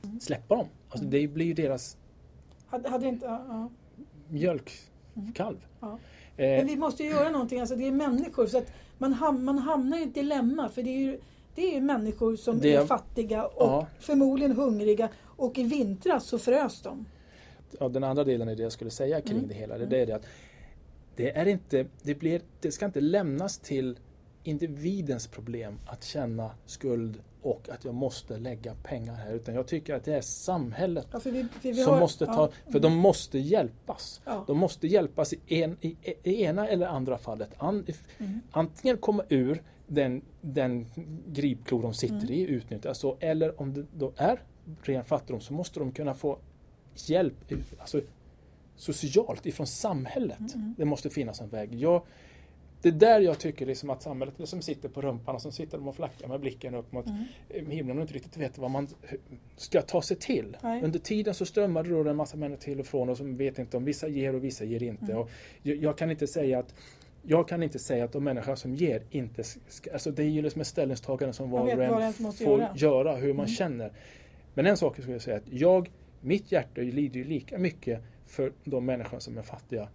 Mm. 0.04 0.20
släppa 0.20 0.56
dem. 0.56 0.66
Alltså 0.88 1.04
mm. 1.04 1.10
det 1.10 1.28
blir 1.28 1.46
ju 1.46 1.54
deras 1.54 1.96
hade, 2.66 2.88
hade 2.88 3.08
inte, 3.08 3.26
ja, 3.26 3.70
mjölkkalv. 4.28 5.56
Mm. 5.56 5.60
Ja. 5.80 5.98
Eh. 6.36 6.56
Men 6.56 6.66
vi 6.66 6.76
måste 6.76 7.02
ju 7.02 7.10
göra 7.10 7.30
någonting, 7.30 7.60
alltså 7.60 7.76
det 7.76 7.86
är 7.86 7.92
människor 7.92 8.46
så 8.46 8.58
att 8.58 8.72
man, 8.98 9.12
ham 9.12 9.44
man 9.44 9.58
hamnar 9.58 9.98
i 9.98 10.02
ett 10.02 10.14
dilemma 10.14 10.68
för 10.68 10.82
det 10.82 10.90
är 10.90 10.98
ju, 10.98 11.20
det 11.58 11.76
är 11.76 11.80
människor 11.80 12.36
som 12.36 12.60
det, 12.60 12.74
är 12.74 12.86
fattiga 12.86 13.46
och 13.46 13.66
ja. 13.66 13.86
förmodligen 13.98 14.52
hungriga 14.52 15.08
och 15.24 15.58
i 15.58 15.62
vintras 15.62 16.24
så 16.24 16.38
frös 16.38 16.82
de. 16.82 17.06
Ja, 17.78 17.88
den 17.88 18.04
andra 18.04 18.24
delen 18.24 18.48
i 18.48 18.54
det 18.54 18.62
jag 18.62 18.72
skulle 18.72 18.90
säga 18.90 19.20
kring 19.20 19.36
mm. 19.36 19.48
det 19.48 19.54
hela, 19.54 19.78
det, 19.78 19.84
mm. 19.84 19.90
det 19.90 20.02
är 20.02 20.06
det 20.06 20.12
att 20.12 20.26
det, 21.16 21.36
är 21.36 21.46
inte, 21.46 21.86
det, 22.02 22.14
blir, 22.14 22.40
det 22.60 22.72
ska 22.72 22.86
inte 22.86 23.00
lämnas 23.00 23.58
till 23.58 23.98
individens 24.44 25.26
problem 25.26 25.78
att 25.86 26.04
känna 26.04 26.50
skuld 26.66 27.22
och 27.42 27.68
att 27.68 27.84
jag 27.84 27.94
måste 27.94 28.38
lägga 28.38 28.74
pengar 28.74 29.14
här. 29.14 29.32
Utan 29.34 29.54
jag 29.54 29.66
tycker 29.66 29.94
att 29.94 30.04
det 30.04 30.14
är 30.14 30.20
samhället 30.20 31.06
ja, 31.12 31.20
för 31.20 31.30
vi, 31.30 31.46
för 31.60 31.72
vi 31.72 31.74
som 31.74 31.92
har, 31.92 32.00
måste 32.00 32.26
ta, 32.26 32.50
ja. 32.64 32.72
för 32.72 32.80
de 32.80 32.96
måste 32.96 33.38
hjälpas. 33.38 34.20
Ja. 34.24 34.44
De 34.46 34.58
måste 34.58 34.86
hjälpas 34.86 35.32
i, 35.32 35.62
en, 35.62 35.76
i, 35.80 35.96
i 36.22 36.42
ena 36.42 36.68
eller 36.68 36.86
andra 36.86 37.18
fallet. 37.18 37.50
An, 37.58 37.86
mm. 38.18 38.40
Antingen 38.50 38.98
komma 38.98 39.24
ur 39.28 39.62
den, 39.88 40.22
den 40.40 40.86
gripklo 41.26 41.82
de 41.82 41.94
sitter 41.94 42.16
mm. 42.16 42.32
i, 42.32 42.42
utnyttjas, 42.42 43.04
eller 43.20 43.60
om 43.60 43.74
det 43.74 43.86
då 43.96 44.12
är 44.16 44.42
ren 44.82 45.04
fattigdom 45.04 45.40
så 45.40 45.52
måste 45.52 45.80
de 45.80 45.92
kunna 45.92 46.14
få 46.14 46.38
hjälp 46.94 47.34
alltså, 47.78 48.00
socialt 48.76 49.46
ifrån 49.46 49.66
samhället. 49.66 50.38
Mm, 50.40 50.52
mm. 50.54 50.74
Det 50.78 50.84
måste 50.84 51.10
finnas 51.10 51.40
en 51.40 51.48
väg. 51.48 51.74
Jag, 51.74 52.02
det 52.82 52.88
är 52.88 52.92
där 52.92 53.20
jag 53.20 53.38
tycker 53.38 53.66
liksom 53.66 53.90
att 53.90 54.02
samhället 54.02 54.34
som 54.36 54.42
liksom 54.42 54.62
sitter 54.62 54.88
på 54.88 55.02
rumpan 55.02 55.34
och 55.34 55.42
som 55.42 55.52
sitter 55.52 55.88
och 55.88 55.96
flackar 55.96 56.28
med 56.28 56.40
blicken 56.40 56.74
upp 56.74 56.92
mot 56.92 57.06
mm. 57.06 57.70
himlen 57.70 57.96
och 57.96 58.02
inte 58.02 58.14
riktigt 58.14 58.36
vet 58.36 58.58
vad 58.58 58.70
man 58.70 58.88
ska 59.56 59.82
ta 59.82 60.02
sig 60.02 60.16
till. 60.16 60.56
Nej. 60.62 60.82
Under 60.82 60.98
tiden 60.98 61.34
så 61.34 61.46
strömmar 61.46 61.82
det 61.82 61.90
då 61.90 62.10
en 62.10 62.16
massa 62.16 62.36
människor 62.36 62.60
till 62.60 62.80
och 62.80 62.86
från 62.86 63.08
och 63.08 63.16
som 63.16 63.36
vet 63.36 63.58
inte 63.58 63.76
om 63.76 63.84
vissa 63.84 64.08
ger 64.08 64.34
och 64.34 64.44
vissa 64.44 64.64
ger 64.64 64.82
inte. 64.82 65.04
Mm. 65.04 65.18
Och 65.18 65.30
jag, 65.62 65.76
jag, 65.76 65.98
kan 65.98 66.10
inte 66.10 66.26
säga 66.26 66.58
att 66.58 66.74
jag 67.30 67.48
kan 67.48 67.62
inte 67.62 67.78
säga 67.78 68.04
att 68.04 68.12
de 68.12 68.24
människor 68.24 68.54
som 68.54 68.74
ger 68.74 69.02
inte 69.10 69.44
ska, 69.44 69.92
alltså 69.92 70.10
det 70.10 70.22
är 70.22 70.28
ju 70.28 70.42
liksom 70.42 70.60
ett 70.60 70.66
ställningstagande 70.66 71.32
som 71.32 71.50
var 71.50 71.60
och 71.60 71.70
en 71.70 72.12
får 72.12 72.60
göra. 72.60 72.70
göra. 72.74 73.16
hur 73.16 73.34
man 73.34 73.46
mm. 73.46 73.48
känner. 73.48 73.92
Men 74.54 74.66
en 74.66 74.76
sak 74.76 74.96
skulle 74.96 75.12
jag 75.12 75.22
säga 75.22 75.36
att 75.36 75.48
jag, 75.52 75.90
mitt 76.20 76.52
hjärta 76.52 76.80
lider 76.80 77.20
ju 77.20 77.24
lika 77.24 77.58
mycket 77.58 78.02
för 78.26 78.52
de 78.64 78.84
människor 78.84 79.18
som 79.18 79.38
är 79.38 79.42
fattiga. 79.42 79.88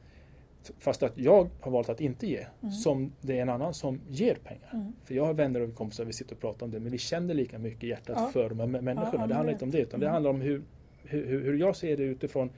Fast 0.80 1.04
att 1.04 1.18
jag 1.18 1.50
har 1.62 1.72
valt 1.72 1.90
att 1.90 2.02
inte 2.02 2.28
ge, 2.28 2.46
mm. 2.62 2.72
som 2.72 3.14
det 3.22 3.38
är 3.38 3.42
en 3.42 3.50
annan 3.50 3.74
som 3.74 4.02
ger 4.10 4.36
pengar. 4.36 4.70
Mm. 4.74 4.94
För 5.04 5.16
jag 5.16 5.26
har 5.26 5.34
vänner 5.34 5.62
och 5.62 5.76
kompisar, 5.76 6.06
vi 6.06 6.14
sitter 6.14 6.36
och 6.36 6.42
pratar 6.42 6.66
om 6.66 6.72
det, 6.72 6.80
men 6.80 6.92
vi 6.92 6.98
känner 6.98 7.34
lika 7.34 7.60
mycket 7.60 7.84
i 7.84 7.88
hjärtat 7.88 8.18
ja. 8.20 8.30
för 8.34 8.50
de 8.50 8.60
här 8.60 8.68
människorna. 8.68 9.24
Ja, 9.24 9.28
det 9.28 9.36
handlar 9.36 9.54
inte 9.54 9.66
om 9.66 9.72
det, 9.72 9.80
utan 9.80 10.00
det 10.00 10.06
mm. 10.06 10.14
handlar 10.14 10.32
om 10.32 10.42
hur, 10.42 10.62
hur, 11.04 11.44
hur 11.44 11.58
jag 11.58 11.76
ser 11.76 11.98
det 11.98 12.04
utifrån 12.04 12.50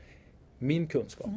min 0.59 0.87
kunskap. 0.87 1.29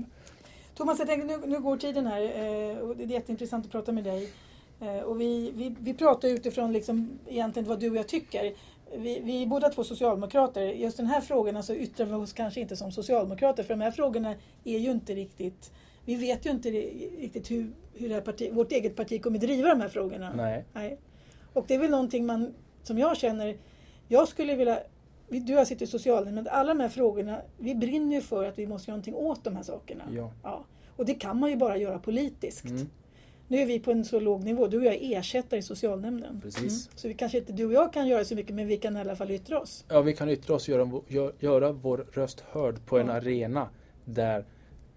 Thomas, 0.78 0.98
jag 0.98 1.08
tänker, 1.08 1.26
nu, 1.26 1.46
nu 1.46 1.60
går 1.60 1.76
tiden 1.76 2.06
här 2.06 2.22
eh, 2.22 2.78
och 2.78 2.96
det 2.96 3.04
är 3.04 3.08
jätteintressant 3.08 3.66
att 3.66 3.72
prata 3.72 3.92
med 3.92 4.04
dig. 4.04 4.32
Eh, 4.80 4.98
och 4.98 5.20
vi, 5.20 5.52
vi, 5.54 5.74
vi 5.80 5.94
pratar 5.94 6.28
utifrån 6.28 6.72
liksom 6.72 7.18
egentligen 7.26 7.68
vad 7.68 7.80
du 7.80 7.90
och 7.90 7.96
jag 7.96 8.08
tycker 8.08 8.54
vi, 8.96 9.20
vi 9.20 9.42
är 9.42 9.46
båda 9.46 9.68
två 9.68 9.84
socialdemokrater. 9.84 10.62
Just 10.62 10.96
den 10.96 11.06
här 11.06 11.20
frågan 11.20 11.62
så 11.62 11.74
yttrar 11.74 12.06
vi 12.06 12.12
oss 12.12 12.32
kanske 12.32 12.60
inte 12.60 12.76
som 12.76 12.92
socialdemokrater 12.92 13.62
för 13.62 13.74
de 13.74 13.80
här 13.80 13.90
frågorna 13.90 14.34
är 14.64 14.78
ju 14.78 14.90
inte 14.90 15.14
riktigt 15.14 15.72
vi 16.08 16.14
vet 16.14 16.46
ju 16.46 16.50
inte 16.50 16.70
riktigt 16.70 17.50
hur, 17.50 17.70
hur 17.94 18.08
det 18.08 18.20
parti, 18.20 18.52
vårt 18.52 18.72
eget 18.72 18.96
parti 18.96 19.22
kommer 19.22 19.38
driva 19.38 19.68
de 19.68 19.80
här 19.80 19.88
frågorna. 19.88 20.32
Nej. 20.36 20.64
Nej. 20.72 20.98
Och 21.52 21.64
det 21.68 21.74
är 21.74 21.78
väl 21.78 21.90
någonting 21.90 22.26
man, 22.26 22.54
som 22.82 22.98
jag 22.98 23.16
känner, 23.16 23.56
jag 24.08 24.28
skulle 24.28 24.54
vilja, 24.54 24.78
du 25.28 25.54
har 25.54 25.64
suttit 25.64 25.82
i 25.82 25.86
socialnämnden, 25.86 26.48
alla 26.50 26.74
de 26.74 26.80
här 26.80 26.88
frågorna, 26.88 27.40
vi 27.58 27.74
brinner 27.74 28.16
ju 28.16 28.22
för 28.22 28.44
att 28.44 28.58
vi 28.58 28.66
måste 28.66 28.90
göra 28.90 28.96
någonting 28.96 29.14
åt 29.14 29.44
de 29.44 29.56
här 29.56 29.62
sakerna. 29.62 30.04
Ja. 30.10 30.32
ja. 30.42 30.64
Och 30.96 31.06
det 31.06 31.14
kan 31.14 31.38
man 31.38 31.50
ju 31.50 31.56
bara 31.56 31.76
göra 31.76 31.98
politiskt. 31.98 32.64
Mm. 32.64 32.88
Nu 33.48 33.58
är 33.58 33.66
vi 33.66 33.80
på 33.80 33.92
en 33.92 34.04
så 34.04 34.20
låg 34.20 34.44
nivå. 34.44 34.66
Du 34.66 34.78
och 34.78 34.84
jag 34.84 34.94
är 34.94 35.18
ersättare 35.18 35.60
i 35.60 35.62
socialnämnden. 35.62 36.40
Precis. 36.40 36.86
Mm. 36.86 36.96
Så 36.96 37.08
vi 37.08 37.14
kanske 37.14 37.38
inte 37.38 37.52
du 37.52 37.64
och 37.64 37.72
jag 37.72 37.92
kan 37.92 38.08
göra 38.08 38.24
så 38.24 38.34
mycket 38.34 38.54
men 38.54 38.66
vi 38.66 38.76
kan 38.76 38.96
i 38.96 39.00
alla 39.00 39.16
fall 39.16 39.30
yttra 39.30 39.60
oss. 39.60 39.84
Ja, 39.88 40.00
vi 40.00 40.12
kan 40.12 40.28
yttra 40.28 40.54
oss 40.54 40.68
och 40.68 40.74
göra, 40.74 41.00
gör, 41.08 41.32
göra 41.38 41.72
vår 41.72 42.06
röst 42.12 42.40
hörd 42.40 42.86
på 42.86 42.98
ja. 42.98 43.02
en 43.02 43.10
arena 43.10 43.68
där 44.04 44.44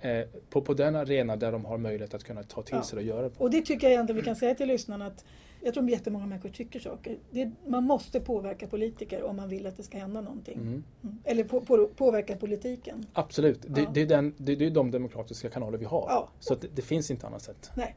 eh, 0.01 0.21
på, 0.49 0.61
på 0.61 0.73
den 0.73 0.95
arena 0.95 1.36
där 1.36 1.51
de 1.51 1.65
har 1.65 1.77
möjlighet 1.77 2.13
att 2.13 2.23
kunna 2.23 2.43
ta 2.43 2.61
till 2.61 2.75
ja. 2.75 2.84
sig 2.84 2.97
och 2.97 3.03
göra 3.03 3.21
det. 3.21 3.32
Och 3.38 3.51
det 3.51 3.61
tycker 3.61 3.89
jag 3.89 3.99
ändå 3.99 4.13
vi 4.13 4.21
kan 4.21 4.36
säga 4.36 4.55
till 4.55 4.67
lyssnarna 4.67 5.05
att 5.05 5.25
jag 5.64 5.74
tror 5.74 5.84
att 5.84 5.91
jättemånga 5.91 6.26
människor 6.26 6.49
tycker 6.49 6.80
saker. 6.80 7.18
Det, 7.32 7.51
man 7.68 7.84
måste 7.84 8.20
påverka 8.20 8.68
politiker 8.68 9.24
om 9.24 9.36
man 9.36 9.49
vill 9.49 9.68
att 9.68 9.78
det 9.78 9.84
ska 9.84 9.97
hända 9.97 10.22
någonting. 10.22 10.57
Mm. 10.57 10.84
Mm. 11.03 11.18
Eller 11.24 11.43
på, 11.43 11.62
på, 11.62 11.88
påverka 11.88 12.36
politiken. 12.36 13.05
Absolut, 13.14 13.62
det, 13.68 13.82
ja. 13.82 13.91
det, 13.93 14.01
är 14.01 14.05
den, 14.05 14.34
det, 14.38 14.55
det, 14.55 14.66
är 14.66 14.70
de 14.70 14.91
demokratiska 14.91 15.49
kanaler 15.49 15.78
vi 15.78 15.86
har. 15.86 16.05
Ja. 16.09 16.30
Så 16.39 16.55
det, 16.55 16.68
det, 16.76 16.82
finns 16.82 17.12
inte 17.12 17.28
annat 17.28 17.41
sätt. 17.41 17.72
Nej. 17.76 17.95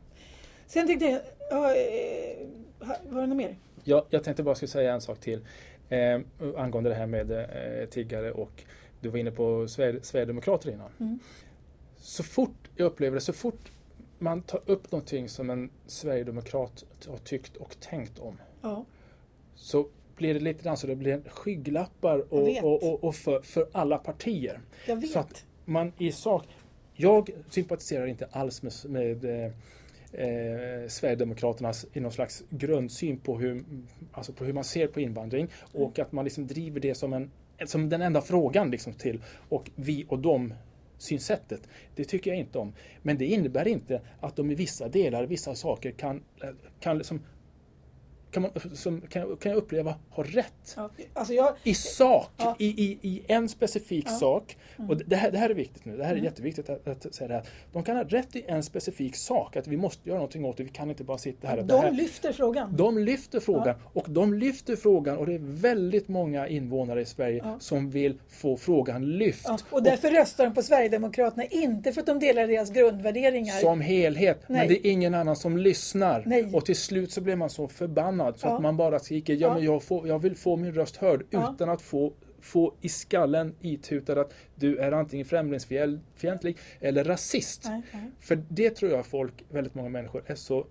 Sen 0.67 0.87
tänkte 0.87 1.07
jag, 1.07 1.21
ja, 1.51 1.75
eh, 1.75 2.47
var 3.09 3.21
det 3.21 3.27
något 3.27 3.37
mer? 3.37 3.57
Ja, 3.85 4.07
jag 4.11 4.25
tänkte 4.25 4.43
bara 4.43 4.55
skulle 4.55 4.69
säga 4.69 4.95
en 4.95 5.01
sak 5.01 5.21
till 5.21 5.41
eh, 5.89 6.21
angående 6.57 6.91
det 6.91 6.97
här 6.97 7.07
med 7.07 7.31
eh, 7.31 7.89
tiggare 7.89 8.33
och 8.33 8.65
du 9.01 9.09
var 9.09 9.19
inne 9.19 9.31
på 9.31 9.69
Sverigedemokrater 9.69 10.71
innan. 10.71 10.91
Mm. 11.01 11.19
Så 11.97 12.23
fort, 12.23 12.71
jag 12.77 12.87
upplever 12.87 13.15
det, 13.15 13.21
så 13.21 13.33
fort 13.33 13.71
man 14.19 14.43
tar 14.43 14.61
upp 14.67 14.93
någonting 14.93 15.29
som 15.29 15.51
en 15.51 15.71
sverigedemokrat 15.87 16.85
har 17.09 17.17
tyckt 17.17 17.57
och 17.57 17.81
tänkt 17.81 18.19
om. 18.19 18.41
Ja. 18.63 18.85
Så 19.55 19.89
blir 20.17 20.35
det 20.35 20.41
lite 20.41 20.65
grann 20.65 20.77
så 20.77 20.87
det 20.87 20.97
blir 20.97 21.23
skygglappar 21.27 22.33
och, 22.33 22.65
och, 22.65 22.83
och, 22.83 23.05
och 23.05 23.15
för, 23.15 23.41
för, 23.41 23.67
alla 23.73 23.99
partier. 23.99 24.61
Jag 24.87 24.97
vet. 24.97 25.11
Så 25.11 25.19
att 25.19 25.45
man 25.65 25.93
i 25.99 26.13
sak, 26.13 26.45
jag 26.95 27.31
sympatiserar 27.51 28.07
inte 28.07 28.29
alls 28.33 28.63
med, 28.63 28.73
med 28.85 29.25
eh, 29.25 29.53
eh, 30.13 30.89
Sverigedemokraternas 30.89 31.87
i 31.93 32.01
någon 32.01 32.13
slags 32.13 32.45
grundsyn 32.51 33.17
på 33.17 33.39
hur, 33.39 33.65
alltså 34.13 34.33
på 34.33 34.45
hur 34.45 34.53
man 34.53 34.65
ser 34.65 34.87
på 34.87 35.01
invandring 35.01 35.49
mm. 35.75 35.87
och 35.87 35.99
att 35.99 36.13
man 36.13 36.25
liksom 36.25 36.47
driver 36.47 36.81
det 36.81 36.95
som, 36.95 37.13
en, 37.13 37.31
som 37.67 37.89
den 37.89 38.03
enda 38.03 38.21
frågan 38.21 38.71
liksom 38.71 38.93
till 38.93 39.23
och 39.49 39.71
vi 39.75 40.07
och 40.09 40.19
dem 40.19 40.55
synsättet. 41.05 41.69
Det 41.95 42.05
tycker 42.05 42.31
jag 42.31 42.41
inte 42.41 42.59
om. 42.59 42.73
Men 43.03 43.19
det 43.19 43.27
innebär 43.27 43.69
inte 43.69 44.01
att 44.21 44.37
de 44.37 44.51
i 44.51 44.55
vissa 44.55 44.89
delar, 44.89 45.27
vissa 45.27 45.55
saker 45.55 45.91
kan, 45.91 46.23
eh, 46.43 46.49
kan 46.81 46.99
liksom 46.99 47.21
kan, 48.35 48.43
man, 48.43 48.51
som, 48.75 49.01
kan, 49.01 49.37
kan 49.37 49.53
jag 49.53 49.59
uppleva 49.59 49.95
har 50.11 50.25
rätt. 50.25 50.75
Ja, 50.77 50.91
alltså 51.13 51.35
jag, 51.35 51.55
I 51.63 51.75
sak, 51.75 52.31
ja. 52.37 52.57
i, 52.59 52.67
i, 52.67 52.99
i 53.03 53.23
en 53.29 53.49
specifik 53.49 54.05
ja. 54.09 54.13
sak. 54.13 54.57
Mm. 54.77 54.91
Och 54.91 54.97
det 54.97 55.17
här, 55.17 55.31
det 55.31 55.39
här 55.39 55.51
är 55.51 55.55
viktigt 55.55 55.85
nu, 55.85 55.97
det 55.97 56.05
här 56.05 56.11
är 56.11 56.15
mm. 56.15 56.25
jätteviktigt 56.25 56.71
att, 56.71 56.89
att, 56.89 57.15
säga 57.15 57.29
det 57.29 57.35
här. 57.35 57.45
De 57.73 57.83
kan 57.83 57.97
ha 57.97 58.05
rätt 58.05 58.37
i 58.37 58.45
en 58.47 58.63
specifik 58.63 59.17
sak, 59.17 59.57
att 59.57 59.67
vi 59.67 59.77
måste 59.77 60.09
göra 60.09 60.19
någonting 60.19 60.45
åt 60.45 60.57
det, 60.57 60.63
vi 60.63 60.71
kan 60.71 60.91
inte 60.91 61.05
bara 61.05 61.19
sitta 61.19 61.49
här. 61.49 61.63
De 61.63 61.81
här. 61.81 61.93
lyfter 61.93 62.33
frågan. 62.33 62.77
De 62.77 62.99
lyfter 62.99 63.41
frågan 63.41 63.77
och 63.93 64.07
de 64.09 64.35
lyfter 64.35 64.77
frågan 64.77 65.19
och 65.19 65.27
det 65.27 65.35
är 65.35 65.61
väldigt 65.61 66.09
många 66.09 66.49
invånare 66.49 67.01
i 67.01 67.05
Sverige 67.05 67.45
som 67.59 67.91
vill 67.91 68.19
få 68.29 68.57
frågan 68.57 69.19
lyft. 69.19 69.49
och 69.71 69.83
därför 69.83 70.09
och, 70.09 70.15
röstar 70.15 70.45
de 70.45 70.55
på 70.55 70.63
Sverigedemokraterna, 70.63 71.45
inte 71.45 71.93
för 71.93 72.01
att 72.01 72.07
de 72.07 72.19
delar 72.19 72.47
deras 72.47 72.71
grundvärderingar. 72.71 73.61
Som 73.61 73.81
helhet, 73.81 74.43
Nej. 74.47 74.59
men 74.59 74.69
det 74.69 74.89
är 74.89 74.91
ingen 74.91 75.15
annan 75.15 75.37
som 75.37 75.59
lyssnar. 75.59 76.23
Nej. 76.27 76.51
Och 76.53 76.67
till 76.67 76.77
slut 76.77 77.13
så 77.13 77.21
blir 77.21 77.37
man 77.37 77.51
så 77.51 77.69
förbannad 77.69 78.24
förbannad 78.25 78.41
så 78.41 78.47
ja. 78.47 78.55
att 78.55 78.63
man 78.63 78.77
bara 78.77 78.99
skriker 78.99 79.35
ja, 79.35 79.55
men 79.55 79.65
jag, 79.65 79.83
får, 79.83 80.09
jag 80.09 80.19
vill 80.19 80.37
få 80.37 80.57
min 80.57 80.75
röst 80.75 80.97
hörd 80.97 81.27
ja. 81.31 81.53
utan 81.55 81.69
att 81.69 81.83
få 81.83 82.13
få 82.41 82.75
i 82.81 82.89
skallen 82.89 83.55
itutad 83.61 84.21
att 84.21 84.33
du 84.55 84.79
är 84.79 84.93
antingen 84.93 85.27
främlingsfientlig 85.27 86.59
eller 86.81 87.05
rasist. 87.05 87.65
Nej, 87.65 87.83
nej. 87.93 88.11
För 88.21 88.45
det 88.49 88.71
tror 88.71 88.91
jag 88.93 89.07
folk, 89.07 89.45
väldigt 89.51 89.75
många 89.75 89.89
människor, 89.89 90.23
är 90.27 90.35
så 90.35 90.67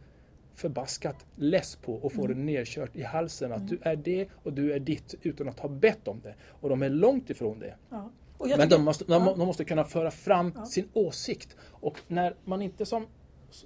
förbaskat 0.56 1.26
less 1.36 1.76
på 1.76 1.93
och 1.93 2.14
får 2.14 2.26
mm. 2.26 2.38
det 2.38 2.43
nedkört 2.43 2.95
i 2.95 3.04
halsen 3.04 3.51
att 3.51 3.58
mm. 3.58 3.70
du 3.70 3.80
är 3.82 3.95
det 3.95 4.28
och 4.43 4.54
du 4.54 4.74
är 4.74 4.80
ditt 4.80 5.16
utan 5.22 5.49
att 5.49 5.60
ha 5.60 5.70
bett 5.70 6.08
om 6.08 6.22
det. 6.24 6.36
Och 6.62 6.70
de 6.70 6.82
är 6.82 6.89
långt 6.89 7.30
ifrån 7.30 7.60
det. 7.60 7.76
Ja. 7.89 8.10
Men 8.58 8.70
de, 8.70 8.84
måste, 8.84 9.06
de, 9.06 9.26
de, 9.26 9.39
måste 9.39 9.66
kunna 9.66 9.84
föra 9.84 10.12
fram 10.12 10.51
ja. 10.56 10.66
sin 10.66 10.89
åsikt. 10.93 11.56
Och 11.62 11.99
när 12.08 12.36
man 12.45 12.62
inte 12.62 12.86
som 12.86 13.08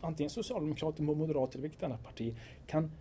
antingen 0.02 0.30
socialdemokrater, 0.30 1.04
moderater 1.04 1.58
eller 1.58 1.70
vilket 1.70 1.84
annat 1.84 2.04
parti 2.04 2.36
kan 2.68 2.92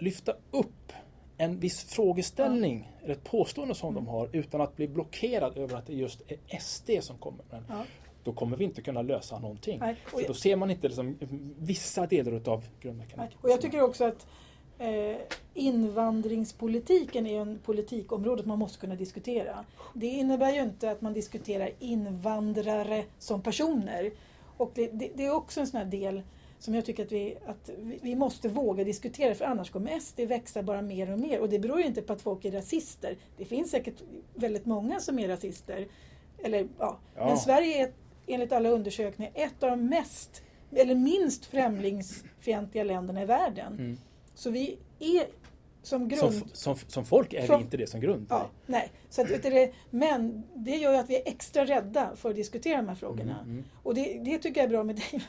lyfta 0.00 0.32
upp 0.50 0.92
en 1.36 1.60
viss 1.60 1.84
frågeställning 1.84 2.88
ja. 2.92 3.04
eller 3.04 3.14
ett 3.14 3.24
påstående 3.24 3.74
som 3.74 3.88
mm. 3.88 4.04
de 4.04 4.10
har 4.10 4.28
utan 4.32 4.60
att 4.60 4.76
bli 4.76 4.88
blockerad 4.88 5.58
över 5.58 5.76
att 5.76 5.86
det 5.86 5.92
just 5.92 6.22
är 6.28 6.58
SD 6.60 6.90
som 7.00 7.18
kommer 7.18 7.44
med 7.50 7.62
ja. 7.68 7.84
Då 8.24 8.32
kommer 8.32 8.56
vi 8.56 8.64
inte 8.64 8.82
kunna 8.82 9.02
lösa 9.02 9.38
någonting. 9.38 9.78
Nej. 9.78 9.96
För 10.06 10.26
då 10.26 10.34
ser 10.34 10.56
man 10.56 10.70
inte 10.70 10.88
liksom 10.88 11.18
vissa 11.58 12.06
delar 12.06 12.48
av 12.48 12.64
grundmekaniken. 12.80 13.38
Och 13.42 13.50
jag 13.50 13.60
tycker 13.60 13.80
också 13.80 14.04
att 14.04 14.26
eh, 14.78 15.16
invandringspolitiken 15.54 17.26
är 17.26 17.40
en 17.40 17.58
politikområde 17.58 18.42
man 18.46 18.58
måste 18.58 18.78
kunna 18.78 18.94
diskutera. 18.94 19.64
Det 19.94 20.06
innebär 20.06 20.52
ju 20.52 20.62
inte 20.62 20.90
att 20.90 21.00
man 21.00 21.12
diskuterar 21.12 21.70
invandrare 21.78 23.04
som 23.18 23.42
personer. 23.42 24.10
Och 24.56 24.72
det, 24.74 24.86
det, 24.86 25.10
det 25.14 25.24
är 25.24 25.34
också 25.34 25.60
en 25.60 25.66
sån 25.66 25.78
här 25.78 25.86
del 25.86 26.22
som 26.60 26.74
jag 26.74 26.84
tycker 26.84 27.04
att 27.04 27.12
vi, 27.12 27.36
att 27.46 27.70
vi 28.02 28.14
måste 28.14 28.48
våga 28.48 28.84
diskutera 28.84 29.34
för 29.34 29.44
annars 29.44 29.70
kommer 29.70 30.00
SD 30.00 30.20
växa 30.20 30.62
bara 30.62 30.82
mer 30.82 31.12
och 31.12 31.18
mer. 31.18 31.40
Och 31.40 31.48
det 31.48 31.58
beror 31.58 31.80
ju 31.80 31.86
inte 31.86 32.02
på 32.02 32.12
att 32.12 32.22
folk 32.22 32.44
är 32.44 32.52
rasister. 32.52 33.16
Det 33.36 33.44
finns 33.44 33.70
säkert 33.70 34.02
väldigt 34.34 34.66
många 34.66 35.00
som 35.00 35.18
är 35.18 35.28
rasister. 35.28 35.88
Eller, 36.38 36.68
ja. 36.78 36.98
ja. 37.16 37.26
Men 37.26 37.36
Sverige 37.36 37.82
är 37.82 37.92
enligt 38.26 38.52
alla 38.52 38.68
undersökningar 38.68 39.32
ett 39.34 39.62
av 39.62 39.70
de 39.70 39.86
mest 39.86 40.42
eller 40.72 40.94
minst 40.94 41.46
främlingsfientliga 41.46 42.84
länderna 42.84 43.22
i 43.22 43.26
världen. 43.26 43.72
Mm. 43.72 43.98
Så 44.34 44.50
vi 44.50 44.78
är 44.98 45.26
som 45.82 46.08
grund... 46.08 46.34
Som, 46.34 46.48
som, 46.52 46.76
som 46.86 47.04
folk 47.04 47.32
är 47.32 47.46
som, 47.46 47.56
vi 47.56 47.64
inte 47.64 47.76
det 47.76 47.86
som 47.86 48.00
grund. 48.00 48.26
Ja, 48.30 48.50
nej. 48.66 48.90
Så 49.10 49.22
att, 49.22 49.42
det, 49.42 49.72
men 49.90 50.42
det 50.54 50.76
gör 50.76 50.92
ju 50.92 50.98
att 50.98 51.10
vi 51.10 51.16
är 51.16 51.22
extra 51.28 51.64
rädda 51.64 52.16
för 52.16 52.30
att 52.30 52.36
diskutera 52.36 52.76
de 52.76 52.88
här 52.88 52.94
frågorna. 52.94 53.38
Mm, 53.40 53.50
mm. 53.50 53.64
Och 53.82 53.94
det, 53.94 54.20
det 54.24 54.38
tycker 54.38 54.60
jag 54.60 54.64
är 54.64 54.70
bra 54.70 54.84
med 54.84 54.96
dig. 54.96 55.22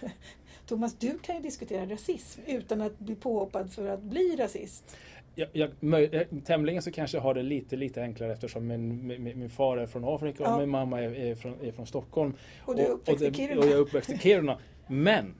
Thomas, 0.71 0.93
du 0.93 1.19
kan 1.19 1.35
ju 1.35 1.41
diskutera 1.41 1.85
rasism 1.85 2.41
utan 2.47 2.81
att 2.81 2.99
bli 2.99 3.15
påhoppad 3.15 3.71
för 3.71 3.87
att 3.87 4.01
bli 4.01 4.35
rasist. 4.35 4.97
Jag, 5.35 5.49
jag, 5.53 5.69
jag, 6.13 6.25
tämligen 6.45 6.81
så 6.81 6.91
kanske 6.91 7.17
jag 7.17 7.21
har 7.21 7.33
det 7.33 7.43
lite, 7.43 7.75
lite 7.75 8.01
enklare 8.01 8.33
eftersom 8.33 8.67
min, 8.67 9.07
min, 9.07 9.23
min 9.23 9.49
far 9.49 9.77
är 9.77 9.87
från 9.87 10.03
Afrika 10.05 10.43
ja. 10.43 10.53
och 10.53 10.59
min 10.59 10.69
mamma 10.69 11.01
är, 11.01 11.15
är, 11.15 11.35
från, 11.35 11.55
är 11.61 11.71
från 11.71 11.87
Stockholm. 11.87 12.33
Och 12.65 12.75
du 12.75 12.81
är 12.81 12.89
uppväxt 12.89 13.23
i 13.23 13.33
Kiruna. 13.33 13.59
Och 13.59 13.65
jag 13.65 13.73
är 13.73 13.77
uppväxt 13.77 14.09
i 14.09 14.17
Kiruna. 14.17 14.57
Men 14.87 15.33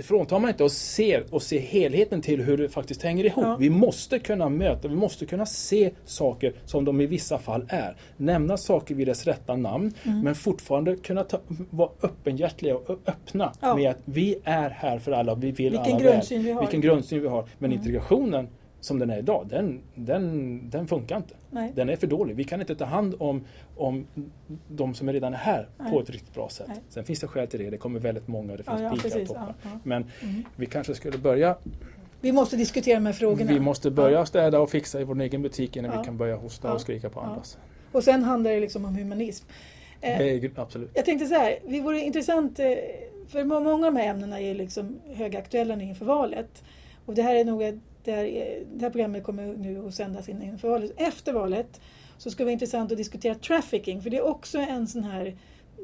det 0.00 0.04
fråntar 0.04 0.38
man 0.38 0.50
inte 0.50 0.64
och 0.64 0.72
ser 0.72 1.24
och 1.30 1.42
se 1.42 1.58
helheten 1.58 2.20
till 2.20 2.42
hur 2.42 2.56
det 2.56 2.68
faktiskt 2.68 3.02
hänger 3.02 3.24
ihop. 3.24 3.44
Ja. 3.44 3.56
Vi 3.56 3.70
måste 3.70 4.18
kunna 4.18 4.48
möta, 4.48 4.88
vi 4.88 4.96
måste 4.96 5.26
kunna 5.26 5.46
se 5.46 5.90
saker 6.04 6.52
som 6.64 6.84
de 6.84 7.00
i 7.00 7.06
vissa 7.06 7.38
fall 7.38 7.66
är. 7.68 7.96
Nämna 8.16 8.56
saker 8.56 8.94
vid 8.94 9.06
dess 9.06 9.26
rätta 9.26 9.56
namn 9.56 9.92
mm. 10.02 10.20
men 10.20 10.34
fortfarande 10.34 10.96
kunna 10.96 11.24
ta, 11.24 11.38
vara 11.70 11.90
öppenhjärtiga 12.02 12.76
och 12.76 12.90
öppna 13.06 13.52
ja. 13.60 13.76
med 13.76 13.90
att 13.90 13.98
vi 14.04 14.36
är 14.44 14.70
här 14.70 14.98
för 14.98 15.12
alla, 15.12 15.34
vi 15.34 15.50
vill 15.50 15.70
Vilken 15.70 15.94
alla 15.94 16.04
väl. 16.04 16.22
Vi 16.30 16.52
har. 16.52 16.60
Vilken 16.60 16.80
grundsyn 16.80 17.22
vi 17.22 17.28
har. 17.28 17.44
Men 17.58 17.72
mm. 17.72 17.78
integrationen 17.78 18.48
som 18.80 18.98
den 18.98 19.10
är 19.10 19.18
idag, 19.18 19.46
den, 19.50 19.80
den, 19.94 20.70
den 20.70 20.86
funkar 20.86 21.16
inte. 21.16 21.34
Nej. 21.50 21.72
Den 21.74 21.88
är 21.88 21.96
för 21.96 22.06
dålig. 22.06 22.36
Vi 22.36 22.44
kan 22.44 22.60
inte 22.60 22.74
ta 22.74 22.84
hand 22.84 23.14
om, 23.18 23.44
om 23.76 24.06
de 24.68 24.94
som 24.94 25.08
är 25.08 25.12
redan 25.12 25.32
är 25.32 25.38
här 25.38 25.68
Nej. 25.78 25.92
på 25.92 26.00
ett 26.00 26.10
riktigt 26.10 26.34
bra 26.34 26.48
sätt. 26.48 26.66
Nej. 26.68 26.78
Sen 26.88 27.04
finns 27.04 27.20
det 27.20 27.26
skäl 27.26 27.46
till 27.46 27.60
det. 27.60 27.70
Det 27.70 27.76
kommer 27.76 28.00
väldigt 28.00 28.28
många 28.28 28.52
och 28.52 28.58
det 28.58 28.64
finns 28.64 28.80
ja, 28.80 28.86
ja, 28.86 29.02
pikar 29.02 29.20
och 29.20 29.26
toppar. 29.26 29.54
Ja, 29.62 29.70
ja. 29.72 29.78
Men 29.84 30.04
mm. 30.20 30.44
vi 30.56 30.66
kanske 30.66 30.94
skulle 30.94 31.18
börja 31.18 31.56
vi 32.20 32.32
måste 32.32 32.56
diskutera 32.56 32.94
de 32.94 33.06
här 33.06 33.12
frågorna. 33.12 33.52
Vi 33.52 33.60
måste 33.60 33.90
börja 33.90 34.26
städa 34.26 34.60
och 34.60 34.70
fixa 34.70 35.00
i 35.00 35.04
vår 35.04 35.20
egen 35.20 35.42
butik 35.42 35.76
innan 35.76 35.98
vi 35.98 36.04
kan 36.04 36.16
börja 36.16 36.36
hosta 36.36 36.72
och 36.72 36.80
skrika 36.80 37.10
på 37.10 37.20
andras. 37.20 37.58
Och 37.92 38.04
sen 38.04 38.24
handlar 38.24 38.50
det 38.50 38.60
liksom 38.60 38.84
om 38.84 38.94
humanism. 38.94 39.46
Eh, 40.00 40.50
absolut. 40.56 40.90
Jag 40.94 41.04
tänkte 41.04 41.26
så 41.26 41.34
här, 41.34 41.58
det 41.68 41.80
vore 41.80 42.00
intressant, 42.00 42.58
eh, 42.58 42.66
för 43.28 43.44
många 43.44 43.72
av 43.72 43.80
de 43.80 43.96
här 43.96 44.06
ämnena 44.06 44.40
är 44.40 44.54
liksom 44.54 45.00
högaktuella 45.14 45.76
nu 45.76 45.84
inför 45.84 46.04
valet. 46.04 46.64
Och 47.06 47.14
det 47.14 47.22
här 47.22 47.36
är 47.36 47.44
nog 47.44 47.62
ett 47.62 47.74
det 48.04 48.12
här, 48.12 48.24
det 48.74 48.84
här 48.84 48.90
programmet 48.90 49.24
kommer 49.24 49.46
nu 49.46 49.86
att 49.86 49.94
sändas 49.94 50.28
in 50.28 50.42
inför 50.42 50.68
valet. 50.68 50.92
Efter 50.96 51.32
valet 51.32 51.80
så 52.18 52.30
ska 52.30 52.38
det 52.38 52.44
vara 52.44 52.52
intressant 52.52 52.92
att 52.92 52.98
diskutera 52.98 53.34
trafficking 53.34 54.02
för 54.02 54.10
det 54.10 54.16
är 54.16 54.26
också 54.26 54.58
en 54.58 54.86
sån 54.86 55.04
här 55.04 55.36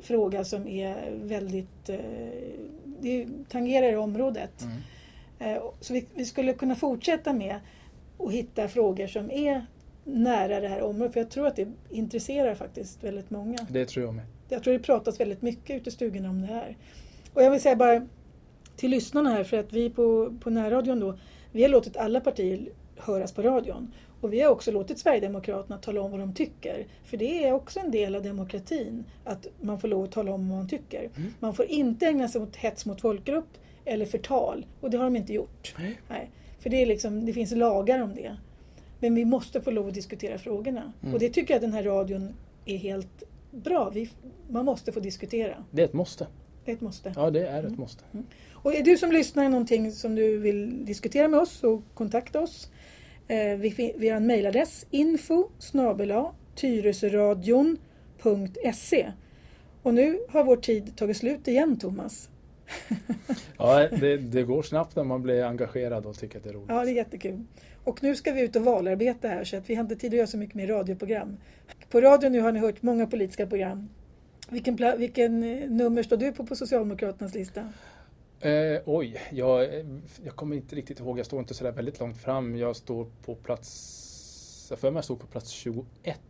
fråga 0.03 0.45
som 0.45 0.67
är 0.69 1.11
väldigt, 1.23 1.89
eh, 1.89 1.99
det 3.01 3.27
tangerar 3.49 3.97
området. 3.97 4.63
Mm. 4.63 5.57
Eh, 5.57 5.63
så 5.81 5.93
vi, 5.93 6.07
vi, 6.15 6.25
skulle 6.25 6.53
kunna 6.53 6.75
fortsätta 6.75 7.33
med 7.33 7.57
att 8.19 8.33
hitta 8.33 8.69
frågor 8.69 9.07
som 9.07 9.31
är 9.31 9.67
nära 10.05 10.61
det 10.61 10.69
här 10.69 10.83
området 10.83 11.13
för 11.13 11.21
jag 11.21 11.31
tror 11.31 11.47
att 11.47 11.57
det 11.57 11.69
intresserar 11.91 12.55
faktiskt 12.55 13.05
väldigt 13.05 13.31
många. 13.31 13.59
Det 13.71 13.87
tror 13.87 14.05
jag 14.05 14.15
med. 14.15 14.25
Jag 14.49 14.63
tror 14.63 14.73
det 14.73 14.79
pratas 14.79 15.21
väldigt 15.21 15.43
mycket 15.43 15.77
ute 15.77 15.89
i 15.89 15.93
stugorna 15.93 16.31
om 16.31 16.41
det 16.41 16.47
här. 16.47 16.77
Och 17.33 17.43
jag 17.43 17.51
vill 17.51 17.61
säga 17.61 17.77
bara 17.77 18.07
till 18.77 18.91
lyssnarna 18.91 19.31
här 19.31 19.45
för 19.45 19.57
att 19.57 19.73
vi 19.73 19.91
på, 19.91 20.35
på 20.41 20.51
närradion 20.51 21.01
då 21.01 21.19
vi 21.57 21.63
har 21.63 21.69
låtit 21.69 21.97
alla 21.97 22.21
partier 22.21 22.69
höras 22.97 23.33
på 23.33 23.43
radion. 23.43 23.93
Och 24.21 24.33
vi 24.33 24.41
har 24.41 24.51
också 24.51 24.73
låtit 24.73 24.99
Sverigedemokraterna 24.99 25.79
tala 25.79 26.01
om 26.01 26.11
vad 26.11 26.21
de 26.21 26.35
tycker. 26.35 26.87
För 27.05 27.17
det 27.17 27.45
är 27.45 27.53
också 27.53 27.81
en 27.81 27.91
del 27.91 28.15
av 28.15 28.23
demokratin, 28.23 29.05
att 29.25 29.47
man 29.61 29.81
får 29.81 29.89
lov 29.89 30.05
att 30.05 30.13
tala 30.13 30.33
om 30.33 30.49
vad 30.49 30.59
man 30.59 30.69
tycker. 30.69 31.01
Mm. 31.17 31.35
Man 31.41 31.55
får 31.55 31.65
inte 31.65 32.07
ägna 32.07 32.29
sig 32.29 32.41
åt 32.41 32.57
hets 32.57 32.87
mot 32.87 33.01
folkgrupp 33.01 33.49
eller 33.85 34.07
förtal. 34.07 34.67
Och 34.81 34.91
det 34.91 34.97
har 34.97 35.05
de 35.05 35.17
inte 35.17 35.33
gjort. 35.33 35.75
Nej. 35.79 36.01
Nej. 36.09 36.31
För 36.59 36.71
det, 36.71 36.83
är 36.83 36.87
liksom, 36.87 37.27
det 37.27 37.33
finns 37.33 37.53
lagar 37.53 38.03
om 38.03 38.15
det. 38.15 38.37
Men 39.01 39.15
vi 39.15 39.25
måste 39.25 39.61
få 39.61 39.71
lov 39.71 39.89
att 39.89 39.95
diskutera 39.95 40.39
frågorna. 40.39 40.93
Mm. 41.03 41.15
Och 41.15 41.21
det 41.21 41.29
tycker 41.29 41.55
jag 41.55 41.59
att 41.59 41.63
den 41.63 41.73
här 41.73 41.83
radion 41.83 42.35
är 42.65 42.77
helt 42.77 43.23
bra. 43.51 43.91
Vi, 43.91 44.11
man 44.49 44.65
måste 44.65 44.93
få 44.93 45.01
diskutera. 45.01 45.65
Det 45.71 45.83
är 45.83 45.87
ett 45.87 45.93
måste. 45.93 46.27
Det 46.65 46.71
är 46.71 46.75
ett 46.75 46.81
måste. 46.81 47.13
Ja, 47.17 47.31
det 47.31 47.47
är 47.47 47.59
ett 47.59 47.65
mm. 47.65 47.81
måste. 47.81 48.05
Och 48.67 48.75
är 48.75 48.83
du 48.83 48.97
som 48.97 49.13
lyssnar 49.13 49.49
någonting 49.49 49.93
som 49.93 50.15
du 50.15 50.39
vill 50.39 50.85
diskutera 50.85 51.29
med 51.29 51.41
oss 51.41 51.53
så 51.53 51.83
kontakta 51.95 52.41
oss. 52.41 52.71
Eh, 53.29 53.57
vi, 53.57 53.95
vi 53.99 54.09
har 54.09 54.17
en 54.17 54.27
mejladress 54.27 54.87
info 54.91 55.49
tyresöradion.se 56.55 59.13
Och 59.83 59.95
nu 59.95 60.19
har 60.29 60.45
vår 60.45 60.57
tid 60.57 60.97
tagit 60.97 61.17
slut 61.17 61.49
igen 61.49 61.79
Thomas. 61.79 62.29
ja, 63.59 63.89
det, 63.89 64.17
det, 64.17 64.43
går 64.43 64.63
snabbt 64.63 64.97
när 64.97 65.05
man 65.05 65.23
blir 65.23 65.45
engagerad 65.45 66.07
och 66.07 66.19
tycker 66.19 66.39
att 66.39 66.45
det 66.45 66.51
är 66.51 66.55
roligt. 66.55 66.69
Ja, 66.69 66.85
det 66.85 66.91
är 66.91 66.95
jättekul. 66.95 67.45
Och 67.85 68.03
nu 68.03 68.17
ska 68.17 68.33
vi 68.33 68.41
ut 68.41 68.57
och 68.57 68.65
valarbeta 68.65 69.29
här 69.29 69.45
så 69.45 69.57
att 69.57 69.71
vi 69.71 69.75
har 69.75 69.83
inte 69.83 69.97
tid 69.97 70.11
att 70.11 70.17
göra 70.17 70.27
så 70.27 70.39
mycket 70.39 70.55
mer 70.55 70.67
radioprogram. 70.67 71.37
På 71.91 72.01
radio 72.01 72.29
nu 72.29 72.41
har 72.41 72.53
ni 72.53 72.61
hört 72.61 72.83
många 72.83 73.07
politiska 73.07 73.47
program. 73.47 73.89
Vilken, 74.51 74.99
vilken 74.99 75.43
eh, 75.43 75.71
nummer 75.71 76.03
står 76.03 76.17
du 76.17 76.33
på 76.33 76.47
på 76.47 76.57
Socialdemokraternas 76.57 77.35
lista? 77.35 77.73
Eh, 78.41 78.81
oj, 78.85 79.21
jag, 79.31 79.69
jag 80.25 80.37
kommer 80.37 80.57
inte 80.57 80.77
riktigt 80.77 81.01
ihåg. 81.01 81.19
Jag 81.19 81.27
står 81.27 81.41
inte 81.41 81.55
sådär 81.55 81.73
väldigt 81.73 82.01
långt 82.01 82.19
fram. 82.19 82.57
Jag 82.57 82.77
står 82.77 83.07
på 83.25 83.35
plats, 83.35 84.67
jag 84.71 84.79
för 84.79 84.91
mig 84.91 84.99
jag 84.99 85.05
stod 85.05 85.21
på 85.21 85.27
plats 85.27 85.51
21. 85.51 86.21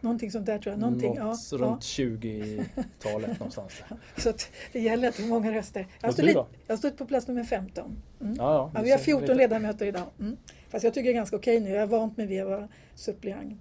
Någonting 0.00 0.30
sånt 0.30 0.46
där 0.46 0.58
tror 0.58 0.72
jag. 0.72 0.80
Någonting, 0.80 1.14
Något 1.14 1.48
ja, 1.52 1.58
runt 1.58 1.98
ja. 1.98 2.04
20-talet 2.04 3.38
någonstans. 3.38 3.72
Så 4.16 4.32
det 4.72 4.80
gäller 4.80 5.08
att 5.08 5.18
är 5.18 5.26
många 5.26 5.52
röster. 5.52 5.86
Jag 6.00 6.12
har, 6.12 6.46
jag 6.66 6.78
stått 6.78 6.96
på 6.96 7.06
plats 7.06 7.28
nummer 7.28 7.44
15. 7.44 8.02
Mm. 8.20 8.34
Ja, 8.38 8.44
ja, 8.44 8.70
ja, 8.74 8.82
vi 8.82 8.90
har 8.90 8.98
14 8.98 9.20
lite. 9.20 9.34
ledamöter 9.34 9.86
idag. 9.86 10.06
Mm. 10.20 10.36
Fast 10.68 10.84
jag 10.84 10.94
tycker 10.94 11.04
det 11.04 11.12
är 11.12 11.14
ganska 11.14 11.36
okej 11.36 11.60
nu. 11.60 11.70
Jag 11.70 11.82
är 11.82 11.86
vant 11.86 12.16
med 12.16 12.40
att 12.42 12.48
vara 12.48 12.68
suppleant. 12.94 13.60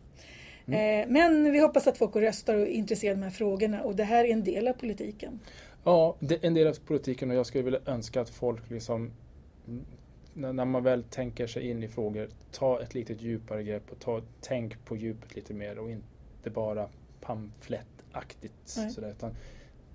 Mm. 0.67 1.01
Eh, 1.01 1.07
men 1.11 1.51
vi 1.51 1.59
hoppas 1.59 1.87
att 1.87 1.97
folk 1.97 2.15
röstar 2.15 2.55
och 2.55 2.61
är 2.61 2.65
intresserade 2.65 3.15
av 3.15 3.19
de 3.19 3.23
här 3.23 3.31
frågorna 3.31 3.83
och 3.83 3.95
det 3.95 4.03
här 4.03 4.25
är 4.25 4.29
en 4.29 4.43
del 4.43 4.67
av 4.67 4.73
politiken. 4.73 5.39
Ja, 5.85 6.15
det 6.19 6.35
är 6.35 6.47
en 6.47 6.53
del 6.53 6.67
av 6.67 6.73
politiken 6.73 7.29
och 7.31 7.35
jag 7.35 7.45
skulle 7.45 7.63
vilja 7.63 7.79
önska 7.85 8.21
att 8.21 8.29
folk 8.29 8.69
liksom 8.69 9.11
när 10.33 10.65
man 10.65 10.83
väl 10.83 11.03
tänker 11.03 11.47
sig 11.47 11.69
in 11.69 11.83
i 11.83 11.87
frågor, 11.87 12.29
ta 12.51 12.81
ett 12.81 12.93
lite 12.93 13.13
djupare 13.13 13.63
grepp 13.63 13.91
och 13.91 13.99
ta, 13.99 14.21
tänk 14.41 14.85
på 14.85 14.95
djupet 14.95 15.35
lite 15.35 15.53
mer 15.53 15.79
och 15.79 15.91
inte 15.91 16.49
bara 16.49 16.89
pamflettaktigt. 17.21 18.53
Sådär, 18.65 19.09
utan 19.09 19.35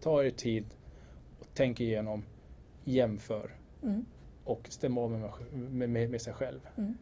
ta 0.00 0.24
er 0.24 0.30
tid 0.30 0.64
och 1.40 1.46
tänk 1.54 1.80
igenom, 1.80 2.24
jämför 2.84 3.56
mm. 3.82 4.04
och 4.44 4.66
stäm 4.68 4.98
av 4.98 5.10
med, 5.10 5.30
med, 5.52 5.90
med, 5.90 6.10
med 6.10 6.20
sig 6.20 6.32
själv. 6.32 6.60
Mm. 6.76 6.96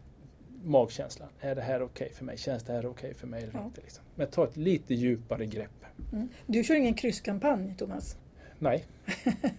Magkänslan, 0.65 1.29
är 1.41 1.55
det 1.55 1.63
här 1.63 1.83
okej 1.83 2.05
okay 2.05 2.17
för 2.17 2.25
mig? 2.25 2.39
Känns 2.39 2.63
det 2.63 2.73
här 2.73 2.81
okej 2.81 2.91
okay 2.91 3.15
för 3.15 3.27
mig 3.27 3.43
eller 3.43 3.55
ja. 3.55 3.65
inte? 3.65 3.81
Liksom. 3.81 4.05
Men 4.15 4.27
ta 4.27 4.45
ett 4.45 4.57
lite 4.57 4.95
djupare 4.95 5.47
grepp. 5.47 5.85
Mm. 6.13 6.29
Du 6.47 6.65
kör 6.65 6.75
ingen 6.75 6.95
krysskampanj, 6.95 7.75
Thomas? 7.79 8.17
Nej. 8.59 8.85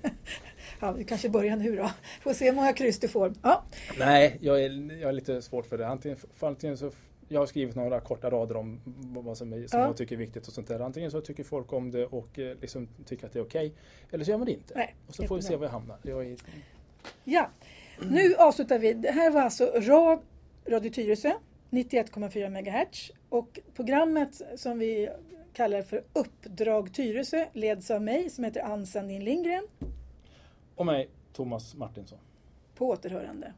ja, 0.79 0.91
vi 0.91 1.03
kanske 1.03 1.29
börjar 1.29 1.55
nu 1.55 1.75
då. 1.75 1.91
Får 2.21 2.33
se 2.33 2.45
hur 2.45 2.55
många 2.55 2.73
kryss 2.73 2.99
du 2.99 3.07
får. 3.07 3.33
Ja. 3.41 3.63
Nej, 3.99 4.37
jag 4.41 4.63
är, 4.63 4.99
jag 5.01 5.09
är 5.09 5.13
lite 5.13 5.41
svårt 5.41 5.65
för 5.65 5.77
det. 5.77 5.87
Antingen, 5.87 6.17
antingen 6.39 6.77
så 6.77 6.91
jag 7.27 7.39
har 7.39 7.47
skrivit 7.47 7.75
några 7.75 7.99
korta 7.99 8.29
rader 8.29 8.57
om 8.57 8.79
vad 9.23 9.37
som, 9.37 9.53
är, 9.53 9.67
som 9.67 9.79
ja. 9.79 9.85
jag 9.85 9.97
tycker 9.97 10.15
är 10.15 10.19
viktigt 10.19 10.47
och 10.47 10.53
sånt 10.53 10.67
där. 10.67 10.79
Antingen 10.79 11.11
så 11.11 11.21
tycker 11.21 11.43
folk 11.43 11.73
om 11.73 11.91
det 11.91 12.05
och 12.05 12.39
eh, 12.39 12.57
liksom 12.61 12.87
tycker 13.05 13.25
att 13.25 13.33
det 13.33 13.39
är 13.39 13.43
okej. 13.43 13.67
Okay, 13.67 13.77
eller 14.11 14.25
så 14.25 14.31
gör 14.31 14.37
man 14.37 14.45
det 14.45 14.53
inte. 14.53 14.73
Nej, 14.75 14.95
och 15.07 15.15
så 15.15 15.23
får 15.23 15.35
vi 15.35 15.41
se 15.41 15.55
var 15.55 15.65
jag 15.65 15.71
hamnar. 15.71 15.97
Jag 16.01 16.25
är... 16.25 16.37
Ja, 17.23 17.49
nu 18.01 18.35
avslutar 18.35 18.79
vi. 18.79 18.93
Det 18.93 19.11
här 19.11 19.31
var 19.31 19.41
alltså 19.41 19.65
Rad, 19.75 20.19
Radio 20.65 20.89
Tyresö 20.91 21.31
91,4 21.69 22.49
MHz 22.49 23.11
och 23.29 23.59
programmet 23.75 24.41
som 24.55 24.79
vi 24.79 25.09
kallar 25.59 25.81
för 25.81 26.03
Uppdrag 26.13 26.93
Tyresö 26.93 27.45
leds 27.53 27.91
av 27.91 28.01
mig 28.01 28.29
som 28.29 28.43
heter 28.43 28.61
Ann 28.61 28.85
Sandin 28.85 29.23
Lindgren. 29.23 29.67
Och 30.75 30.85
mig, 30.85 31.09
Thomas 31.33 31.75
Martinsson. 31.75 32.19
På 32.75 32.89
återhörande. 32.89 33.47